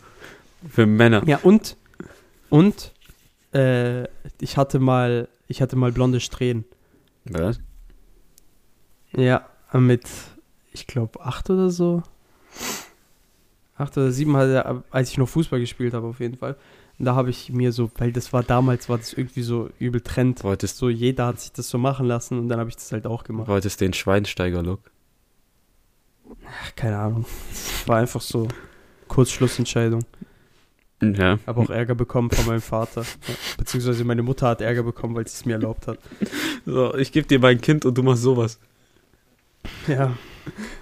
für 0.71 0.87
Männer. 0.87 1.23
ja 1.27 1.41
und, 1.43 1.77
und 2.49 2.93
äh, 3.53 4.05
ich 4.41 4.57
hatte 4.57 4.79
mal, 4.79 5.27
ich 5.49 5.61
hatte 5.63 5.75
mal 5.77 5.91
blonde 5.93 6.21
Strähnen. 6.21 6.65
Was? 7.31 7.61
Ja, 9.13 9.49
mit, 9.73 10.03
ich 10.73 10.87
glaube, 10.87 11.21
acht 11.21 11.51
oder 11.51 11.71
so. 11.71 12.03
Acht 13.77 13.97
oder 13.97 14.11
sieben, 14.11 14.37
hatte, 14.37 14.83
als 14.91 15.11
ich 15.11 15.19
noch 15.19 15.29
Fußball 15.29 15.61
gespielt 15.61 15.95
habe, 15.95 16.07
auf 16.07 16.21
jeden 16.21 16.37
Fall. 16.37 16.57
Und 16.99 17.05
da 17.05 17.15
habe 17.15 17.31
ich 17.31 17.53
mir 17.53 17.71
so, 17.71 17.91
weil 17.97 18.13
das 18.13 18.33
war 18.33 18.43
damals, 18.43 18.89
war 18.89 18.99
das 18.99 19.13
irgendwie 19.13 19.43
so 19.43 19.71
übel 19.79 20.01
Trend. 20.01 20.43
Wolltest, 20.43 20.79
So, 20.79 20.89
jeder 20.89 21.27
hat 21.27 21.41
sich 21.41 21.53
das 21.53 21.69
so 21.69 21.79
machen 21.79 22.07
lassen 22.07 22.39
und 22.39 22.49
dann 22.49 22.59
habe 22.59 22.71
ich 22.71 22.77
das 22.77 22.91
halt 22.91 23.07
auch 23.07 23.23
gemacht. 23.23 23.47
wolltest 23.47 23.81
den 23.81 23.93
Schweinsteiger-Look? 23.93 24.91
Keine 26.75 26.99
Ahnung. 26.99 27.25
War 27.87 27.99
einfach 27.99 28.21
so 28.21 28.49
Kurzschlussentscheidung. 29.07 30.05
Ja. 31.01 31.39
Habe 31.47 31.61
auch 31.61 31.71
Ärger 31.71 31.95
bekommen 31.95 32.31
von 32.31 32.47
meinem 32.47 32.61
Vater. 32.61 33.03
Ja, 33.03 33.35
Beziehungsweise 33.57 34.05
meine 34.05 34.23
Mutter 34.23 34.49
hat 34.49 34.61
Ärger 34.61 34.83
bekommen, 34.83 35.15
weil 35.15 35.27
sie 35.29 35.35
es 35.35 35.45
mir 35.45 35.53
erlaubt 35.55 35.87
hat. 35.87 35.99
So, 36.67 36.95
ich 36.97 37.13
gebe 37.13 37.27
dir 37.27 37.39
mein 37.39 37.61
Kind 37.61 37.85
und 37.85 37.97
du 37.97 38.03
machst 38.03 38.23
sowas. 38.23 38.59
Ja. 39.87 40.17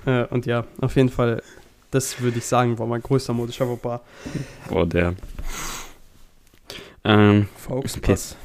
Äh, 0.06 0.24
und 0.26 0.46
ja, 0.46 0.64
auf 0.80 0.96
jeden 0.96 1.08
Fall, 1.10 1.42
das 1.90 2.20
würde 2.20 2.38
ich 2.38 2.46
sagen, 2.46 2.78
war 2.78 2.86
mein 2.86 3.02
größter 3.02 3.32
modischer 3.32 3.66
Fauxpas. 3.66 4.00
Boah, 4.68 4.86
der. 4.86 5.14
Ähm, 7.04 7.48
Volkspass. 7.56 8.36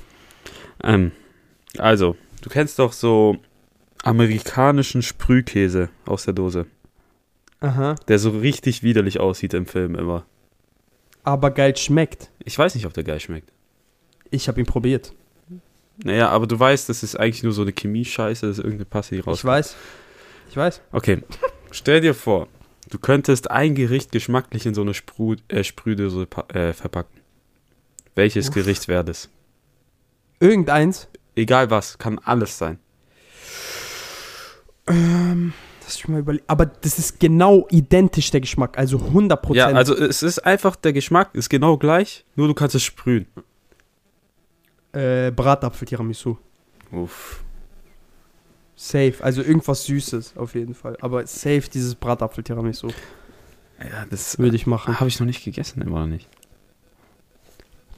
ähm, 0.84 1.12
also, 1.78 2.16
du 2.42 2.50
kennst 2.50 2.80
doch 2.80 2.92
so 2.94 3.38
amerikanischen 4.04 5.02
Sprühkäse 5.02 5.90
aus 6.06 6.26
der 6.26 6.34
Dose, 6.34 6.66
Aha. 7.60 7.96
der 8.08 8.20
so 8.20 8.32
richtig 8.32 8.84
widerlich 8.84 9.20
aussieht 9.20 9.54
im 9.54 9.66
Film 9.66 9.96
immer. 9.96 10.26
Aber 11.24 11.52
geil 11.52 11.76
schmeckt. 11.78 12.32
Ich 12.44 12.58
weiß 12.58 12.76
nicht, 12.76 12.86
ob 12.86 12.94
der 12.94 13.04
geil 13.04 13.20
schmeckt. 13.20 13.52
Ich 14.30 14.48
habe 14.48 14.60
ihn 14.60 14.66
probiert. 14.66 15.14
Naja, 16.04 16.30
aber 16.30 16.48
du 16.48 16.60
weißt, 16.60 16.90
das 16.90 17.04
ist 17.04 17.16
eigentlich 17.16 17.44
nur 17.44 17.52
so 17.52 17.62
eine 17.62 17.74
Chemie-Scheiße, 17.74 18.48
das 18.48 18.58
ist 18.58 18.64
irgendeine 18.64 18.86
Passe, 18.86 19.16
die 19.16 19.22
raus. 19.22 19.40
Ich 19.40 19.46
weiß. 19.46 19.76
Ich 20.50 20.58
weiß. 20.58 20.82
Okay, 20.92 21.22
stell 21.72 22.02
dir 22.02 22.16
vor, 22.16 22.48
du 22.90 22.98
könntest 22.98 23.52
ein 23.52 23.76
Gericht 23.76 24.12
geschmacklich 24.12 24.66
in 24.66 24.74
so 24.74 24.82
eine 24.82 24.94
Sprüh, 24.94 25.36
äh, 25.48 25.64
Sprühdose 25.64 26.28
äh, 26.54 26.74
verpacken. 26.74 27.22
Welches 28.16 28.50
Uff. 28.50 28.56
Gericht 28.56 28.88
wäre 28.88 29.06
das? 29.06 29.30
Irgendeins. 30.40 31.08
Egal 31.36 31.70
was, 31.70 31.98
kann 31.98 32.20
alles 32.20 32.58
sein. 32.58 32.80
Ähm, 34.88 35.54
lass 35.92 36.00
ich 36.00 36.08
mal 36.08 36.20
überlegen. 36.20 36.46
Aber 36.48 36.66
das 36.66 36.98
ist 36.98 37.20
genau 37.20 37.68
identisch 37.70 38.32
der 38.32 38.42
Geschmack. 38.42 38.78
Also 38.78 38.98
100%. 38.98 39.56
Ja, 39.56 39.68
also 39.68 39.96
es 39.96 40.24
ist 40.24 40.40
einfach, 40.40 40.76
der 40.76 40.94
Geschmack 40.94 41.34
ist 41.34 41.50
genau 41.50 41.78
gleich, 41.78 42.26
nur 42.36 42.48
du 42.48 42.54
kannst 42.54 42.76
es 42.76 42.84
sprühen. 42.84 43.28
Äh, 44.94 45.32
Bratapfel-Tiramisu. 45.32 46.38
Uff. 46.92 47.44
Safe. 48.76 49.14
Also 49.20 49.42
irgendwas 49.42 49.86
Süßes 49.86 50.38
auf 50.38 50.56
jeden 50.56 50.74
Fall. 50.74 50.98
Aber 51.02 51.26
safe 51.28 51.64
dieses 51.72 51.96
Bratapfel-Tiramisu. 51.96 52.88
Ja, 53.80 54.06
das 54.10 54.38
Würde 54.38 54.56
ich 54.56 54.68
machen. 54.68 55.00
habe 55.00 55.08
ich 55.08 55.20
noch 55.20 55.28
nicht 55.28 55.44
gegessen, 55.44 55.82
immer 55.82 56.02
noch 56.02 56.08
nicht. 56.08 56.28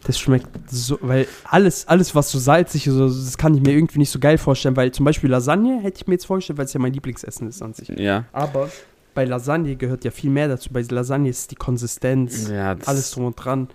Das 0.05 0.19
schmeckt 0.19 0.47
so, 0.69 0.97
weil 1.01 1.27
alles, 1.45 1.87
alles 1.87 2.13
was 2.13 2.29
so 2.29 2.37
salzig 2.37 2.87
ist, 2.87 2.97
das 2.97 3.37
kann 3.37 3.55
ich 3.55 3.61
mir 3.61 3.71
irgendwie 3.71 3.99
nicht 3.99 4.09
so 4.09 4.19
geil 4.19 4.37
vorstellen, 4.37 4.75
weil 4.75 4.91
zum 4.91 5.05
Beispiel 5.05 5.29
Lasagne 5.29 5.79
hätte 5.81 5.97
ich 6.01 6.07
mir 6.07 6.15
jetzt 6.15 6.25
vorgestellt, 6.25 6.57
weil 6.57 6.65
es 6.65 6.73
ja 6.73 6.79
mein 6.81 6.91
Lieblingsessen 6.93 7.47
ist 7.47 7.61
an 7.61 7.73
sich. 7.73 7.87
Ja. 7.87 8.25
Aber 8.33 8.69
bei 9.13 9.23
Lasagne 9.23 9.75
gehört 9.77 10.03
ja 10.03 10.11
viel 10.11 10.29
mehr 10.29 10.47
dazu. 10.49 10.69
Bei 10.73 10.81
Lasagne 10.81 11.29
ist 11.29 11.51
die 11.51 11.55
Konsistenz, 11.55 12.49
Ja, 12.49 12.75
alles 12.85 13.11
drum 13.11 13.25
und 13.25 13.35
dran. 13.35 13.69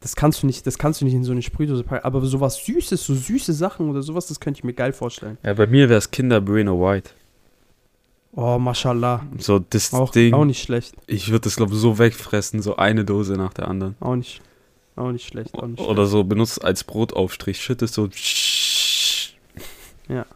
Das 0.00 0.16
kannst 0.16 0.42
du 0.42 0.46
nicht, 0.46 0.66
das 0.66 0.78
kannst 0.78 1.00
du 1.00 1.04
nicht 1.04 1.14
in 1.14 1.24
so 1.24 1.32
eine 1.32 1.42
Sprühdose 1.42 1.84
packen. 1.84 2.04
Aber 2.04 2.24
sowas 2.24 2.56
Süßes, 2.64 3.04
so 3.04 3.14
süße 3.14 3.52
Sachen 3.52 3.88
oder 3.90 4.02
sowas, 4.02 4.26
das 4.26 4.40
könnte 4.40 4.58
ich 4.58 4.64
mir 4.64 4.72
geil 4.72 4.92
vorstellen. 4.92 5.38
Ja, 5.44 5.54
bei 5.54 5.66
mir 5.66 5.88
wäre 5.88 5.98
es 5.98 6.10
Kinder 6.10 6.40
Bueno 6.40 6.80
White. 6.80 7.10
Oh, 8.32 8.58
mashallah. 8.58 9.26
So 9.38 9.58
das 9.58 9.92
Auch, 9.92 10.10
Ding. 10.12 10.34
auch 10.34 10.44
nicht 10.44 10.62
schlecht. 10.62 10.94
Ich 11.06 11.28
würde 11.30 11.40
das 11.42 11.56
glaube 11.56 11.74
ich 11.74 11.80
so 11.80 11.98
wegfressen, 11.98 12.62
so 12.62 12.76
eine 12.76 13.04
Dose 13.04 13.34
nach 13.34 13.52
der 13.52 13.68
anderen. 13.68 13.96
Auch 14.00 14.14
nicht. 14.16 14.40
Auch 14.98 15.12
nicht 15.12 15.28
schlecht. 15.28 15.54
Auch 15.54 15.66
nicht 15.66 15.80
Oder 15.80 16.06
so 16.06 16.24
benutzt 16.24 16.64
als 16.64 16.82
Brotaufstrich, 16.82 17.62
schüttest 17.62 17.94
so. 17.94 18.08
Ja. 20.08 20.26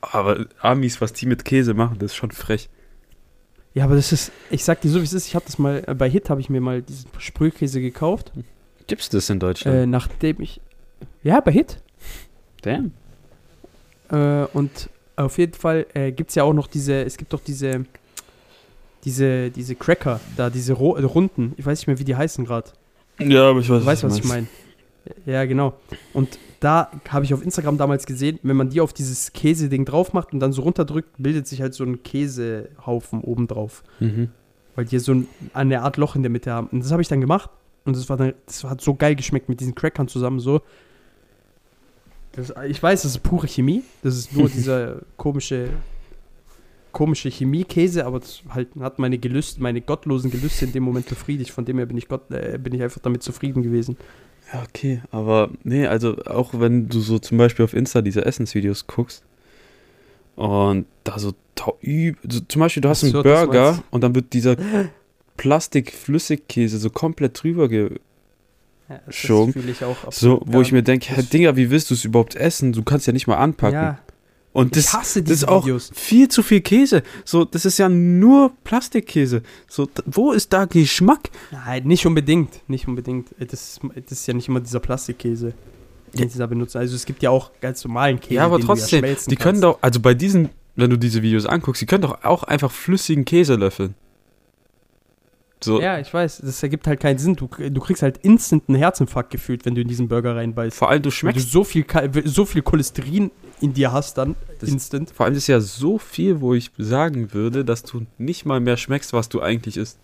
Aber 0.00 0.46
Amis, 0.60 1.00
was 1.00 1.12
die 1.12 1.26
mit 1.26 1.44
Käse 1.44 1.74
machen, 1.74 1.98
das 1.98 2.12
ist 2.12 2.16
schon 2.16 2.30
frech. 2.30 2.68
Ja, 3.74 3.84
aber 3.84 3.96
das 3.96 4.12
ist, 4.12 4.30
ich 4.50 4.64
sag 4.64 4.80
dir 4.80 4.90
so, 4.90 5.00
wie 5.00 5.04
es 5.04 5.12
ist. 5.12 5.26
Ich 5.26 5.34
habe 5.34 5.44
das 5.44 5.58
mal, 5.58 5.82
äh, 5.86 5.94
bei 5.94 6.08
Hit 6.08 6.30
habe 6.30 6.40
ich 6.40 6.48
mir 6.48 6.60
mal 6.60 6.82
diesen 6.82 7.10
Sprühkäse 7.18 7.80
gekauft. 7.80 8.30
Gibt's 8.86 9.08
das 9.08 9.28
in 9.28 9.40
Deutschland? 9.40 9.76
Äh, 9.76 9.86
nachdem 9.86 10.40
ich. 10.40 10.60
Ja, 11.24 11.40
bei 11.40 11.50
Hit. 11.50 11.82
Damn. 12.62 12.92
Äh, 14.10 14.44
und 14.52 14.88
auf 15.16 15.36
jeden 15.36 15.54
Fall 15.54 15.86
äh, 15.94 16.12
gibt 16.12 16.30
es 16.30 16.36
ja 16.36 16.44
auch 16.44 16.54
noch 16.54 16.68
diese, 16.68 17.02
es 17.02 17.16
gibt 17.16 17.32
doch 17.32 17.40
diese, 17.40 17.84
diese, 19.04 19.50
diese 19.50 19.74
Cracker, 19.74 20.20
da, 20.36 20.48
diese 20.48 20.74
Ro 20.74 20.96
äh, 20.96 21.02
Runden. 21.02 21.54
Ich 21.56 21.66
weiß 21.66 21.80
nicht 21.80 21.86
mehr, 21.88 21.98
wie 21.98 22.04
die 22.04 22.16
heißen 22.16 22.44
gerade. 22.44 22.70
Ja, 23.18 23.50
aber 23.50 23.60
ich 23.60 23.70
weiß, 23.70 23.80
Du 23.80 23.86
weißt, 23.86 24.04
was 24.04 24.18
ich 24.18 24.24
meine. 24.24 24.46
Ja, 25.24 25.44
genau. 25.44 25.74
Und 26.12 26.38
da 26.60 26.90
habe 27.08 27.24
ich 27.24 27.34
auf 27.34 27.42
Instagram 27.42 27.78
damals 27.78 28.06
gesehen, 28.06 28.38
wenn 28.42 28.56
man 28.56 28.70
die 28.70 28.80
auf 28.80 28.92
dieses 28.92 29.32
Käse-Ding 29.32 29.84
drauf 29.84 30.12
macht 30.12 30.32
und 30.32 30.40
dann 30.40 30.52
so 30.52 30.62
runterdrückt, 30.62 31.10
bildet 31.18 31.46
sich 31.46 31.60
halt 31.60 31.74
so 31.74 31.84
ein 31.84 32.02
Käsehaufen 32.02 33.20
oben 33.20 33.46
drauf. 33.46 33.84
Mhm. 34.00 34.30
Weil 34.74 34.84
die 34.84 34.98
so 34.98 35.12
ein, 35.12 35.28
eine 35.54 35.82
Art 35.82 35.96
Loch 35.96 36.16
in 36.16 36.22
der 36.22 36.30
Mitte 36.30 36.52
haben. 36.52 36.68
Und 36.68 36.82
das 36.82 36.92
habe 36.92 37.02
ich 37.02 37.08
dann 37.08 37.20
gemacht. 37.20 37.50
Und 37.84 37.96
das 37.96 38.08
war 38.08 38.16
dann, 38.16 38.34
das 38.46 38.64
hat 38.64 38.80
so 38.80 38.94
geil 38.94 39.14
geschmeckt 39.14 39.48
mit 39.48 39.60
diesen 39.60 39.74
Crackern 39.74 40.08
zusammen 40.08 40.40
so. 40.40 40.60
Das, 42.32 42.52
ich 42.68 42.82
weiß, 42.82 43.02
das 43.02 43.12
ist 43.12 43.22
pure 43.22 43.46
Chemie. 43.46 43.82
Das 44.02 44.16
ist 44.16 44.34
nur 44.34 44.48
dieser 44.54 44.96
komische, 45.16 45.68
komische 46.96 47.30
Chemie-Käse, 47.30 48.06
aber 48.06 48.20
das 48.20 48.40
halt 48.48 48.68
hat 48.80 48.98
meine 48.98 49.18
Gelüste, 49.18 49.60
meine 49.62 49.82
gottlosen 49.82 50.30
Gelüste 50.30 50.64
in 50.64 50.72
dem 50.72 50.82
Moment 50.82 51.06
befriedigt. 51.06 51.50
Von 51.50 51.66
dem 51.66 51.76
her 51.76 51.84
bin 51.84 51.98
ich 51.98 52.08
Gott, 52.08 52.30
äh, 52.30 52.58
bin 52.58 52.72
ich 52.74 52.82
einfach 52.82 53.02
damit 53.02 53.22
zufrieden 53.22 53.62
gewesen. 53.62 53.98
Ja, 54.50 54.62
okay. 54.66 55.02
Aber 55.10 55.50
nee, 55.62 55.86
also 55.86 56.16
auch 56.24 56.58
wenn 56.58 56.88
du 56.88 57.00
so 57.00 57.18
zum 57.18 57.36
Beispiel 57.36 57.66
auf 57.66 57.74
Insta 57.74 58.00
diese 58.00 58.24
Essensvideos 58.24 58.86
guckst 58.86 59.22
und 60.36 60.86
da 61.04 61.18
so, 61.18 61.34
so 61.54 62.40
zum 62.48 62.60
Beispiel 62.60 62.80
du 62.80 62.88
hast 62.88 63.02
einen 63.02 63.12
so, 63.12 63.22
das 63.22 63.44
Burger 63.44 63.82
und 63.90 64.00
dann 64.02 64.14
wird 64.14 64.32
dieser 64.32 64.56
Plastik-Flüssigkäse 65.36 66.78
so 66.78 66.88
komplett 66.90 67.42
drüber 67.42 67.68
ge 67.68 67.90
Ja, 68.88 69.00
das 69.04 69.16
fühle 69.16 69.70
ich 69.70 69.84
auch. 69.84 69.96
so, 70.12 70.40
wo 70.46 70.60
ich 70.62 70.68
gar 70.70 70.76
mir 70.78 70.82
denke, 70.82 71.08
Herr 71.08 71.16
Das- 71.16 71.28
Dinger, 71.28 71.56
wie 71.56 71.70
willst 71.70 71.90
du 71.90 71.94
es 71.94 72.04
überhaupt 72.04 72.36
essen? 72.36 72.72
Du 72.72 72.82
kannst 72.82 73.06
ja 73.06 73.12
nicht 73.12 73.26
mal 73.26 73.36
anpacken. 73.36 73.74
Ja, 73.74 73.98
und 74.56 74.76
ich 74.76 74.84
das, 74.84 74.94
hasse 74.94 75.22
das 75.22 75.28
diese 75.28 75.44
ist 75.44 75.48
auch 75.48 75.64
Videos. 75.64 75.90
viel 75.94 76.28
zu 76.28 76.42
viel 76.42 76.60
Käse. 76.60 77.02
So, 77.24 77.44
das 77.44 77.64
ist 77.64 77.78
ja 77.78 77.88
nur 77.88 78.52
Plastikkäse. 78.64 79.42
So, 79.68 79.88
wo 80.06 80.32
ist 80.32 80.52
da 80.52 80.64
Geschmack? 80.64 81.30
Nein, 81.50 81.84
nicht 81.84 82.06
unbedingt. 82.06 82.60
Nicht 82.68 82.88
unbedingt. 82.88 83.28
Äh, 83.38 83.46
Das, 83.46 83.78
das 83.94 84.12
ist 84.12 84.26
ja 84.26 84.34
nicht 84.34 84.48
immer 84.48 84.60
dieser 84.60 84.80
Plastikkäse, 84.80 85.52
den 86.14 86.28
sie 86.28 86.38
da 86.38 86.46
benutzen. 86.46 86.78
Also 86.78 86.96
es 86.96 87.04
gibt 87.04 87.22
ja 87.22 87.30
auch 87.30 87.50
ganz 87.60 87.84
normalen 87.84 88.18
Käse. 88.18 88.34
ja, 88.34 88.44
aber 88.44 88.58
trotzdem, 88.58 89.00
ja 89.00 89.08
schmelzen 89.08 89.30
die 89.30 89.36
können 89.36 89.60
kannst. 89.60 89.64
doch, 89.64 89.78
also 89.82 90.00
bei 90.00 90.14
diesen, 90.14 90.48
wenn 90.74 90.90
du 90.90 90.96
diese 90.96 91.22
Videos 91.22 91.46
anguckst, 91.46 91.82
die 91.82 91.86
können 91.86 92.02
doch 92.02 92.24
auch 92.24 92.42
einfach 92.42 92.70
flüssigen 92.70 93.24
Käse 93.24 93.54
löffeln. 93.56 93.94
So, 95.62 95.80
Ja, 95.80 95.98
ich 95.98 96.12
weiß. 96.12 96.42
Das 96.44 96.62
ergibt 96.62 96.86
halt 96.86 97.00
keinen 97.00 97.18
Sinn. 97.18 97.34
Du, 97.34 97.46
du 97.48 97.80
kriegst 97.80 98.02
halt 98.02 98.18
instant 98.18 98.64
einen 98.68 98.76
Herzinfarkt 98.76 99.30
gefühlt, 99.30 99.64
wenn 99.64 99.74
du 99.74 99.80
in 99.80 99.88
diesen 99.88 100.06
Burger 100.08 100.36
reinbeißt. 100.36 100.76
vor 100.76 100.90
allem 100.90 101.02
du 101.02 101.06
Weil 101.06 101.10
du 101.10 101.16
schmeckst, 101.16 101.50
so 101.50 101.64
viel, 101.64 101.84
so 102.24 102.44
viel 102.44 102.62
Cholesterin 102.62 103.30
in 103.62 103.72
dir 103.72 103.90
hast 103.92 104.18
dann, 104.18 104.36
Das- 104.60 104.68
instant. 104.68 105.10
vor 105.10 105.24
allem 105.26 105.34
ist 105.34 105.46
ja 105.46 105.60
so 105.60 105.96
viel, 105.98 106.40
wo 106.42 106.52
ich 106.52 106.70
sagen 106.76 107.32
würde, 107.32 107.64
dass 107.64 107.82
du 107.84 108.04
nicht 108.18 108.44
mal 108.44 108.60
mehr 108.60 108.76
schmeckst, 108.76 109.12
was 109.14 109.28
du 109.30 109.40
eigentlich 109.40 109.78
isst. 109.78 109.98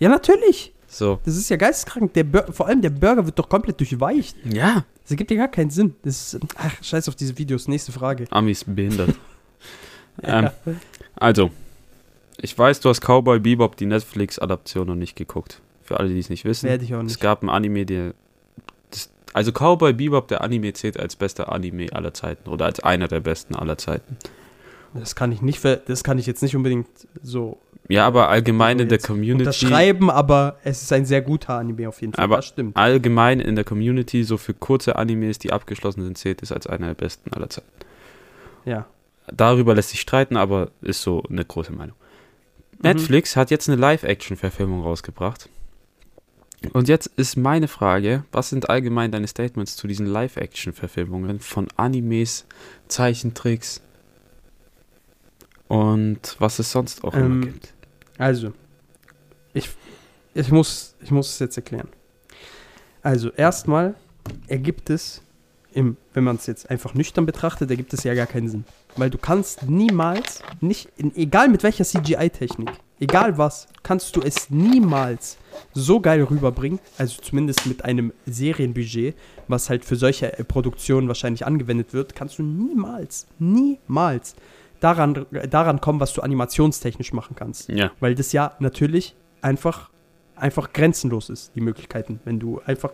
Ja, 0.00 0.08
natürlich. 0.08 0.72
So. 0.88 1.20
Das 1.24 1.36
ist 1.36 1.48
ja 1.50 1.56
geisteskrank. 1.56 2.14
Der 2.14 2.24
Bur 2.24 2.46
vor 2.52 2.66
allem 2.66 2.80
der 2.82 2.90
Burger 2.90 3.26
wird 3.26 3.38
doch 3.38 3.48
komplett 3.48 3.78
durchweicht. 3.78 4.36
Ja. 4.52 4.84
Das 5.02 5.10
ergibt 5.12 5.30
ja 5.30 5.36
gar 5.36 5.48
keinen 5.48 5.70
Sinn. 5.70 5.94
Das 6.02 6.34
ist, 6.34 6.40
ach, 6.56 6.82
scheiß 6.82 7.08
auf 7.08 7.14
diese 7.14 7.36
Videos. 7.38 7.68
Nächste 7.68 7.92
Frage. 7.92 8.24
Amis 8.30 8.64
behindert. 8.64 9.14
Ja. 10.20 10.52
Ähm, 10.66 10.76
also, 11.14 11.50
ich 12.40 12.56
weiß, 12.58 12.80
du 12.80 12.88
hast 12.88 13.00
Cowboy 13.00 13.40
Bebop, 13.40 13.76
die 13.76 13.86
Netflix-Adaption, 13.86 14.86
noch 14.86 14.94
nicht 14.94 15.16
geguckt. 15.16 15.60
Für 15.82 15.98
alle, 15.98 16.08
die 16.10 16.18
es 16.18 16.28
nicht 16.30 16.44
wissen. 16.44 16.68
Werde 16.68 16.84
ich 16.84 16.94
auch 16.94 16.98
Es 17.00 17.04
nicht. 17.06 17.20
gab 17.20 17.42
ein 17.42 17.48
Anime, 17.48 17.84
der. 17.86 18.14
Das, 18.90 19.10
also 19.32 19.52
Cowboy 19.52 19.92
Bebop, 19.92 20.28
der 20.28 20.42
Anime 20.42 20.72
zählt 20.72 20.98
als 20.98 21.16
bester 21.16 21.50
Anime 21.52 21.92
aller 21.92 22.12
Zeiten 22.14 22.48
oder 22.50 22.66
als 22.66 22.80
einer 22.80 23.08
der 23.08 23.20
besten 23.20 23.54
aller 23.54 23.78
Zeiten. 23.78 24.16
Das 24.94 25.14
kann 25.14 25.32
ich 25.32 25.42
nicht, 25.42 25.62
das 25.64 26.02
kann 26.02 26.18
ich 26.18 26.26
jetzt 26.26 26.42
nicht 26.42 26.56
unbedingt 26.56 26.86
so 27.22 27.58
Ja, 27.88 28.06
aber 28.06 28.28
allgemein 28.30 28.78
in 28.78 28.88
der 28.88 28.98
Community. 28.98 29.32
unterschreiben, 29.44 30.10
aber 30.10 30.56
es 30.64 30.80
ist 30.82 30.92
ein 30.94 31.04
sehr 31.04 31.20
guter 31.20 31.58
Anime 31.58 31.88
auf 31.88 32.00
jeden 32.00 32.14
Fall. 32.14 32.24
Aber- 32.24 32.36
das 32.36 32.46
stimmt. 32.46 32.74
Allgemein 32.76 33.40
in 33.40 33.54
der 33.54 33.64
Community, 33.64 34.24
so 34.24 34.38
für 34.38 34.54
kurze 34.54 34.96
Animes, 34.96 35.38
die 35.38 35.52
abgeschlossen 35.52 36.02
sind, 36.04 36.16
zählt 36.16 36.42
es 36.42 36.52
als 36.52 36.66
einer 36.66 36.86
der 36.88 36.94
besten 36.94 37.32
aller 37.34 37.50
Zeiten. 37.50 37.68
Ja. 38.64 38.86
Darüber 39.30 39.74
lässt 39.74 39.90
sich 39.90 40.00
streiten, 40.00 40.38
aber 40.38 40.70
ist 40.80 41.02
so 41.02 41.22
eine 41.28 41.44
große 41.44 41.72
Meinung. 41.72 41.96
Mhm. 42.78 42.90
Netflix 42.90 43.36
hat 43.36 43.50
jetzt 43.50 43.68
eine 43.68 43.80
Live-Action-Verfilmung 43.80 44.82
rausgebracht. 44.82 45.48
Und 46.72 46.88
jetzt 46.88 47.06
ist 47.16 47.36
meine 47.36 47.68
Frage, 47.68 48.24
was 48.32 48.48
sind 48.48 48.68
allgemein 48.68 49.12
deine 49.12 49.28
Statements 49.28 49.76
zu 49.76 49.86
diesen 49.86 50.06
Live-Action-Verfilmungen 50.06 51.38
von 51.38 51.68
Animes, 51.76 52.46
Zeichentricks 52.88 53.80
und 55.68 56.36
was 56.38 56.58
es 56.58 56.72
sonst 56.72 57.04
auch 57.04 57.14
Ähm, 57.14 57.24
immer 57.24 57.46
gibt? 57.46 57.74
Also, 58.16 58.52
ich, 59.54 59.68
ich, 60.34 60.50
muss, 60.50 60.96
ich 61.00 61.10
muss 61.12 61.30
es 61.30 61.38
jetzt 61.38 61.56
erklären. 61.56 61.88
Also, 63.02 63.30
erstmal 63.30 63.94
ergibt 64.48 64.90
es, 64.90 65.22
im, 65.72 65.96
wenn 66.12 66.24
man 66.24 66.36
es 66.36 66.46
jetzt 66.46 66.68
einfach 66.70 66.94
nüchtern 66.94 67.24
betrachtet, 67.24 67.70
ergibt 67.70 67.92
es 67.92 68.02
ja 68.02 68.14
gar 68.14 68.26
keinen 68.26 68.48
Sinn. 68.48 68.64
Weil 68.98 69.10
du 69.10 69.18
kannst 69.18 69.68
niemals, 69.68 70.42
nicht, 70.60 70.88
in, 70.96 71.14
egal 71.14 71.48
mit 71.48 71.62
welcher 71.62 71.84
CGI-Technik, 71.84 72.70
egal 72.98 73.38
was, 73.38 73.68
kannst 73.84 74.16
du 74.16 74.20
es 74.20 74.50
niemals 74.50 75.38
so 75.72 76.00
geil 76.00 76.22
rüberbringen, 76.24 76.80
also 76.98 77.22
zumindest 77.22 77.66
mit 77.66 77.84
einem 77.84 78.12
Serienbudget, 78.26 79.14
was 79.46 79.70
halt 79.70 79.84
für 79.84 79.94
solche 79.94 80.36
äh, 80.36 80.44
Produktionen 80.44 81.06
wahrscheinlich 81.06 81.46
angewendet 81.46 81.92
wird, 81.92 82.16
kannst 82.16 82.38
du 82.38 82.42
niemals, 82.42 83.28
niemals 83.38 84.34
daran, 84.80 85.26
daran 85.48 85.80
kommen, 85.80 86.00
was 86.00 86.12
du 86.12 86.20
animationstechnisch 86.20 87.12
machen 87.12 87.36
kannst. 87.36 87.68
Ja, 87.68 87.92
weil 88.00 88.16
das 88.16 88.32
ja 88.32 88.56
natürlich 88.58 89.14
einfach, 89.42 89.90
einfach 90.34 90.72
grenzenlos 90.72 91.30
ist, 91.30 91.54
die 91.54 91.60
Möglichkeiten, 91.60 92.18
wenn 92.24 92.40
du 92.40 92.60
einfach 92.66 92.90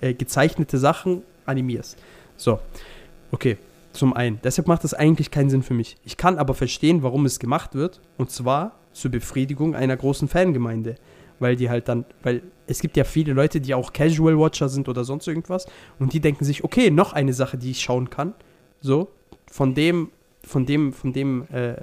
äh, 0.00 0.14
gezeichnete 0.14 0.78
Sachen 0.78 1.22
animierst. 1.44 1.98
So, 2.38 2.58
okay, 3.30 3.58
zum 3.92 4.12
einen. 4.14 4.40
Deshalb 4.42 4.68
macht 4.68 4.84
das 4.84 4.94
eigentlich 4.94 5.30
keinen 5.30 5.50
Sinn 5.50 5.62
für 5.62 5.74
mich. 5.74 5.96
Ich 6.04 6.16
kann 6.16 6.38
aber 6.38 6.54
verstehen, 6.54 7.02
warum 7.02 7.26
es 7.26 7.38
gemacht 7.38 7.74
wird, 7.74 8.00
und 8.18 8.30
zwar 8.30 8.78
zur 8.92 9.10
Befriedigung 9.10 9.74
einer 9.74 9.96
großen 9.96 10.28
Fangemeinde. 10.28 10.96
Weil 11.38 11.56
die 11.56 11.68
halt 11.68 11.88
dann, 11.88 12.04
weil 12.22 12.42
es 12.66 12.80
gibt 12.80 12.96
ja 12.96 13.04
viele 13.04 13.32
Leute, 13.32 13.60
die 13.60 13.74
auch 13.74 13.92
Casual 13.92 14.38
Watcher 14.38 14.68
sind 14.68 14.88
oder 14.88 15.04
sonst 15.04 15.26
irgendwas, 15.26 15.66
und 15.98 16.12
die 16.12 16.20
denken 16.20 16.44
sich, 16.44 16.62
okay, 16.62 16.90
noch 16.90 17.12
eine 17.12 17.32
Sache, 17.32 17.58
die 17.58 17.72
ich 17.72 17.80
schauen 17.80 18.10
kann. 18.10 18.34
So, 18.80 19.08
von 19.50 19.74
dem, 19.74 20.10
von 20.44 20.66
dem, 20.66 20.92
von 20.92 21.12
dem, 21.12 21.46
äh, 21.52 21.76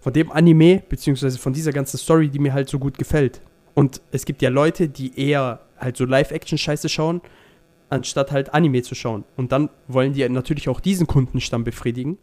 von 0.00 0.12
dem 0.12 0.32
Anime, 0.32 0.82
beziehungsweise 0.88 1.38
von 1.38 1.52
dieser 1.52 1.72
ganzen 1.72 1.98
Story, 1.98 2.28
die 2.28 2.38
mir 2.38 2.52
halt 2.52 2.68
so 2.68 2.78
gut 2.78 2.98
gefällt. 2.98 3.40
Und 3.74 4.00
es 4.10 4.24
gibt 4.24 4.42
ja 4.42 4.50
Leute, 4.50 4.88
die 4.88 5.18
eher 5.18 5.60
halt 5.78 5.96
so 5.96 6.04
Live-Action-Scheiße 6.04 6.88
schauen, 6.88 7.20
anstatt 7.90 8.30
halt 8.32 8.54
Anime 8.54 8.82
zu 8.82 8.94
schauen. 8.94 9.24
Und 9.36 9.52
dann 9.52 9.68
wollen 9.88 10.12
die 10.12 10.26
natürlich 10.28 10.68
auch 10.68 10.80
diesen 10.80 11.06
Kundenstamm 11.06 11.64
befriedigen 11.64 12.18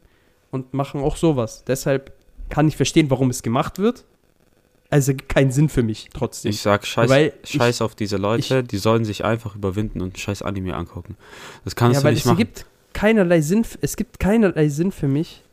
und 0.52 0.74
machen 0.74 1.02
auch 1.02 1.16
sowas. 1.18 1.64
Deshalb 1.68 2.14
kann 2.50 2.68
ich 2.68 2.78
verstehen, 2.78 3.10
warum 3.10 3.30
es 3.30 3.44
gemacht 3.44 3.78
wird. 3.80 4.06
Also 4.90 5.14
keinen 5.28 5.52
Sinn 5.52 5.68
für 5.68 5.84
mich 5.84 6.08
trotzdem. 6.14 6.50
ich 6.50 6.62
sag 6.62 6.86
Scheiß, 6.88 7.10
Weil 7.10 7.34
ich- 7.44 7.52
Scheiß 7.52 7.82
auf 7.82 7.94
diese 7.94 8.16
Leute, 8.16 8.64
die 8.64 8.78
sollen 8.78 9.04
sich 9.04 9.26
einfach 9.26 9.56
überwinden 9.56 10.00
und 10.02 10.18
scheiß 10.18 10.42
Anime 10.44 10.76
angucken. 10.76 11.18
Das 11.66 11.76
kannst 11.76 11.96
ja, 11.96 12.00
du 12.00 12.06
weil 12.06 12.14
nicht 12.14 12.22
es 12.22 12.26
machen. 12.28 12.38
gibt 12.38 12.66
keinerlei 12.94 13.42
Sinn, 13.42 13.66
es 13.82 13.98
gibt 13.98 14.18
keinerlei 14.22 14.70
Sinn 14.70 14.94
für 14.94 15.10
mich, 15.10 15.44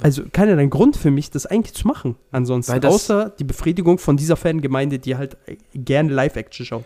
also 0.00 0.22
keinerlei 0.32 0.66
Grund 0.66 0.96
für 0.96 1.10
mich, 1.10 1.30
das 1.32 1.46
eigentlich 1.46 1.74
zu 1.74 1.88
machen. 1.88 2.14
Ansonsten, 2.30 2.84
außer 2.86 3.30
die 3.38 3.44
Befriedigung 3.44 3.98
von 3.98 4.16
dieser 4.16 4.36
Fangemeinde, 4.36 5.00
die 5.00 5.16
halt 5.16 5.36
äh, 5.46 5.56
gerne 5.74 6.12
Live-Action 6.12 6.64
schaut. 6.64 6.84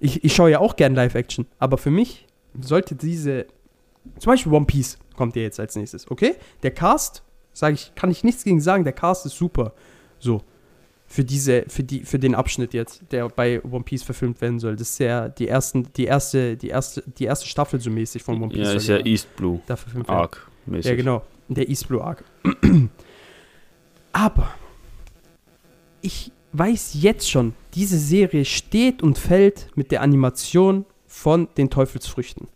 Ich, 0.00 0.24
ich 0.24 0.34
schaue 0.34 0.50
ja 0.50 0.58
auch 0.58 0.76
gerne 0.76 0.96
Live-Action, 0.96 1.46
aber 1.58 1.78
für 1.78 1.90
mich 1.90 2.26
sollte 2.60 2.94
diese, 2.94 3.46
zum 4.18 4.32
Beispiel 4.32 4.52
One 4.52 4.66
Piece 4.66 4.98
kommt 5.14 5.36
ja 5.36 5.42
jetzt 5.42 5.60
als 5.60 5.76
nächstes, 5.76 6.10
okay? 6.10 6.34
Der 6.62 6.70
Cast, 6.70 7.22
sage 7.52 7.74
ich, 7.74 7.94
kann 7.94 8.10
ich 8.10 8.24
nichts 8.24 8.44
gegen 8.44 8.60
sagen, 8.60 8.84
der 8.84 8.94
Cast 8.94 9.26
ist 9.26 9.36
super. 9.36 9.72
So. 10.18 10.42
Für 11.06 11.24
diese, 11.24 11.64
für 11.66 11.82
die, 11.82 12.04
für 12.04 12.18
den 12.18 12.34
Abschnitt 12.34 12.72
jetzt, 12.72 13.02
der 13.10 13.28
bei 13.28 13.60
One 13.64 13.82
Piece 13.82 14.04
verfilmt 14.04 14.40
werden 14.40 14.60
soll. 14.60 14.76
Das 14.76 14.90
ist 14.90 15.00
ja 15.00 15.28
die 15.28 15.48
ersten, 15.48 15.92
die 15.94 16.04
erste, 16.04 16.56
die 16.56 16.68
erste, 16.68 17.02
die 17.18 17.24
erste 17.24 17.48
Staffel 17.48 17.80
so 17.80 17.90
mäßig 17.90 18.22
von 18.22 18.40
One 18.40 18.52
Piece. 18.52 18.68
ja, 18.68 18.72
ist 18.74 18.88
ja 18.88 18.98
East 18.98 19.34
Blue 19.36 19.60
da 19.66 19.74
verfilmt. 19.74 20.08
Arc 20.08 20.48
mäßig. 20.66 20.90
Ja, 20.90 20.96
genau. 20.96 21.22
Der 21.48 21.68
East 21.68 21.88
Blue 21.88 22.02
Arc. 22.02 22.24
Aber 24.12 24.54
ich 26.00 26.32
weiß 26.52 26.90
jetzt 26.94 27.30
schon, 27.30 27.54
diese 27.74 27.98
Serie 27.98 28.44
steht 28.44 29.02
und 29.02 29.18
fällt 29.18 29.68
mit 29.76 29.90
der 29.90 30.02
Animation 30.02 30.84
von 31.06 31.48
den 31.56 31.70
Teufelsfrüchten. 31.70 32.48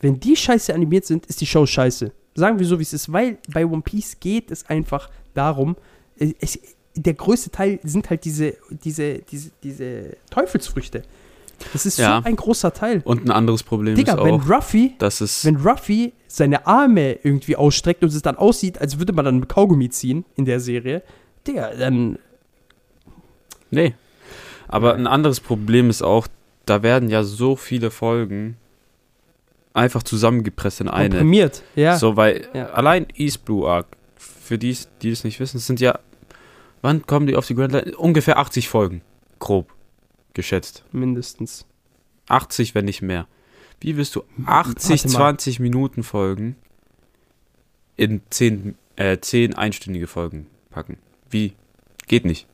Wenn 0.00 0.18
die 0.18 0.36
scheiße 0.36 0.74
animiert 0.74 1.04
sind, 1.04 1.26
ist 1.26 1.40
die 1.40 1.46
Show 1.46 1.66
scheiße. 1.66 2.12
Sagen 2.34 2.58
wir 2.58 2.66
so, 2.66 2.78
wie 2.78 2.82
es 2.82 2.92
ist, 2.92 3.12
weil 3.12 3.38
bei 3.52 3.66
One 3.66 3.82
Piece 3.82 4.18
geht 4.18 4.50
es 4.50 4.64
einfach 4.66 5.10
darum, 5.34 5.76
es, 6.16 6.58
der 6.94 7.14
größte 7.14 7.50
Teil 7.50 7.80
sind 7.82 8.08
halt 8.08 8.24
diese, 8.24 8.54
diese, 8.84 9.18
diese, 9.18 9.50
diese 9.62 10.16
Teufelsfrüchte. 10.30 11.02
Das 11.72 11.84
ist 11.84 11.98
Ja. 11.98 12.20
so 12.22 12.28
ein 12.28 12.36
großer 12.36 12.72
Teil. 12.72 13.02
Und 13.04 13.24
ein 13.26 13.30
anderes 13.30 13.62
Problem 13.62 13.94
Digga, 13.94 14.14
ist 14.14 14.24
wenn 14.24 14.34
auch, 14.40 14.48
Ruffy 14.48 14.94
dass 14.98 15.20
es 15.20 15.44
wenn 15.44 15.56
Ruffy 15.56 16.14
seine 16.26 16.66
Arme 16.66 17.18
irgendwie 17.22 17.56
ausstreckt 17.56 18.02
und 18.02 18.10
es 18.12 18.22
dann 18.22 18.36
aussieht, 18.36 18.80
als 18.80 18.98
würde 18.98 19.12
man 19.12 19.26
dann 19.26 19.46
Kaugummi 19.48 19.90
ziehen 19.90 20.24
in 20.36 20.46
der 20.46 20.60
Serie, 20.60 21.02
Digga, 21.46 21.74
dann. 21.74 22.18
Nee. 23.70 23.94
Aber 24.68 24.94
ein 24.94 25.06
anderes 25.06 25.40
Problem 25.40 25.90
ist 25.90 26.02
auch, 26.02 26.28
da 26.66 26.82
werden 26.82 27.08
ja 27.08 27.22
so 27.24 27.56
viele 27.56 27.90
Folgen 27.90 28.56
einfach 29.72 30.02
zusammengepresst 30.02 30.80
in 30.80 30.88
eine. 30.88 31.10
Komprimiert. 31.10 31.62
Ja. 31.74 31.96
So, 31.96 32.16
weil 32.16 32.48
Ja. 32.54 32.70
allein 32.70 33.06
East 33.14 33.44
Blue 33.44 33.68
Arc, 33.68 33.86
für 34.16 34.58
die, 34.58 34.76
die 35.02 35.10
es 35.10 35.24
nicht 35.24 35.40
wissen, 35.40 35.58
sind 35.58 35.80
ja, 35.80 35.98
wann 36.82 37.06
kommen 37.06 37.26
die 37.26 37.36
auf 37.36 37.46
die 37.46 37.54
Grand 37.54 37.72
Line? 37.72 37.96
Ungefähr 37.96 38.38
80 38.38 38.68
Folgen, 38.68 39.02
grob 39.38 39.72
geschätzt. 40.34 40.84
Mindestens. 40.92 41.66
80, 42.28 42.74
wenn 42.74 42.84
nicht 42.84 43.02
mehr. 43.02 43.26
Wie 43.80 43.96
willst 43.96 44.14
du 44.14 44.22
Warte 44.36 44.70
80, 44.70 45.04
mal. 45.04 45.10
20 45.10 45.58
Minuten 45.60 46.02
Folgen 46.02 46.56
in 47.96 48.20
10, 48.30 48.76
äh, 48.96 49.18
10 49.18 49.54
einstündige 49.54 50.06
Folgen 50.06 50.46
packen? 50.70 50.98
Wie? 51.30 51.54
Geht 52.06 52.24
nicht. 52.24 52.46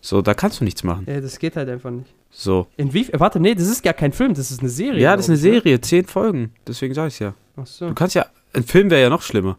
So, 0.00 0.22
da 0.22 0.34
kannst 0.34 0.60
du 0.60 0.64
nichts 0.64 0.82
machen. 0.82 1.04
Ja, 1.06 1.20
das 1.20 1.38
geht 1.38 1.56
halt 1.56 1.68
einfach 1.68 1.90
nicht. 1.90 2.10
So. 2.30 2.68
Inwie 2.76 3.08
warte, 3.12 3.40
nee, 3.40 3.54
das 3.54 3.68
ist 3.68 3.82
gar 3.82 3.92
kein 3.92 4.12
Film, 4.12 4.34
das 4.34 4.50
ist 4.50 4.60
eine 4.60 4.68
Serie. 4.68 5.00
Ja, 5.00 5.16
das 5.16 5.28
ist 5.28 5.30
eine 5.30 5.36
ich, 5.36 5.62
Serie, 5.62 5.80
10 5.80 6.06
Folgen. 6.06 6.52
Deswegen 6.66 6.94
sag 6.94 7.08
ich's 7.08 7.18
ja. 7.18 7.30
Ne? 7.30 7.34
Ach 7.56 7.66
so. 7.66 7.88
Du 7.88 7.94
kannst 7.94 8.14
ja, 8.14 8.26
ein 8.52 8.64
Film 8.64 8.90
wäre 8.90 9.02
ja 9.02 9.10
noch 9.10 9.22
schlimmer. 9.22 9.58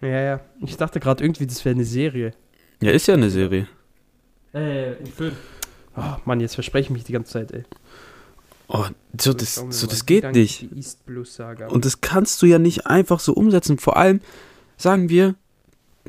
Ja, 0.00 0.20
ja. 0.20 0.40
Ich 0.60 0.76
dachte 0.76 1.00
gerade 1.00 1.24
irgendwie, 1.24 1.46
das 1.46 1.64
wäre 1.64 1.74
eine 1.74 1.84
Serie. 1.84 2.32
Ja, 2.80 2.90
ist 2.90 3.06
ja 3.06 3.14
eine 3.14 3.30
Serie. 3.30 3.68
Äh, 4.52 4.96
ein 4.96 5.06
Film. 5.06 5.32
Oh, 5.96 6.16
Mann, 6.24 6.40
jetzt 6.40 6.54
verspreche 6.54 6.86
ich 6.86 6.90
mich 6.90 7.04
die 7.04 7.12
ganze 7.12 7.32
Zeit, 7.32 7.52
ey. 7.52 7.64
Oh, 8.68 8.84
so, 9.20 9.32
das, 9.32 9.54
so, 9.54 9.86
das 9.86 10.06
geht 10.06 10.32
nicht. 10.32 10.68
Und 11.68 11.84
das 11.84 12.00
kannst 12.00 12.40
du 12.40 12.46
ja 12.46 12.58
nicht 12.58 12.86
einfach 12.86 13.20
so 13.20 13.34
umsetzen. 13.34 13.78
Vor 13.78 13.96
allem, 13.96 14.20
sagen 14.76 15.10
wir, 15.10 15.34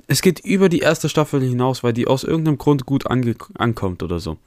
es 0.07 0.21
geht 0.21 0.39
über 0.39 0.69
die 0.69 0.79
erste 0.79 1.07
Staffel 1.09 1.41
hinaus, 1.41 1.83
weil 1.83 1.93
die 1.93 2.07
aus 2.07 2.23
irgendeinem 2.23 2.57
Grund 2.57 2.85
gut 2.85 3.05
ankommt 3.07 4.03
oder 4.03 4.19
so. 4.19 4.37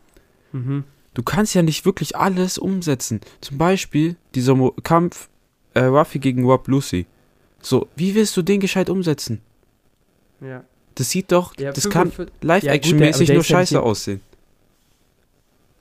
mhm. 0.53 0.84
Du 1.14 1.22
kannst 1.22 1.55
ja 1.55 1.62
nicht 1.62 1.86
wirklich 1.86 2.14
alles 2.14 2.59
umsetzen. 2.59 3.22
Zum 3.40 3.57
Beispiel 3.57 4.16
dieser 4.34 4.55
Mo 4.55 4.72
Kampf 4.82 5.30
äh, 5.72 5.80
Ruffy 5.84 6.18
gegen 6.18 6.44
Rob 6.44 6.68
Lucy. 6.68 7.07
So, 7.62 7.88
wie 7.97 8.14
willst 8.14 8.36
du 8.36 8.42
den 8.42 8.61
gescheit 8.61 8.90
umsetzen? 8.90 9.40
Ja. 10.42 10.62
Das 10.94 11.09
sieht 11.09 11.32
doch, 11.32 11.55
Ja, 11.59 11.72
das 11.72 11.84
45 11.84 11.90
kann 12.26 12.30
Live-Action-mäßig 12.47 13.28
Ja, 13.28 13.34
nur 13.34 13.42
ja 13.42 13.49
scheiße 13.49 13.74
nicht- 13.76 13.82
aussehen. 13.82 14.20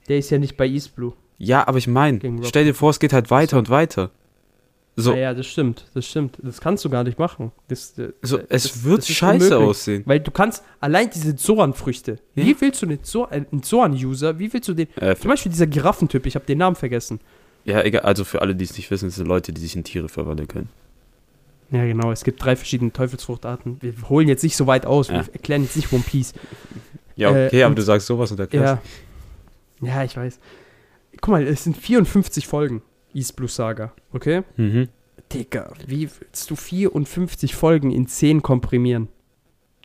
Der 0.07 0.19
ist 0.19 0.29
ja 0.29 0.37
nicht 0.37 0.55
bei 0.55 0.67
East 0.67 0.95
Blue. 0.95 1.11
Ja, 1.37 1.67
aber 1.67 1.79
ich 1.79 1.87
meine, 1.87 2.19
stell 2.43 2.63
dir 2.63 2.73
vor, 2.73 2.91
es 2.91 2.99
geht 2.99 3.11
halt 3.11 3.29
weiter 3.29 3.57
und 3.57 3.69
weiter. 3.69 4.11
So, 4.97 5.11
Ah, 5.11 5.17
ja, 5.17 5.33
das 5.33 5.45
stimmt, 5.47 5.85
das 5.93 6.05
stimmt. 6.07 6.37
Das 6.41 6.61
kannst 6.61 6.85
du 6.85 6.89
gar 6.89 7.03
nicht 7.03 7.19
machen. 7.19 7.51
Das, 7.67 7.97
äh, 7.99 8.13
so 8.21 8.37
das- 8.37 8.45
es 8.49 8.63
das- 8.63 8.83
wird 8.85 8.99
das 8.99 9.09
scheiße 9.09 9.45
unmöglich. 9.47 9.69
aussehen. 9.69 10.03
Weil 10.05 10.21
du 10.21 10.31
kannst 10.31 10.63
allein 10.79 11.09
diese 11.09 11.35
Zoan-Früchte. 11.35 12.19
Ja. 12.35 12.45
Wie 12.45 12.55
willst 12.61 12.81
du 12.81 12.85
den 12.85 12.99
äh, 12.99 13.33
einen 13.51 13.61
Zoan-User, 13.63 14.39
wie 14.39 14.53
willst 14.53 14.69
du 14.69 14.73
den. 14.73 14.87
Äh, 14.95 15.15
Zum 15.17 15.29
Beispiel 15.29 15.51
dieser 15.51 15.67
Giraffentyp, 15.67 16.25
ich 16.25 16.35
habe 16.35 16.45
den 16.45 16.59
Namen 16.59 16.77
vergessen. 16.77 17.19
ja, 17.65 17.81
egal, 17.83 18.03
also 18.03 18.23
für 18.23 18.41
alle, 18.41 18.55
die 18.55 18.63
es 18.63 18.77
nicht 18.77 18.89
wissen, 18.89 19.09
es 19.09 19.15
sind 19.15 19.27
Leute, 19.27 19.51
die 19.51 19.59
sich 19.59 19.75
in 19.75 19.83
Tiere 19.83 20.07
verwandeln 20.07 20.47
können. 20.47 20.69
Ja, 21.71 21.83
genau. 21.83 22.11
Es 22.11 22.23
gibt 22.23 22.41
drei 22.41 22.55
verschiedene 22.55 22.93
Teufelsfruchtarten. 22.93 23.77
Wir 23.81 23.93
holen 24.07 24.27
jetzt 24.29 24.43
nicht 24.43 24.55
so 24.55 24.65
weit 24.67 24.85
aus. 24.85 25.09
Ja. 25.09 25.25
Wir 25.25 25.33
erklären 25.33 25.63
jetzt 25.63 25.75
nicht 25.75 25.91
One 25.91 26.03
Piece. 26.07 26.33
Ja, 27.17 27.33
Äh, 27.33 27.47
okay, 27.47 27.63
aber 27.63 27.69
und- 27.71 27.79
du 27.79 27.81
sagst 27.81 28.07
sowas 28.07 28.29
und 28.31 28.39
erklärst. 28.41 28.81
Ja. 29.81 29.87
Ja, 29.87 30.03
ich 30.03 30.15
weiß. 30.17 30.37
Guck 31.21 31.29
mal, 31.31 31.47
es 31.47 31.63
sind 31.63 31.77
54 31.77 32.45
Folgen. 32.45 32.81
East 33.15 33.35
Blue 33.35 33.47
Saga. 33.47 33.93
Okay? 34.11 34.43
Mhm. 34.57 34.89
Digga, 35.31 35.73
wie 35.87 36.09
willst 36.19 36.51
du 36.51 36.55
54 36.55 37.55
Folgen 37.55 37.91
in 37.91 38.07
10 38.07 38.41
komprimieren? 38.41 39.07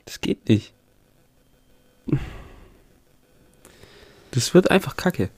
Das 0.05 0.20
geht 0.20 0.49
nicht. 0.49 0.74
Das 4.33 4.53
wird 4.55 4.70
einfach 4.70 4.97
kacke. 4.97 5.31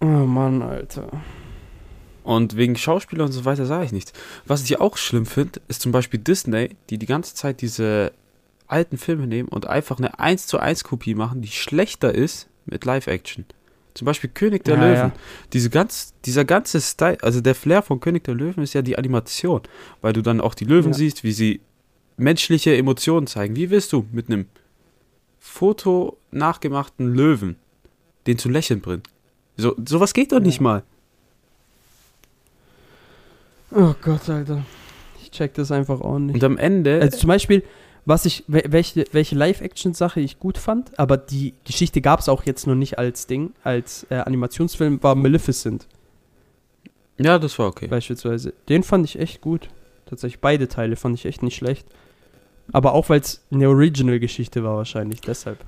Oh 0.00 0.06
Mann, 0.06 0.62
Alter. 0.62 1.08
Und 2.24 2.56
wegen 2.56 2.76
Schauspieler 2.76 3.24
und 3.24 3.32
so 3.32 3.44
weiter 3.44 3.66
sage 3.66 3.86
ich 3.86 3.92
nichts. 3.92 4.12
Was 4.44 4.62
ich 4.62 4.80
auch 4.80 4.96
schlimm 4.96 5.26
finde, 5.26 5.60
ist 5.68 5.80
zum 5.80 5.92
Beispiel 5.92 6.20
Disney, 6.20 6.76
die 6.90 6.98
die 6.98 7.06
ganze 7.06 7.34
Zeit 7.34 7.60
diese 7.60 8.12
alten 8.66 8.98
Filme 8.98 9.26
nehmen 9.26 9.48
und 9.48 9.66
einfach 9.66 9.98
eine 9.98 10.18
1 10.18 10.46
zu 10.46 10.58
1 10.58 10.84
Kopie 10.84 11.14
machen, 11.14 11.42
die 11.42 11.48
schlechter 11.48 12.14
ist 12.14 12.48
mit 12.66 12.84
Live-Action. 12.84 13.46
Zum 13.94 14.06
Beispiel 14.06 14.30
König 14.30 14.64
der 14.64 14.76
Ja, 14.76 14.80
Löwen. 14.82 14.96
ja. 14.96 15.12
Diese 15.52 15.70
ganz, 15.70 16.14
dieser 16.24 16.44
ganze 16.44 16.80
Style, 16.80 17.18
also 17.22 17.40
der 17.40 17.54
Flair 17.54 17.82
von 17.82 18.00
König 18.00 18.24
der 18.24 18.34
Löwen 18.34 18.62
ist 18.62 18.72
ja 18.74 18.82
die 18.82 18.96
Animation, 18.96 19.62
weil 20.00 20.12
du 20.12 20.22
dann 20.22 20.40
auch 20.40 20.54
die 20.54 20.64
Löwen 20.64 20.92
Ja. 20.92 20.98
siehst, 20.98 21.24
wie 21.24 21.32
sie 21.32 21.60
menschliche 22.16 22.76
Emotionen 22.76 23.26
zeigen. 23.26 23.56
Wie 23.56 23.70
willst 23.70 23.92
du 23.92 24.06
mit 24.12 24.28
einem 24.28 24.46
Foto 25.38 26.16
nachgemachten 26.30 27.14
Löwen 27.14 27.56
den 28.26 28.38
zu 28.38 28.48
lächeln 28.48 28.80
bringen? 28.80 29.02
So, 29.56 29.74
sowas 29.86 30.12
geht 30.14 30.32
doch 30.32 30.40
nicht 30.40 30.60
mal. 30.60 30.82
Oh 33.72 33.94
Gott, 34.02 34.28
Alter. 34.28 34.64
Ich 35.22 35.30
check 35.30 35.54
das 35.54 35.70
einfach 35.70 36.00
auch 36.00 36.18
nicht. 36.18 36.34
Und 36.34 36.44
am 36.44 36.58
Ende. 36.58 37.00
Also 37.00 37.18
zum 37.18 37.28
Beispiel, 37.28 37.62
was 38.06 38.24
ich, 38.26 38.44
wel- 38.48 38.70
welche, 38.72 39.04
welche 39.12 39.34
Live-Action-Sache 39.36 40.20
ich 40.20 40.38
gut 40.38 40.58
fand, 40.58 40.98
aber 40.98 41.16
die 41.16 41.54
Geschichte 41.64 42.00
gab 42.00 42.20
es 42.20 42.28
auch 42.28 42.44
jetzt 42.44 42.66
noch 42.66 42.74
nicht 42.74 42.98
als 42.98 43.26
Ding, 43.26 43.52
als 43.62 44.06
äh, 44.10 44.16
Animationsfilm, 44.16 45.02
war 45.02 45.14
Maleficent 45.14 45.86
ja, 47.22 47.38
das 47.38 47.58
war 47.58 47.66
okay. 47.66 47.86
beispielsweise. 47.86 48.54
Den 48.70 48.82
fand 48.82 49.04
ich 49.04 49.18
echt 49.18 49.42
gut. 49.42 49.68
Tatsächlich 50.06 50.40
beide 50.40 50.68
Teile 50.68 50.96
fand 50.96 51.18
ich 51.18 51.26
echt 51.26 51.42
nicht 51.42 51.54
schlecht. 51.54 51.86
Aber 52.72 52.94
auch 52.94 53.10
weil 53.10 53.20
es 53.20 53.44
eine 53.50 53.68
Original-Geschichte 53.68 54.64
war 54.64 54.76
wahrscheinlich, 54.76 55.20
deshalb. 55.20 55.58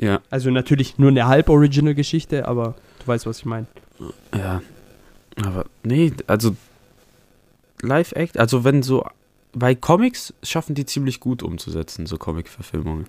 Ja, 0.00 0.20
Also 0.30 0.50
natürlich 0.50 0.96
nur 0.98 1.10
eine 1.10 1.26
halb-Original-Geschichte, 1.26 2.48
aber 2.48 2.76
du 3.00 3.06
weißt, 3.08 3.26
was 3.26 3.40
ich 3.40 3.44
meine. 3.44 3.66
ja. 4.34 4.62
Aber 5.44 5.66
nee, 5.82 6.14
also 6.26 6.56
Live-Act, 7.82 8.38
also 8.38 8.64
wenn 8.64 8.82
so. 8.82 9.04
Bei 9.52 9.74
Comics 9.74 10.34
schaffen 10.42 10.74
die 10.74 10.86
ziemlich 10.86 11.20
gut 11.20 11.42
umzusetzen, 11.42 12.06
so 12.06 12.18
Comic-Verfilmungen. 12.18 13.06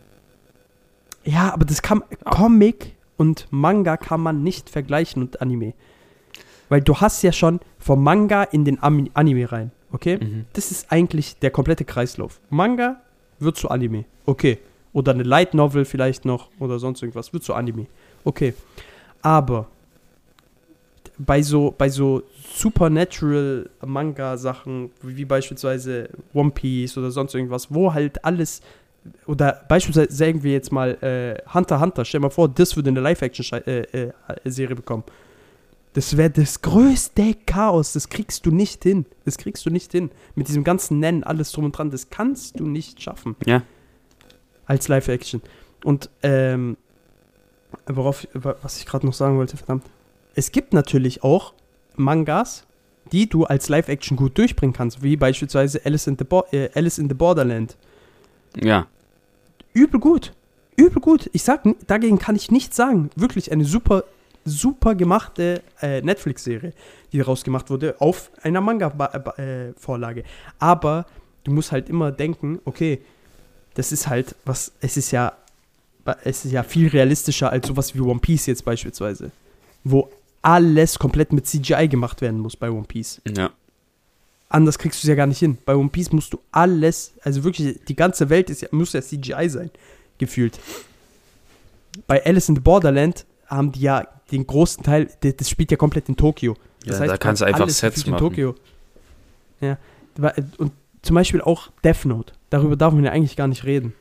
Ja, 1.23 1.53
aber 1.53 1.65
das 1.65 1.81
kann 1.81 2.03
Comic 2.25 2.95
und 3.17 3.47
Manga 3.51 3.97
kann 3.97 4.21
man 4.21 4.43
nicht 4.43 4.69
vergleichen 4.69 5.21
und 5.21 5.41
Anime. 5.41 5.73
Weil 6.69 6.81
du 6.81 6.95
hast 6.97 7.21
ja 7.23 7.31
schon 7.31 7.59
vom 7.77 8.03
Manga 8.03 8.43
in 8.43 8.63
den 8.63 8.81
Ami 8.81 9.11
Anime 9.13 9.51
rein, 9.51 9.71
okay? 9.91 10.17
Mhm. 10.21 10.45
Das 10.53 10.71
ist 10.71 10.91
eigentlich 10.91 11.37
der 11.39 11.51
komplette 11.51 11.83
Kreislauf. 11.83 12.39
Manga 12.49 13.01
wird 13.39 13.57
zu 13.57 13.69
Anime, 13.69 14.05
okay. 14.25 14.59
Oder 14.93 15.13
eine 15.13 15.23
Light 15.23 15.53
Novel 15.53 15.85
vielleicht 15.85 16.25
noch 16.25 16.49
oder 16.59 16.79
sonst 16.79 17.01
irgendwas 17.01 17.33
wird 17.33 17.43
zu 17.43 17.53
Anime, 17.53 17.87
okay. 18.23 18.53
Aber 19.21 19.67
bei 21.19 21.41
so, 21.41 21.75
bei 21.77 21.89
so 21.89 22.23
Supernatural 22.55 23.69
Manga-Sachen, 23.85 24.89
wie 25.03 25.25
beispielsweise 25.25 26.09
One 26.33 26.51
Piece 26.51 26.97
oder 26.97 27.11
sonst 27.11 27.35
irgendwas, 27.35 27.73
wo 27.73 27.93
halt 27.93 28.23
alles 28.23 28.61
oder 29.25 29.63
beispielsweise 29.67 30.11
sagen 30.11 30.43
wir 30.43 30.53
jetzt 30.53 30.71
mal 30.71 30.91
äh, 31.01 31.53
Hunter 31.53 31.79
Hunter, 31.79 32.05
stell 32.05 32.19
mal 32.19 32.29
vor, 32.29 32.49
das 32.49 32.75
würde 32.75 32.89
eine 32.89 32.99
Live-Action-Serie 33.01 33.87
äh, 33.93 34.11
Serie 34.45 34.75
bekommen. 34.75 35.03
Das 35.93 36.15
wäre 36.15 36.29
das 36.29 36.61
größte 36.61 37.35
Chaos, 37.45 37.93
das 37.93 38.09
kriegst 38.09 38.45
du 38.45 38.51
nicht 38.51 38.83
hin. 38.83 39.05
Das 39.25 39.37
kriegst 39.37 39.65
du 39.65 39.69
nicht 39.69 39.91
hin. 39.91 40.11
Mit 40.35 40.47
diesem 40.47 40.63
ganzen 40.63 40.99
Nennen, 40.99 41.23
alles 41.23 41.51
drum 41.51 41.65
und 41.65 41.77
dran, 41.77 41.89
das 41.89 42.09
kannst 42.09 42.59
du 42.59 42.67
nicht 42.67 43.01
schaffen. 43.01 43.35
Ja. 43.45 43.63
Als 44.65 44.87
Live-Action. 44.87 45.41
Und, 45.83 46.09
ähm, 46.21 46.77
worauf, 47.87 48.27
was 48.33 48.77
ich 48.77 48.85
gerade 48.85 49.05
noch 49.05 49.13
sagen 49.13 49.37
wollte, 49.37 49.57
verdammt. 49.57 49.85
Es 50.39 50.53
gibt 50.53 50.71
natürlich 50.71 51.21
auch 51.21 51.51
Mangas, 51.97 52.65
die 53.11 53.27
du 53.27 53.43
als 53.43 53.67
Live-Action 53.67 54.15
gut 54.15 54.37
durchbringen 54.37 54.71
kannst, 54.71 55.03
wie 55.03 55.17
beispielsweise 55.17 55.81
Alice 55.83 56.07
in 56.07 56.17
the, 56.17 56.23
Bo 56.23 56.45
äh, 56.53 56.69
Alice 56.75 56.97
in 56.97 57.09
the 57.09 57.13
Borderland 57.13 57.75
Ja. 58.55 58.87
übel 59.73 59.99
gut. 59.99 60.31
Übel 60.77 61.01
gut. 61.01 61.29
Ich 61.33 61.43
sag, 61.43 61.63
dagegen 61.87 62.19
kann 62.19 62.37
ich 62.37 62.51
nichts 62.51 62.77
sagen. 62.77 63.09
Wirklich 63.17 63.51
eine 63.51 63.65
super, 63.65 64.05
super 64.45 64.95
gemachte 64.95 65.61
äh, 65.81 65.99
Netflix-Serie, 66.01 66.71
die 67.11 67.17
daraus 67.17 67.43
gemacht 67.43 67.69
wurde, 67.69 67.99
auf 67.99 68.31
einer 68.41 68.61
Manga-Vorlage. 68.61 70.23
Aber 70.57 71.05
du 71.43 71.51
musst 71.51 71.73
halt 71.73 71.89
immer 71.89 72.13
denken, 72.13 72.61
okay, 72.63 73.01
das 73.73 73.91
ist 73.91 74.07
halt 74.07 74.35
was, 74.45 74.71
es 74.79 74.95
ist 74.95 75.11
ja, 75.11 75.33
es 76.23 76.45
ist 76.45 76.53
ja 76.53 76.63
viel 76.63 76.87
realistischer 76.87 77.51
als 77.51 77.67
sowas 77.67 77.93
wie 77.93 77.99
One 77.99 78.21
Piece 78.21 78.45
jetzt 78.45 78.63
beispielsweise. 78.63 79.31
Wo 79.83 80.09
alles 80.41 80.99
komplett 80.99 81.33
mit 81.33 81.45
CGI 81.47 81.87
gemacht 81.87 82.21
werden 82.21 82.39
muss 82.39 82.55
bei 82.55 82.69
One 82.69 82.85
Piece 82.87 83.21
Ja. 83.35 83.51
anders 84.49 84.77
kriegst 84.79 85.03
du 85.03 85.07
es 85.07 85.09
ja 85.09 85.15
gar 85.15 85.27
nicht 85.27 85.39
hin. 85.39 85.57
Bei 85.65 85.75
One 85.75 85.89
Piece 85.89 86.11
musst 86.11 86.33
du 86.33 86.39
alles, 86.51 87.13
also 87.23 87.43
wirklich, 87.43 87.79
die 87.87 87.95
ganze 87.95 88.29
Welt 88.29 88.49
ist 88.49 88.61
ja, 88.61 88.69
muss 88.71 88.93
ja 88.93 89.01
CGI 89.01 89.49
sein, 89.49 89.69
gefühlt. 90.17 90.59
Bei 92.07 92.23
Alice 92.25 92.49
in 92.49 92.55
the 92.55 92.61
Borderland 92.61 93.25
haben 93.47 93.71
die 93.71 93.81
ja 93.81 94.07
den 94.31 94.45
großen 94.45 94.83
Teil, 94.83 95.09
das, 95.21 95.35
das 95.37 95.49
spielt 95.49 95.71
ja 95.71 95.77
komplett 95.77 96.07
in 96.07 96.15
Tokio. 96.15 96.55
Ja, 96.85 96.97
da 97.05 97.17
kannst 97.17 97.41
du 97.41 97.45
einfach 97.45 97.61
alles 97.61 97.79
Sets 97.79 98.05
machen. 98.05 98.13
In 98.13 98.29
Tokio. 98.29 98.55
Ja. 99.59 99.77
Und 100.57 100.71
zum 101.01 101.15
Beispiel 101.15 101.41
auch 101.41 101.69
Death 101.83 102.05
Note. 102.05 102.33
Darüber 102.49 102.75
darf 102.75 102.93
man 102.93 103.03
ja 103.03 103.11
eigentlich 103.11 103.35
gar 103.35 103.47
nicht 103.47 103.63
reden. 103.65 103.93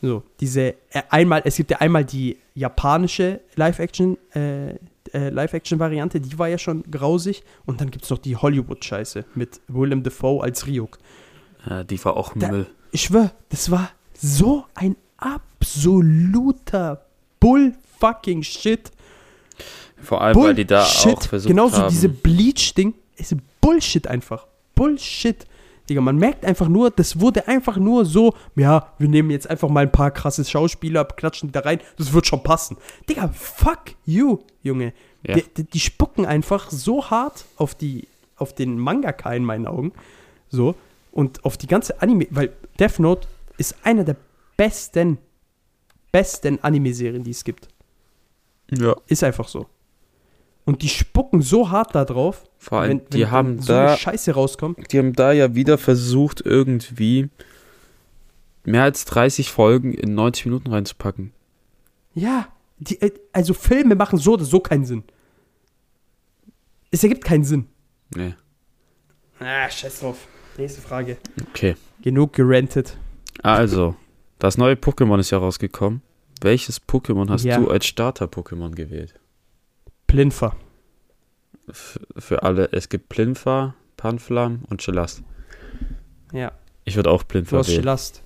So, 0.00 0.22
diese, 0.40 0.74
äh, 0.90 1.02
einmal, 1.10 1.42
es 1.44 1.56
gibt 1.56 1.70
ja 1.70 1.78
einmal 1.78 2.04
die 2.04 2.36
japanische 2.54 3.40
Live-Action, 3.54 4.18
äh, 4.34 4.74
äh, 5.12 5.28
Live-Action-Variante, 5.30 6.20
die 6.20 6.38
war 6.38 6.48
ja 6.48 6.58
schon 6.58 6.82
grausig. 6.90 7.42
Und 7.66 7.80
dann 7.80 7.90
gibt 7.90 8.04
es 8.04 8.10
noch 8.10 8.18
die 8.18 8.36
Hollywood-Scheiße 8.36 9.24
mit 9.34 9.60
Willem 9.68 10.02
Dafoe 10.02 10.42
als 10.42 10.66
Ryuk. 10.66 10.98
ja 11.68 11.84
die 11.84 12.02
war 12.04 12.16
auch 12.16 12.34
Müll. 12.34 12.66
Ich 12.90 13.02
schwör, 13.02 13.32
das 13.48 13.70
war 13.70 13.90
so 14.14 14.64
ein 14.74 14.96
absoluter 15.16 17.04
Bull-fucking 17.40 18.42
Shit. 18.42 18.90
Vor 20.02 20.20
allem, 20.20 20.36
weil 20.36 20.54
die 20.54 20.64
da 20.64 20.80
Bullshit. 20.82 21.16
auch 21.18 21.22
versucht 21.22 21.48
Genauso 21.48 21.78
haben. 21.78 21.90
diese 21.90 22.08
Bleach-Ding 22.08 22.94
ist 23.16 23.36
Bullshit 23.60 24.06
einfach. 24.08 24.46
Bullshit. 24.74 25.46
Digga, 25.92 26.00
man 26.00 26.16
merkt 26.16 26.46
einfach 26.46 26.68
nur, 26.68 26.90
das 26.90 27.20
wurde 27.20 27.46
einfach 27.48 27.76
nur 27.76 28.06
so, 28.06 28.34
ja, 28.56 28.94
wir 28.96 29.08
nehmen 29.08 29.30
jetzt 29.30 29.50
einfach 29.50 29.68
mal 29.68 29.82
ein 29.82 29.92
paar 29.92 30.10
krasse 30.10 30.42
Schauspieler, 30.42 31.04
klatschen 31.04 31.50
die 31.50 31.52
da 31.52 31.60
rein, 31.60 31.80
das 31.98 32.14
wird 32.14 32.26
schon 32.26 32.42
passen. 32.42 32.78
Digga, 33.10 33.28
fuck 33.28 33.94
you, 34.06 34.38
Junge. 34.62 34.94
Ja. 35.22 35.34
Die, 35.34 35.44
die, 35.54 35.64
die 35.64 35.80
spucken 35.80 36.24
einfach 36.24 36.70
so 36.70 37.10
hart 37.10 37.44
auf, 37.56 37.74
die, 37.74 38.08
auf 38.36 38.54
den 38.54 38.78
Mangaka 38.78 39.34
in 39.34 39.44
meinen 39.44 39.66
Augen. 39.66 39.92
So. 40.48 40.76
Und 41.10 41.44
auf 41.44 41.58
die 41.58 41.66
ganze 41.66 42.00
Anime, 42.00 42.26
weil 42.30 42.54
Death 42.80 42.98
Note 42.98 43.28
ist 43.58 43.76
eine 43.82 44.02
der 44.06 44.16
besten, 44.56 45.18
besten 46.10 46.58
Anime-Serien, 46.64 47.22
die 47.22 47.32
es 47.32 47.44
gibt. 47.44 47.68
ja. 48.70 48.96
Ist 49.08 49.22
einfach 49.22 49.46
so. 49.46 49.66
Und 50.64 50.80
die 50.80 50.88
spucken 51.32 51.42
so 51.42 51.70
hart 51.70 51.94
da 51.94 52.04
drauf, 52.04 52.44
Vor 52.58 52.80
allem, 52.80 52.98
wenn, 53.00 53.08
die 53.10 53.20
wenn 53.20 53.30
haben 53.30 53.60
so 53.60 53.72
da 53.72 53.88
eine 53.88 53.96
Scheiße 53.96 54.32
rauskommt. 54.32 54.92
die 54.92 54.98
haben 54.98 55.12
da 55.14 55.32
ja 55.32 55.54
wieder 55.54 55.78
versucht, 55.78 56.40
irgendwie 56.44 57.28
mehr 58.64 58.82
als 58.84 59.04
30 59.06 59.50
Folgen 59.50 59.92
in 59.94 60.14
90 60.14 60.46
Minuten 60.46 60.70
reinzupacken. 60.70 61.32
Ja, 62.14 62.48
die, 62.78 63.00
äh, 63.00 63.10
also 63.32 63.54
Filme 63.54 63.94
machen 63.94 64.18
so 64.18 64.34
oder 64.34 64.44
so 64.44 64.60
keinen 64.60 64.84
Sinn. 64.84 65.04
Es 66.90 67.02
ergibt 67.02 67.24
keinen 67.24 67.44
Sinn. 67.44 67.66
Nee. 68.14 68.34
Ah, 69.38 69.68
scheiß 69.70 70.00
drauf. 70.00 70.28
Nächste 70.58 70.82
Frage. 70.82 71.16
Okay. 71.50 71.74
Genug 72.02 72.34
gerantet. 72.34 72.98
Also, 73.42 73.96
das 74.38 74.58
neue 74.58 74.74
Pokémon 74.74 75.18
ist 75.18 75.30
ja 75.30 75.38
rausgekommen. 75.38 76.02
Welches 76.42 76.82
Pokémon 76.86 77.30
hast 77.30 77.44
Ja. 77.44 77.58
du 77.58 77.70
als 77.70 77.86
Starter-Pokémon 77.86 78.72
gewählt? 78.74 79.14
Plinfer. 80.06 80.54
Für 81.70 82.42
alle, 82.42 82.68
es 82.72 82.88
gibt 82.88 83.08
Plinfa, 83.08 83.74
Panflam 83.96 84.62
und 84.68 84.80
Chelast. 84.80 85.22
Ja, 86.32 86.52
Ich 86.84 86.96
würde 86.96 87.10
auch 87.10 87.22
du 87.22 87.28
Plinfa 87.28 87.58
hast 87.58 87.68
wählen. 87.68 87.80
Gelast. 87.82 88.22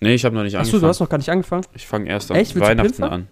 Nee, 0.00 0.14
ich 0.14 0.24
habe 0.24 0.34
noch 0.34 0.42
nicht 0.44 0.54
Achso, 0.56 0.60
angefangen. 0.68 0.82
du 0.82 0.88
hast 0.88 1.00
noch 1.00 1.08
gar 1.08 1.18
nicht 1.18 1.28
angefangen? 1.30 1.64
ich 1.74 1.86
fange 1.86 2.08
erst 2.08 2.30
am 2.30 2.36
Echt? 2.36 2.54
Du 2.54 2.60
Weihnachten 2.60 3.02
an. 3.02 3.28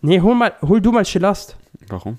Nee, 0.00 0.20
hol, 0.20 0.34
mal, 0.34 0.52
hol 0.62 0.80
du 0.80 0.92
mal 0.92 1.04
Gelast. 1.04 1.56
Warum? 1.88 2.18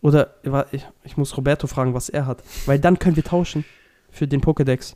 Oder 0.00 0.34
ich, 0.72 0.86
ich 1.04 1.16
muss 1.16 1.36
Roberto 1.36 1.66
fragen, 1.66 1.94
was 1.94 2.08
er 2.08 2.26
hat. 2.26 2.42
Weil 2.66 2.78
dann 2.78 2.98
können 2.98 3.16
wir 3.16 3.24
tauschen 3.24 3.64
für 4.10 4.28
den 4.28 4.40
Pokédex. 4.40 4.94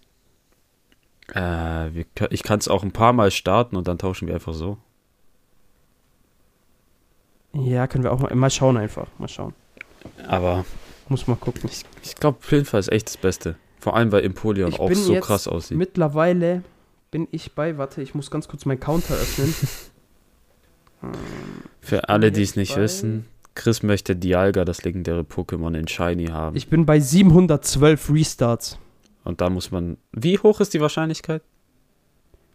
Äh, 1.34 1.94
wir, 1.94 2.04
ich 2.30 2.42
kann 2.42 2.58
es 2.58 2.68
auch 2.68 2.82
ein 2.82 2.92
paar 2.92 3.12
Mal 3.12 3.30
starten 3.30 3.76
und 3.76 3.88
dann 3.88 3.98
tauschen 3.98 4.28
wir 4.28 4.34
einfach 4.34 4.54
so. 4.54 4.78
Ja, 7.54 7.86
können 7.86 8.04
wir 8.04 8.12
auch 8.12 8.18
mal, 8.18 8.34
mal 8.34 8.50
schauen 8.50 8.76
einfach. 8.76 9.06
Mal 9.18 9.28
schauen. 9.28 9.54
Aber 10.26 10.64
Muss 11.08 11.26
mal 11.26 11.36
gucken. 11.36 11.62
ich, 11.70 11.84
ich 12.02 12.14
glaube, 12.16 12.38
Plinfa 12.40 12.78
ist 12.78 12.90
echt 12.90 13.06
das 13.08 13.16
Beste. 13.16 13.56
Vor 13.78 13.96
allem, 13.96 14.10
weil 14.12 14.24
Empoleon 14.24 14.70
Ich 14.70 14.80
auch 14.80 14.92
so 14.92 15.14
krass 15.16 15.46
aussieht. 15.48 15.76
Mittlerweile 15.76 16.62
bin 17.10 17.28
ich 17.30 17.52
bei, 17.52 17.76
warte, 17.78 18.00
ich 18.00 18.14
muss 18.14 18.30
ganz 18.30 18.48
kurz 18.48 18.64
meinen 18.64 18.80
Counter 18.80 19.14
öffnen. 19.14 19.54
Hm, 21.00 21.10
Für 21.80 22.08
alle, 22.08 22.30
die 22.30 22.42
es 22.42 22.54
nicht 22.54 22.76
bei- 22.76 22.82
wissen, 22.82 23.26
Chris 23.56 23.82
möchte 23.82 24.14
Dialga, 24.14 24.64
das 24.64 24.84
legendäre 24.84 25.22
Pokémon, 25.22 25.76
in 25.76 25.88
Shiny 25.88 26.26
haben. 26.26 26.56
ich 26.56 26.68
bin 26.68 26.86
bei 26.86 27.00
712 27.00 28.08
Restarts. 28.10 28.78
und 29.24 29.40
da 29.40 29.50
muss 29.50 29.72
man. 29.72 29.96
Wie 30.12 30.38
hoch 30.38 30.60
ist 30.60 30.74
die 30.74 30.80
Wahrscheinlichkeit? 30.80 31.42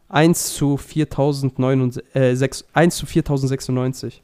1 0.09 0.53
zu 0.53 0.77
4096, 0.77 2.03
äh, 2.15 2.35
6, 2.35 2.65
1 2.71 2.95
zu 2.95 3.05
4096. 3.05 4.23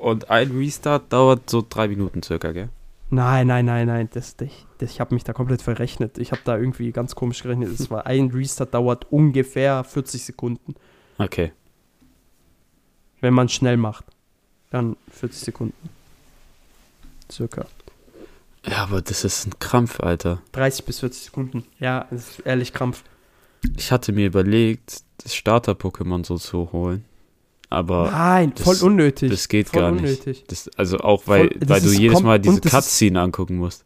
Und 0.00 0.30
ein 0.30 0.50
Restart 0.56 1.12
dauert 1.12 1.50
so 1.50 1.62
drei 1.68 1.86
Minuten 1.86 2.22
circa, 2.22 2.52
gell? 2.52 2.70
Nein, 3.10 3.48
nein, 3.48 3.66
nein, 3.66 3.86
nein, 3.86 4.08
das, 4.10 4.34
das, 4.34 4.48
das, 4.78 4.92
ich 4.92 5.00
habe 5.00 5.12
mich 5.12 5.24
da 5.24 5.34
komplett 5.34 5.60
verrechnet. 5.60 6.16
Ich 6.16 6.32
habe 6.32 6.40
da 6.44 6.56
irgendwie 6.56 6.90
ganz 6.90 7.14
komisch 7.14 7.42
gerechnet. 7.42 7.68
Es 7.68 7.90
war 7.90 8.06
ein 8.06 8.30
Restart 8.30 8.72
dauert 8.72 9.12
ungefähr 9.12 9.84
40 9.84 10.24
Sekunden. 10.24 10.74
Okay. 11.18 11.52
Wenn 13.20 13.34
man 13.34 13.50
schnell 13.50 13.76
macht, 13.76 14.06
dann 14.70 14.96
40 15.10 15.40
Sekunden. 15.40 15.90
Circa. 17.30 17.66
Ja, 18.66 18.78
aber 18.84 19.02
das 19.02 19.24
ist 19.24 19.46
ein 19.46 19.58
Krampf, 19.58 20.00
Alter. 20.00 20.40
30 20.52 20.86
bis 20.86 21.00
40 21.00 21.24
Sekunden. 21.24 21.66
Ja, 21.78 22.06
das 22.10 22.30
ist 22.30 22.40
ehrlich 22.46 22.72
Krampf. 22.72 23.04
Ich 23.76 23.92
hatte 23.92 24.12
mir 24.12 24.26
überlegt, 24.26 25.02
das 25.22 25.34
Starter-Pokémon 25.34 26.24
so 26.24 26.38
zu 26.38 26.72
holen. 26.72 27.04
Aber 27.72 28.10
Nein, 28.10 28.52
das- 28.54 28.64
voll 28.64 28.88
unnötig. 28.88 29.30
das 29.30 29.46
geht 29.48 29.68
voll 29.68 29.80
gar 29.80 29.92
nicht. 29.92 30.02
unnötig. 30.02 30.44
das, 30.48 30.68
also 30.76 30.98
auch, 30.98 31.22
weil, 31.26 31.48
Voll- 31.48 31.60
weil 31.68 31.80
du 31.80 31.88
jedes 31.92 32.20
Mal 32.22 32.40
diese 32.40 32.60
Cutscene 32.60 33.20
angucken 33.20 33.56
musst. 33.56 33.84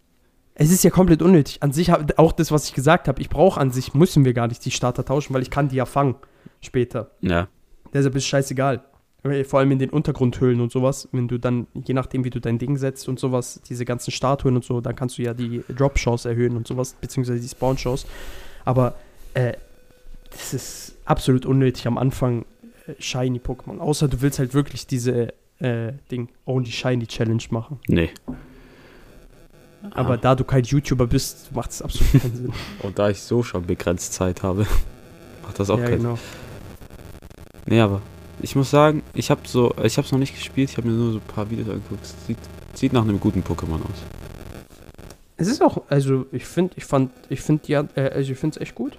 Es 0.54 0.70
ist 0.70 0.82
ja 0.84 0.90
komplett 0.90 1.20
unnötig. 1.20 1.62
An 1.62 1.72
sich, 1.72 1.92
auch 1.92 2.32
das, 2.32 2.50
was 2.50 2.64
ich 2.66 2.74
gesagt 2.74 3.08
habe, 3.08 3.20
ich 3.20 3.28
brauche 3.28 3.60
an 3.60 3.70
sich, 3.70 3.92
müssen 3.92 4.24
wir 4.24 4.32
gar 4.32 4.46
nicht 4.48 4.64
die 4.64 4.70
Starter 4.70 5.04
tauschen, 5.04 5.34
weil 5.34 5.42
ich 5.42 5.50
kann 5.50 5.68
die 5.68 5.76
ja 5.76 5.84
fangen 5.84 6.14
später. 6.60 7.10
Ja. 7.20 7.48
Deshalb 7.92 8.14
ist 8.14 8.22
es 8.22 8.28
scheißegal. 8.28 8.82
Weil 9.22 9.44
Vor 9.44 9.58
allem 9.60 9.70
in 9.72 9.78
den 9.78 9.90
Untergrundhöhlen 9.90 10.60
und 10.60 10.70
sowas, 10.70 11.08
wenn 11.12 11.28
du 11.28 11.38
dann, 11.38 11.66
je 11.74 11.92
nachdem, 11.94 12.24
wie 12.24 12.30
du 12.30 12.40
dein 12.40 12.58
Ding 12.58 12.76
setzt 12.76 13.08
und 13.08 13.18
sowas, 13.18 13.60
diese 13.68 13.84
ganzen 13.84 14.10
Statuen 14.12 14.54
und 14.54 14.64
so, 14.64 14.80
dann 14.80 14.94
kannst 14.94 15.18
du 15.18 15.22
ja 15.22 15.34
die 15.34 15.62
Drop-Chance 15.68 16.28
erhöhen 16.28 16.56
und 16.56 16.66
sowas, 16.68 16.94
beziehungsweise 17.00 17.40
die 17.40 17.48
Spawn-Chance. 17.48 18.06
Aber 18.64 18.94
äh, 19.34 19.54
das 20.30 20.54
ist 20.54 20.96
absolut 21.04 21.46
unnötig 21.46 21.86
am 21.86 21.96
Anfang 21.98 22.44
äh, 22.86 22.92
Shiny-Pokémon. 23.00 23.78
Außer 23.78 24.08
du 24.08 24.20
willst 24.20 24.38
halt 24.38 24.54
wirklich 24.54 24.86
diese 24.86 25.32
äh, 25.60 25.92
Ding, 26.10 26.28
Only 26.46 26.70
Shiny 26.70 27.06
Challenge 27.06 27.42
machen. 27.50 27.78
Nee. 27.88 28.10
Aber 29.90 30.14
Ah. 30.14 30.16
da 30.16 30.34
du 30.34 30.44
kein 30.44 30.64
YouTuber 30.64 31.06
bist, 31.06 31.54
macht 31.54 31.70
es 31.70 31.82
absolut 31.82 32.22
keinen 32.22 32.36
Sinn. 32.36 32.52
Und 32.82 32.98
da 32.98 33.10
ich 33.10 33.20
so 33.20 33.42
schon 33.42 33.66
begrenzt 33.66 34.12
Zeit 34.14 34.42
habe, 34.42 34.66
macht 35.42 35.58
das 35.60 35.68
auch 35.70 35.78
ja, 35.78 35.84
keinen 35.84 35.98
genau. 35.98 36.18
Nee, 37.66 37.80
aber 37.80 38.00
ich 38.40 38.56
muss 38.56 38.70
sagen, 38.70 39.02
ich 39.14 39.30
habe 39.30 39.42
so, 39.44 39.74
ich 39.82 39.96
habe 39.96 40.06
es 40.06 40.12
noch 40.12 40.18
nicht 40.18 40.34
gespielt, 40.34 40.70
ich 40.70 40.76
habe 40.76 40.88
mir 40.88 40.94
nur 40.94 41.12
so 41.12 41.18
ein 41.18 41.34
paar 41.34 41.48
Videos 41.50 41.68
angeguckt. 41.68 42.02
Es 42.04 42.26
Sieht, 42.26 42.38
sieht 42.74 42.92
nach 42.92 43.02
einem 43.02 43.20
guten 43.20 43.42
Pokémon 43.42 43.74
aus. 43.82 44.02
Es 45.36 45.48
ist 45.48 45.62
auch, 45.62 45.82
also 45.88 46.26
ich 46.32 46.46
finde, 46.46 46.74
ich 46.76 46.84
fand, 46.84 47.10
ich 47.28 47.40
finde 47.40 47.62
ja, 47.66 47.84
äh, 47.96 48.08
also 48.10 48.32
ich 48.32 48.38
finde 48.38 48.56
es 48.56 48.62
echt 48.62 48.74
gut. 48.74 48.98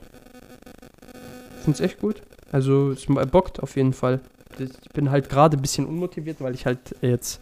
Ich 1.58 1.64
finde 1.64 1.78
es 1.78 1.80
echt 1.82 2.00
gut. 2.00 2.22
Also 2.56 2.92
es 2.92 3.06
bockt 3.06 3.62
auf 3.62 3.76
jeden 3.76 3.92
Fall. 3.92 4.22
Ich 4.58 4.70
bin 4.94 5.12
halt 5.12 5.28
gerade 5.28 5.58
ein 5.58 5.62
bisschen 5.62 5.86
unmotiviert, 5.86 6.38
weil 6.40 6.56
ich 6.56 6.66
halt 6.66 6.96
jetzt 7.02 7.42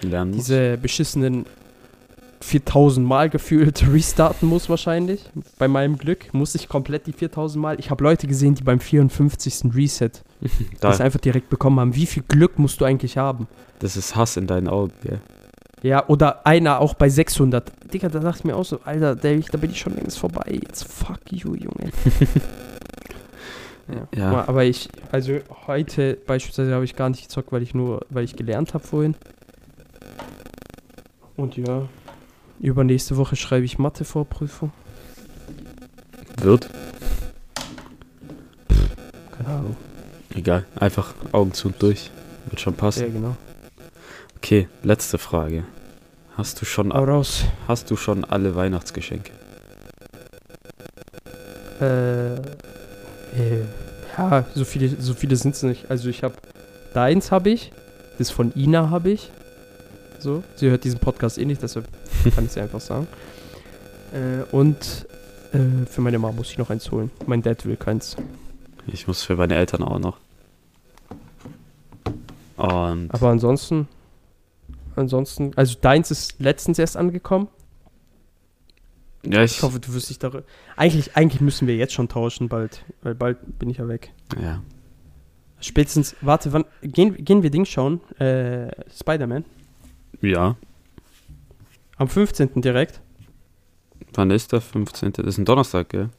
Lernen 0.00 0.30
muss. 0.30 0.44
diese 0.44 0.78
beschissenen 0.78 1.44
4000 2.40 3.04
Mal 3.04 3.30
gefühlt 3.30 3.84
restarten 3.92 4.48
muss 4.48 4.68
wahrscheinlich. 4.68 5.28
Bei 5.58 5.66
meinem 5.66 5.98
Glück 5.98 6.32
muss 6.32 6.54
ich 6.54 6.68
komplett 6.68 7.08
die 7.08 7.12
4000 7.12 7.60
Mal. 7.60 7.80
Ich 7.80 7.90
habe 7.90 8.04
Leute 8.04 8.28
gesehen, 8.28 8.54
die 8.54 8.62
beim 8.62 8.78
54. 8.78 9.74
Reset 9.74 10.10
das 10.80 10.98
da, 10.98 11.04
einfach 11.04 11.18
direkt 11.18 11.50
bekommen 11.50 11.80
haben. 11.80 11.96
Wie 11.96 12.06
viel 12.06 12.22
Glück 12.22 12.56
musst 12.56 12.80
du 12.80 12.84
eigentlich 12.84 13.18
haben? 13.18 13.48
das 13.80 13.96
ist 13.96 14.14
Hass 14.14 14.36
in 14.36 14.46
deinen 14.46 14.68
Augen, 14.68 14.92
gell? 15.02 15.18
Ja, 15.82 16.06
oder 16.06 16.46
einer 16.46 16.78
auch 16.78 16.94
bei 16.94 17.08
600. 17.08 17.72
Digga, 17.92 18.08
da 18.08 18.20
dachte 18.20 18.38
ich 18.38 18.44
mir 18.44 18.54
auch 18.54 18.64
so, 18.64 18.78
Alter, 18.84 19.16
da 19.16 19.28
bin 19.58 19.70
ich 19.70 19.80
schon 19.80 19.96
längst 19.96 20.16
vorbei. 20.16 20.60
Jetzt 20.62 20.84
fuck 20.84 21.18
you, 21.32 21.56
Junge. 21.56 21.90
ja. 23.88 24.08
Ja. 24.16 24.48
Aber 24.48 24.64
ich, 24.64 24.88
also 25.12 25.38
heute 25.66 26.16
beispielsweise 26.26 26.72
habe 26.74 26.84
ich 26.84 26.96
gar 26.96 27.08
nicht 27.10 27.22
gezockt, 27.22 27.52
weil 27.52 27.62
ich 27.62 27.74
nur, 27.74 28.04
weil 28.10 28.24
ich 28.24 28.36
gelernt 28.36 28.74
habe 28.74 28.84
vorhin. 28.86 29.14
Und 31.36 31.56
ja, 31.56 31.88
übernächste 32.60 33.16
Woche 33.16 33.36
schreibe 33.36 33.64
ich 33.64 33.78
Mathe-Vorprüfung. 33.78 34.72
Wird? 36.40 36.70
Keine 39.36 39.48
Ahnung. 39.48 39.76
Egal, 40.34 40.64
einfach 40.76 41.14
Augen 41.32 41.52
zu 41.52 41.68
und 41.68 41.80
durch. 41.82 42.10
Wird 42.46 42.60
schon 42.60 42.74
Ja, 42.74 42.78
passen. 42.80 43.12
genau. 43.12 43.36
Okay, 44.36 44.68
letzte 44.82 45.18
Frage. 45.18 45.64
Hast 46.36 46.60
du 46.60 46.64
schon, 46.64 46.92
Hau 46.92 47.04
raus. 47.04 47.44
hast 47.68 47.90
du 47.90 47.96
schon 47.96 48.24
alle 48.24 48.54
Weihnachtsgeschenke? 48.54 49.30
Äh, 51.80 52.40
äh, 53.36 53.62
ja, 54.16 54.44
so 54.54 54.64
viele, 54.64 54.88
so 55.00 55.14
viele 55.14 55.36
sind 55.36 55.54
es 55.54 55.62
nicht. 55.62 55.90
Also 55.90 56.08
ich 56.08 56.22
habe, 56.22 56.34
deins 56.92 57.30
habe 57.30 57.50
ich, 57.50 57.72
das 58.18 58.30
von 58.30 58.52
Ina 58.54 58.90
habe 58.90 59.10
ich. 59.10 59.30
So, 60.18 60.42
sie 60.56 60.70
hört 60.70 60.84
diesen 60.84 61.00
Podcast 61.00 61.38
eh 61.38 61.44
nicht, 61.44 61.62
deshalb 61.62 61.86
kann 62.34 62.46
ich 62.46 62.52
sie 62.52 62.60
einfach 62.60 62.80
sagen. 62.80 63.06
Äh, 64.12 64.44
und 64.54 65.06
äh, 65.52 65.86
für 65.86 66.00
meine 66.00 66.18
Mama 66.18 66.34
muss 66.34 66.50
ich 66.50 66.58
noch 66.58 66.70
eins 66.70 66.90
holen. 66.90 67.10
Mein 67.26 67.42
Dad 67.42 67.66
will 67.66 67.76
keins. 67.76 68.16
Ich 68.86 69.06
muss 69.06 69.22
für 69.22 69.36
meine 69.36 69.54
Eltern 69.54 69.82
auch 69.82 69.98
noch. 69.98 70.18
Und 72.56 73.12
Aber 73.12 73.28
ansonsten, 73.30 73.88
ansonsten, 74.94 75.52
also 75.56 75.76
deins 75.80 76.10
ist 76.10 76.40
letztens 76.40 76.78
erst 76.78 76.96
angekommen. 76.96 77.48
Ja, 79.24 79.42
ich, 79.42 79.56
Ich 79.56 79.62
hoffe, 79.62 79.80
du 79.80 79.92
wirst 79.94 80.10
dich 80.10 80.18
darüber. 80.18 80.42
Eigentlich, 80.76 81.16
eigentlich 81.16 81.40
müssen 81.40 81.66
wir 81.68 81.76
jetzt 81.76 81.92
schon 81.92 82.08
tauschen 82.08 82.48
bald, 82.48 82.84
weil 83.02 83.14
bald 83.14 83.58
bin 83.58 83.70
ich 83.70 83.78
ja 83.78 83.88
weg. 83.88 84.12
ja. 84.40 84.62
Spätestens, 85.60 86.14
warte, 86.20 86.52
wann 86.52 86.66
gehen, 86.82 87.24
gehen 87.24 87.42
wir 87.42 87.48
Ding 87.50 87.64
schauen? 87.64 88.00
Äh, 88.18 88.70
Spider-Man. 88.94 89.46
Ja. 90.20 90.56
Am 91.96 92.08
15. 92.08 92.60
direkt. 92.60 93.00
Wann 94.12 94.30
ist 94.30 94.52
der 94.52 94.60
15.? 94.60 95.12
Das 95.14 95.24
ist 95.26 95.38
ein 95.38 95.46
Donnerstag, 95.46 95.88
gell? 95.88 96.10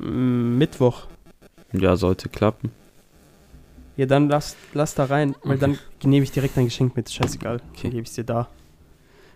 Mittwoch. 0.00 1.06
Ja, 1.72 1.96
sollte 1.96 2.28
klappen. 2.30 2.70
Ja, 3.96 4.06
dann 4.06 4.28
lass, 4.30 4.56
lass 4.72 4.94
da 4.94 5.04
rein, 5.04 5.34
weil 5.42 5.56
Okay. 5.62 5.76
dann 6.02 6.10
nehme 6.10 6.24
ich 6.24 6.30
direkt 6.32 6.56
ein 6.56 6.64
Geschenk 6.64 6.96
mit. 6.96 7.10
Scheißegal. 7.10 7.56
Okay. 7.56 7.82
Dann 7.82 7.90
gebe 7.90 8.02
ich 8.02 8.08
es 8.08 8.14
dir 8.14 8.24
da. 8.24 8.48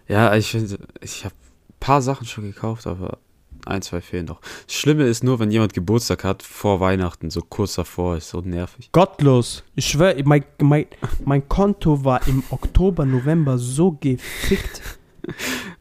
Ja, 0.08 0.34
ich 0.34 0.50
finde, 0.50 0.78
ich 1.02 1.24
habe 1.24 1.34
paar 1.80 2.02
Sachen 2.02 2.26
schon 2.26 2.44
gekauft, 2.44 2.86
aber 2.86 3.18
ein, 3.66 3.82
zwei 3.82 4.00
fehlen 4.00 4.26
noch. 4.26 4.40
Das 4.66 4.76
Schlimme 4.76 5.04
ist 5.04 5.24
nur, 5.24 5.38
wenn 5.40 5.50
jemand 5.50 5.74
Geburtstag 5.74 6.24
hat 6.24 6.42
vor 6.42 6.80
Weihnachten, 6.80 7.30
so 7.30 7.40
kurz 7.40 7.74
davor, 7.74 8.16
ist 8.16 8.28
so 8.28 8.40
nervig. 8.40 8.90
Gottlos. 8.92 9.64
Ich 9.74 9.86
schwöre, 9.86 10.22
mein, 10.24 10.44
mein, 10.60 10.86
mein 11.24 11.48
Konto 11.48 12.04
war 12.04 12.26
im 12.28 12.42
Oktober, 12.50 13.04
November 13.04 13.58
so 13.58 13.92
gefickt. 14.00 14.82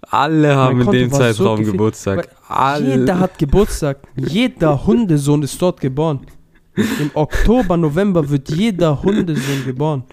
Alle 0.02 0.56
haben 0.56 0.82
in 0.82 0.92
dem 0.92 1.12
so 1.12 1.18
Zeitraum 1.18 1.58
gefickt, 1.58 1.74
Geburtstag. 1.74 2.30
Jeder 2.80 3.20
hat 3.20 3.38
Geburtstag. 3.38 4.00
Jeder 4.16 4.86
Hundesohn 4.86 5.44
ist 5.44 5.62
dort 5.62 5.80
geboren. 5.80 6.26
Im 6.76 7.12
Oktober, 7.14 7.78
November 7.78 8.28
wird 8.28 8.50
jeder 8.50 9.02
Hundesohn 9.02 9.64
geboren. 9.64 10.04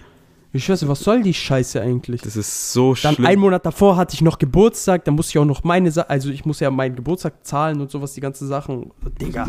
Ich 0.55 0.69
weiß 0.69 0.81
nicht, 0.83 0.89
was 0.89 0.99
soll 0.99 1.23
die 1.23 1.33
Scheiße 1.33 1.81
eigentlich? 1.81 2.21
das 2.21 2.35
ist 2.35 2.71
so 2.73 2.93
Dann 3.01 3.15
schlimm. 3.15 3.25
einen 3.27 3.41
Monat 3.41 3.65
davor 3.65 3.95
hatte 3.97 4.13
ich 4.13 4.21
noch 4.21 4.37
Geburtstag, 4.37 5.03
dann 5.05 5.15
musste 5.15 5.31
ich 5.31 5.39
auch 5.39 5.45
noch 5.45 5.63
meine 5.63 5.91
Sachen, 5.91 6.09
also 6.11 6.29
ich 6.29 6.45
muss 6.45 6.59
ja 6.59 6.69
meinen 6.69 6.95
Geburtstag 6.95 7.43
zahlen 7.45 7.81
und 7.81 7.89
sowas, 7.89 8.13
die 8.13 8.21
ganzen 8.21 8.47
Sachen. 8.47 8.91
Digga, 9.19 9.47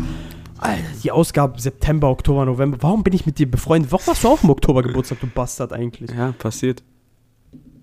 Alter, 0.57 0.81
die 1.03 1.11
Ausgaben 1.11 1.59
September, 1.59 2.09
Oktober, 2.09 2.43
November. 2.45 2.77
Warum 2.81 3.03
bin 3.03 3.13
ich 3.13 3.25
mit 3.27 3.37
dir 3.37 3.49
befreundet? 3.49 3.91
Warum 3.91 4.05
hast 4.07 4.23
du 4.23 4.29
auch 4.29 4.41
im 4.43 4.49
Oktober 4.49 4.81
Geburtstag, 4.81 5.19
du 5.21 5.27
Bastard 5.27 5.73
eigentlich? 5.73 6.09
ja, 6.09 6.31
passiert. 6.31 6.81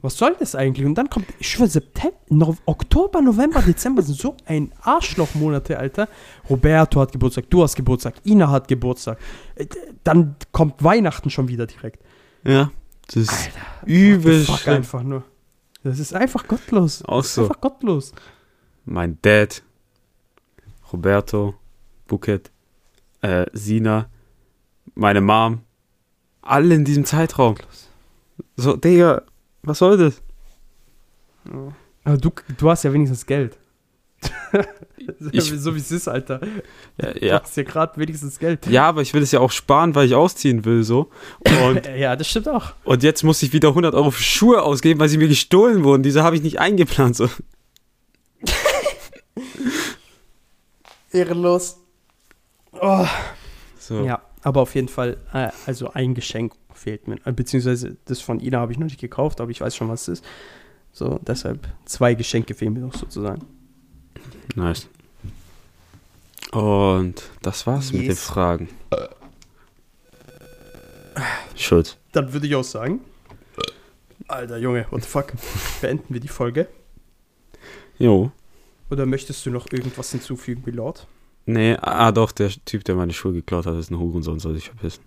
Was 0.01 0.17
soll 0.19 0.35
das 0.37 0.57
eigentlich? 0.57 0.85
Und 0.85 0.97
dann 0.97 1.09
kommt, 1.09 1.27
ich 1.39 1.49
schwöre, 1.49 1.69
September, 1.69 2.17
no, 2.29 2.57
Oktober, 2.67 3.23
November, 3.23 3.63
Dezember 3.63 4.03
sind 4.03 4.19
so 4.19 4.35
ein 4.47 4.73
Arschlochmonate, 4.81 5.79
Alter. 5.79 6.09
Roberto 6.51 7.01
hat 7.01 7.13
Geburtstag, 7.13 7.49
du 7.51 7.63
hast 7.63 7.77
Geburtstag, 7.77 8.15
Ina 8.27 8.51
hat 8.51 8.67
Geburtstag. 8.67 9.19
Äh, 9.55 9.67
Dann 10.03 10.35
kommt 10.51 10.83
Weihnachten 10.83 11.31
schon 11.31 11.47
wieder 11.47 11.69
direkt. 11.69 12.03
Ja, 12.45 12.73
das 13.09 13.17
ist 13.17 13.51
übel 13.85 14.45
Fuck 14.45 14.59
schlimm. 14.61 14.77
einfach 14.77 15.03
nur. 15.03 15.25
Das 15.83 15.99
ist 15.99 16.15
einfach 16.15 16.47
gottlos. 16.47 17.05
Auch 17.05 17.25
so. 17.25 17.43
einfach 17.43 17.61
gottlos. 17.61 18.13
Mein 18.85 19.19
Dad, 19.23 19.63
Roberto, 20.93 21.55
Buket, 22.07 22.51
äh, 23.21 23.47
Sina, 23.53 24.09
meine 24.95 25.21
Mom, 25.21 25.63
alle 26.43 26.75
in 26.75 26.85
diesem 26.85 27.05
Zeitraum. 27.05 27.57
So, 28.57 28.77
Digga, 28.77 29.23
was 29.63 29.79
soll 29.79 29.97
das? 29.97 30.23
Aber 32.05 32.17
du, 32.17 32.31
du 32.57 32.71
hast 32.71 32.83
ja 32.83 32.93
wenigstens 32.93 33.27
Geld. 33.27 33.59
Ich- 35.33 35.51
so 35.51 35.75
wie 35.75 35.81
es 35.81 35.91
ist, 35.91 36.07
Alter. 36.07 36.41
Ja, 37.01 37.13
Du 37.13 37.27
ja, 37.27 37.43
hast 37.43 37.57
ja 37.57 37.65
gerade 37.65 37.99
wenigstens 37.99 38.39
Geld. 38.39 38.69
ja, 38.69 38.87
aber 38.89 39.03
ich 39.03 39.13
will 39.15 39.23
es 39.23 39.33
ja 39.33 39.41
auch 39.41 39.51
sparen, 39.51 39.97
weil 39.97 40.07
ich 40.07 40.15
ausziehen 40.15 40.65
will, 40.65 40.85
so. 40.85 41.11
Und, 41.65 41.87
Ja, 41.97 42.15
das 42.15 42.29
stimmt 42.29 42.49
auch. 42.49 42.73
und 42.85 43.03
jetzt 43.03 43.25
muss 43.25 43.43
ich 43.43 43.53
wieder 43.53 43.71
100 43.71 43.95
Euro 43.97 44.13
für 44.13 44.23
Schuhe 44.23 44.63
ausgeben, 44.63 45.01
weil 45.01 45.09
sie 45.09 45.19
mir 45.19 45.27
gestohlen 45.27 45.83
wurden. 45.83 46.05
Diese 46.05 46.23
habe 46.23 46.37
ich 46.37 46.43
nicht 46.43 46.61
eingeplant, 46.61 47.17
so. 47.17 47.29
Ehrenlos. 51.13 51.79
Oh. 52.81 53.07
so. 53.79 54.05
Ja, 54.05 54.23
aber 54.43 54.63
auf 54.63 54.75
jeden 54.75 54.89
Fall, 54.89 55.19
äh, 55.33 55.49
also 55.67 55.93
ein 55.93 56.15
Geschenk 56.15 56.53
fehlt 56.73 57.07
mir. 57.09 57.17
Äh, 57.25 57.33
Beziehungsweise 57.33 57.97
das 58.07 58.21
von 58.21 58.41
Ina 58.41 58.59
habe 58.61 58.73
ich 58.73 58.79
noch 58.79 58.87
nicht 58.87 59.01
gekauft, 59.01 59.41
aber 59.41 59.51
ich 59.51 59.61
weiß 59.61 59.77
schon, 59.77 59.89
was 59.89 60.09
es 60.09 60.21
ist. 60.21 60.25
So, 60.93 61.19
deshalb 61.27 61.67
zwei 61.87 62.15
Geschenke 62.15 62.55
fehlen 62.55 62.75
mir 62.75 62.81
noch 62.81 62.95
sozusagen. 62.95 63.47
Nice. 64.55 64.89
Und 66.53 67.23
das 67.43 67.67
war's 67.67 67.93
mit 67.93 68.03
den 68.03 68.09
Yes. 68.09 68.25
Fragen. 68.25 68.69
Schuld. 71.57 71.99
Dann 72.13 72.33
würde 72.33 72.47
ich 72.47 72.55
auch 72.55 72.65
sagen. 72.65 73.01
Alter 74.29 74.59
Junge, 74.59 74.87
what 74.91 75.03
the 75.03 75.09
fuck? 75.09 75.33
Beenden 75.81 76.13
wir 76.15 76.21
die 76.21 76.29
Folge. 76.29 76.69
Jo. 77.99 78.31
Oder 78.91 79.07
möchtest 79.07 79.45
du 79.47 79.51
noch 79.51 79.67
irgendwas 79.71 80.11
hinzufügen, 80.11 80.63
Milord? 80.67 81.07
Nee, 81.47 81.77
ah 81.81 82.13
doch, 82.13 82.33
der 82.33 82.51
Typ, 82.65 82.85
der 82.85 82.95
meine 82.95 83.13
Schuhe 83.13 83.33
geklaut 83.33 83.67
hat, 83.67 83.75
ist 83.77 83.91
ein 83.91 83.99
Hurensohn, 83.99 84.39
soll 84.39 84.55
sich 84.55 84.67
verpissen. 84.67 85.03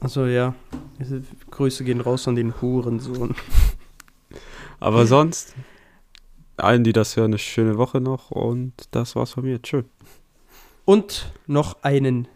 Also 0.00 0.26
ja, 0.26 0.54
Grüße 1.50 1.84
gehen 1.84 2.00
raus 2.00 2.26
an 2.28 2.34
den 2.34 2.60
Hurensohn. 2.60 3.34
Aber 4.80 5.06
sonst, 5.06 5.54
allen, 6.56 6.84
die 6.84 6.92
das 6.92 7.16
hören, 7.16 7.32
eine 7.32 7.38
schöne 7.38 7.78
Woche 7.78 8.00
noch 8.00 8.30
und 8.30 8.72
das 8.90 9.16
war's 9.16 9.32
von 9.32 9.44
mir. 9.44 9.60
Tschö. 9.62 9.82
Und 10.84 11.32
noch 11.46 11.82
einen 11.82 12.28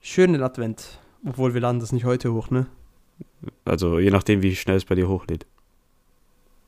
schönen 0.00 0.42
Advent. 0.42 0.98
Obwohl 1.26 1.54
wir 1.54 1.60
laden 1.60 1.80
das 1.80 1.92
nicht 1.92 2.04
heute 2.04 2.32
hoch, 2.32 2.50
ne? 2.50 2.66
Also 3.64 3.98
je 3.98 4.10
nachdem, 4.10 4.42
wie 4.42 4.54
schnell 4.54 4.76
es 4.76 4.84
bei 4.84 4.94
dir 4.94 5.08
hochlädt. 5.08 5.46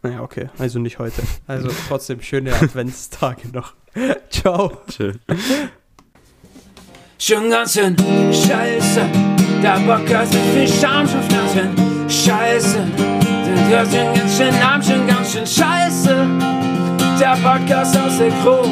Naja, 0.03 0.23
okay, 0.23 0.49
also 0.59 0.79
nicht 0.79 0.99
heute. 0.99 1.23
Also 1.47 1.69
trotzdem 1.89 2.21
schöne 2.23 2.55
Adventstage 2.55 3.49
noch. 3.53 3.75
Ciao. 4.31 4.73
Tschö. 4.89 5.15
Schon 7.19 7.51
ganz 7.51 7.73
schön 7.75 7.97
scheiße. 7.99 9.09
Der 9.63 9.81
Podcast 9.87 10.33
mit 10.33 10.43
viel 10.43 10.69
Scham 10.69 11.09
schon 11.09 11.23
ganz. 13.71 13.91
Der 13.91 14.05
schon 14.05 14.15
ganz 14.15 14.37
schön 14.37 14.55
arm, 14.63 14.83
schon 14.83 15.07
ganz 15.07 15.33
schön 15.33 15.47
scheiße. 15.47 16.27
Der 17.21 17.37
Podcast 17.43 17.97
aus 17.99 18.19
der 18.19 18.31
Gruppe. 18.43 18.69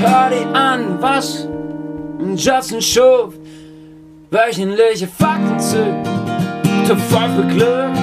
Hör 0.00 0.30
dir 0.30 0.54
an, 0.54 1.00
was 1.00 1.48
Justin 2.36 2.80
schuf. 2.80 3.34
Wöchentliche 4.30 5.08
Fakten 5.08 5.58
zu. 5.58 5.84
Zu 6.86 6.96
voll 6.96 7.30
für 7.36 7.46
Glück. 7.46 7.94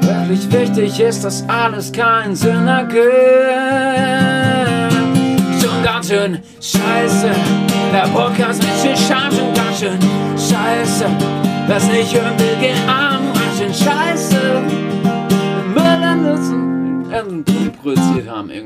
Wirklich 0.00 0.50
wichtig 0.52 1.00
ist, 1.00 1.24
dass 1.24 1.44
alles 1.48 1.92
keinen 1.92 2.34
Sinn 2.34 2.66
ergibt 2.66 3.94
schon 5.64 5.82
ganz 5.82 6.08
schön 6.08 6.38
scheiße. 6.60 7.30
Der 7.92 8.08
Podcast 8.12 8.62
mit 8.62 8.72
viel 8.74 8.96
Scham 8.96 9.30
schon 9.30 9.52
ganz 9.54 9.78
schön 9.80 9.98
scheiße. 10.36 11.06
Was 11.68 11.86
nicht 11.88 12.14
hören 12.14 12.38
will, 12.38 12.56
geht 12.60 12.76
arm, 12.88 13.32
ganz 13.32 13.58
schön 13.58 13.74
scheiße. 13.74 14.93
Nutzen, 17.30 17.72
produziert 17.72 18.28
haben 18.28 18.50
irgendwie. 18.50 18.62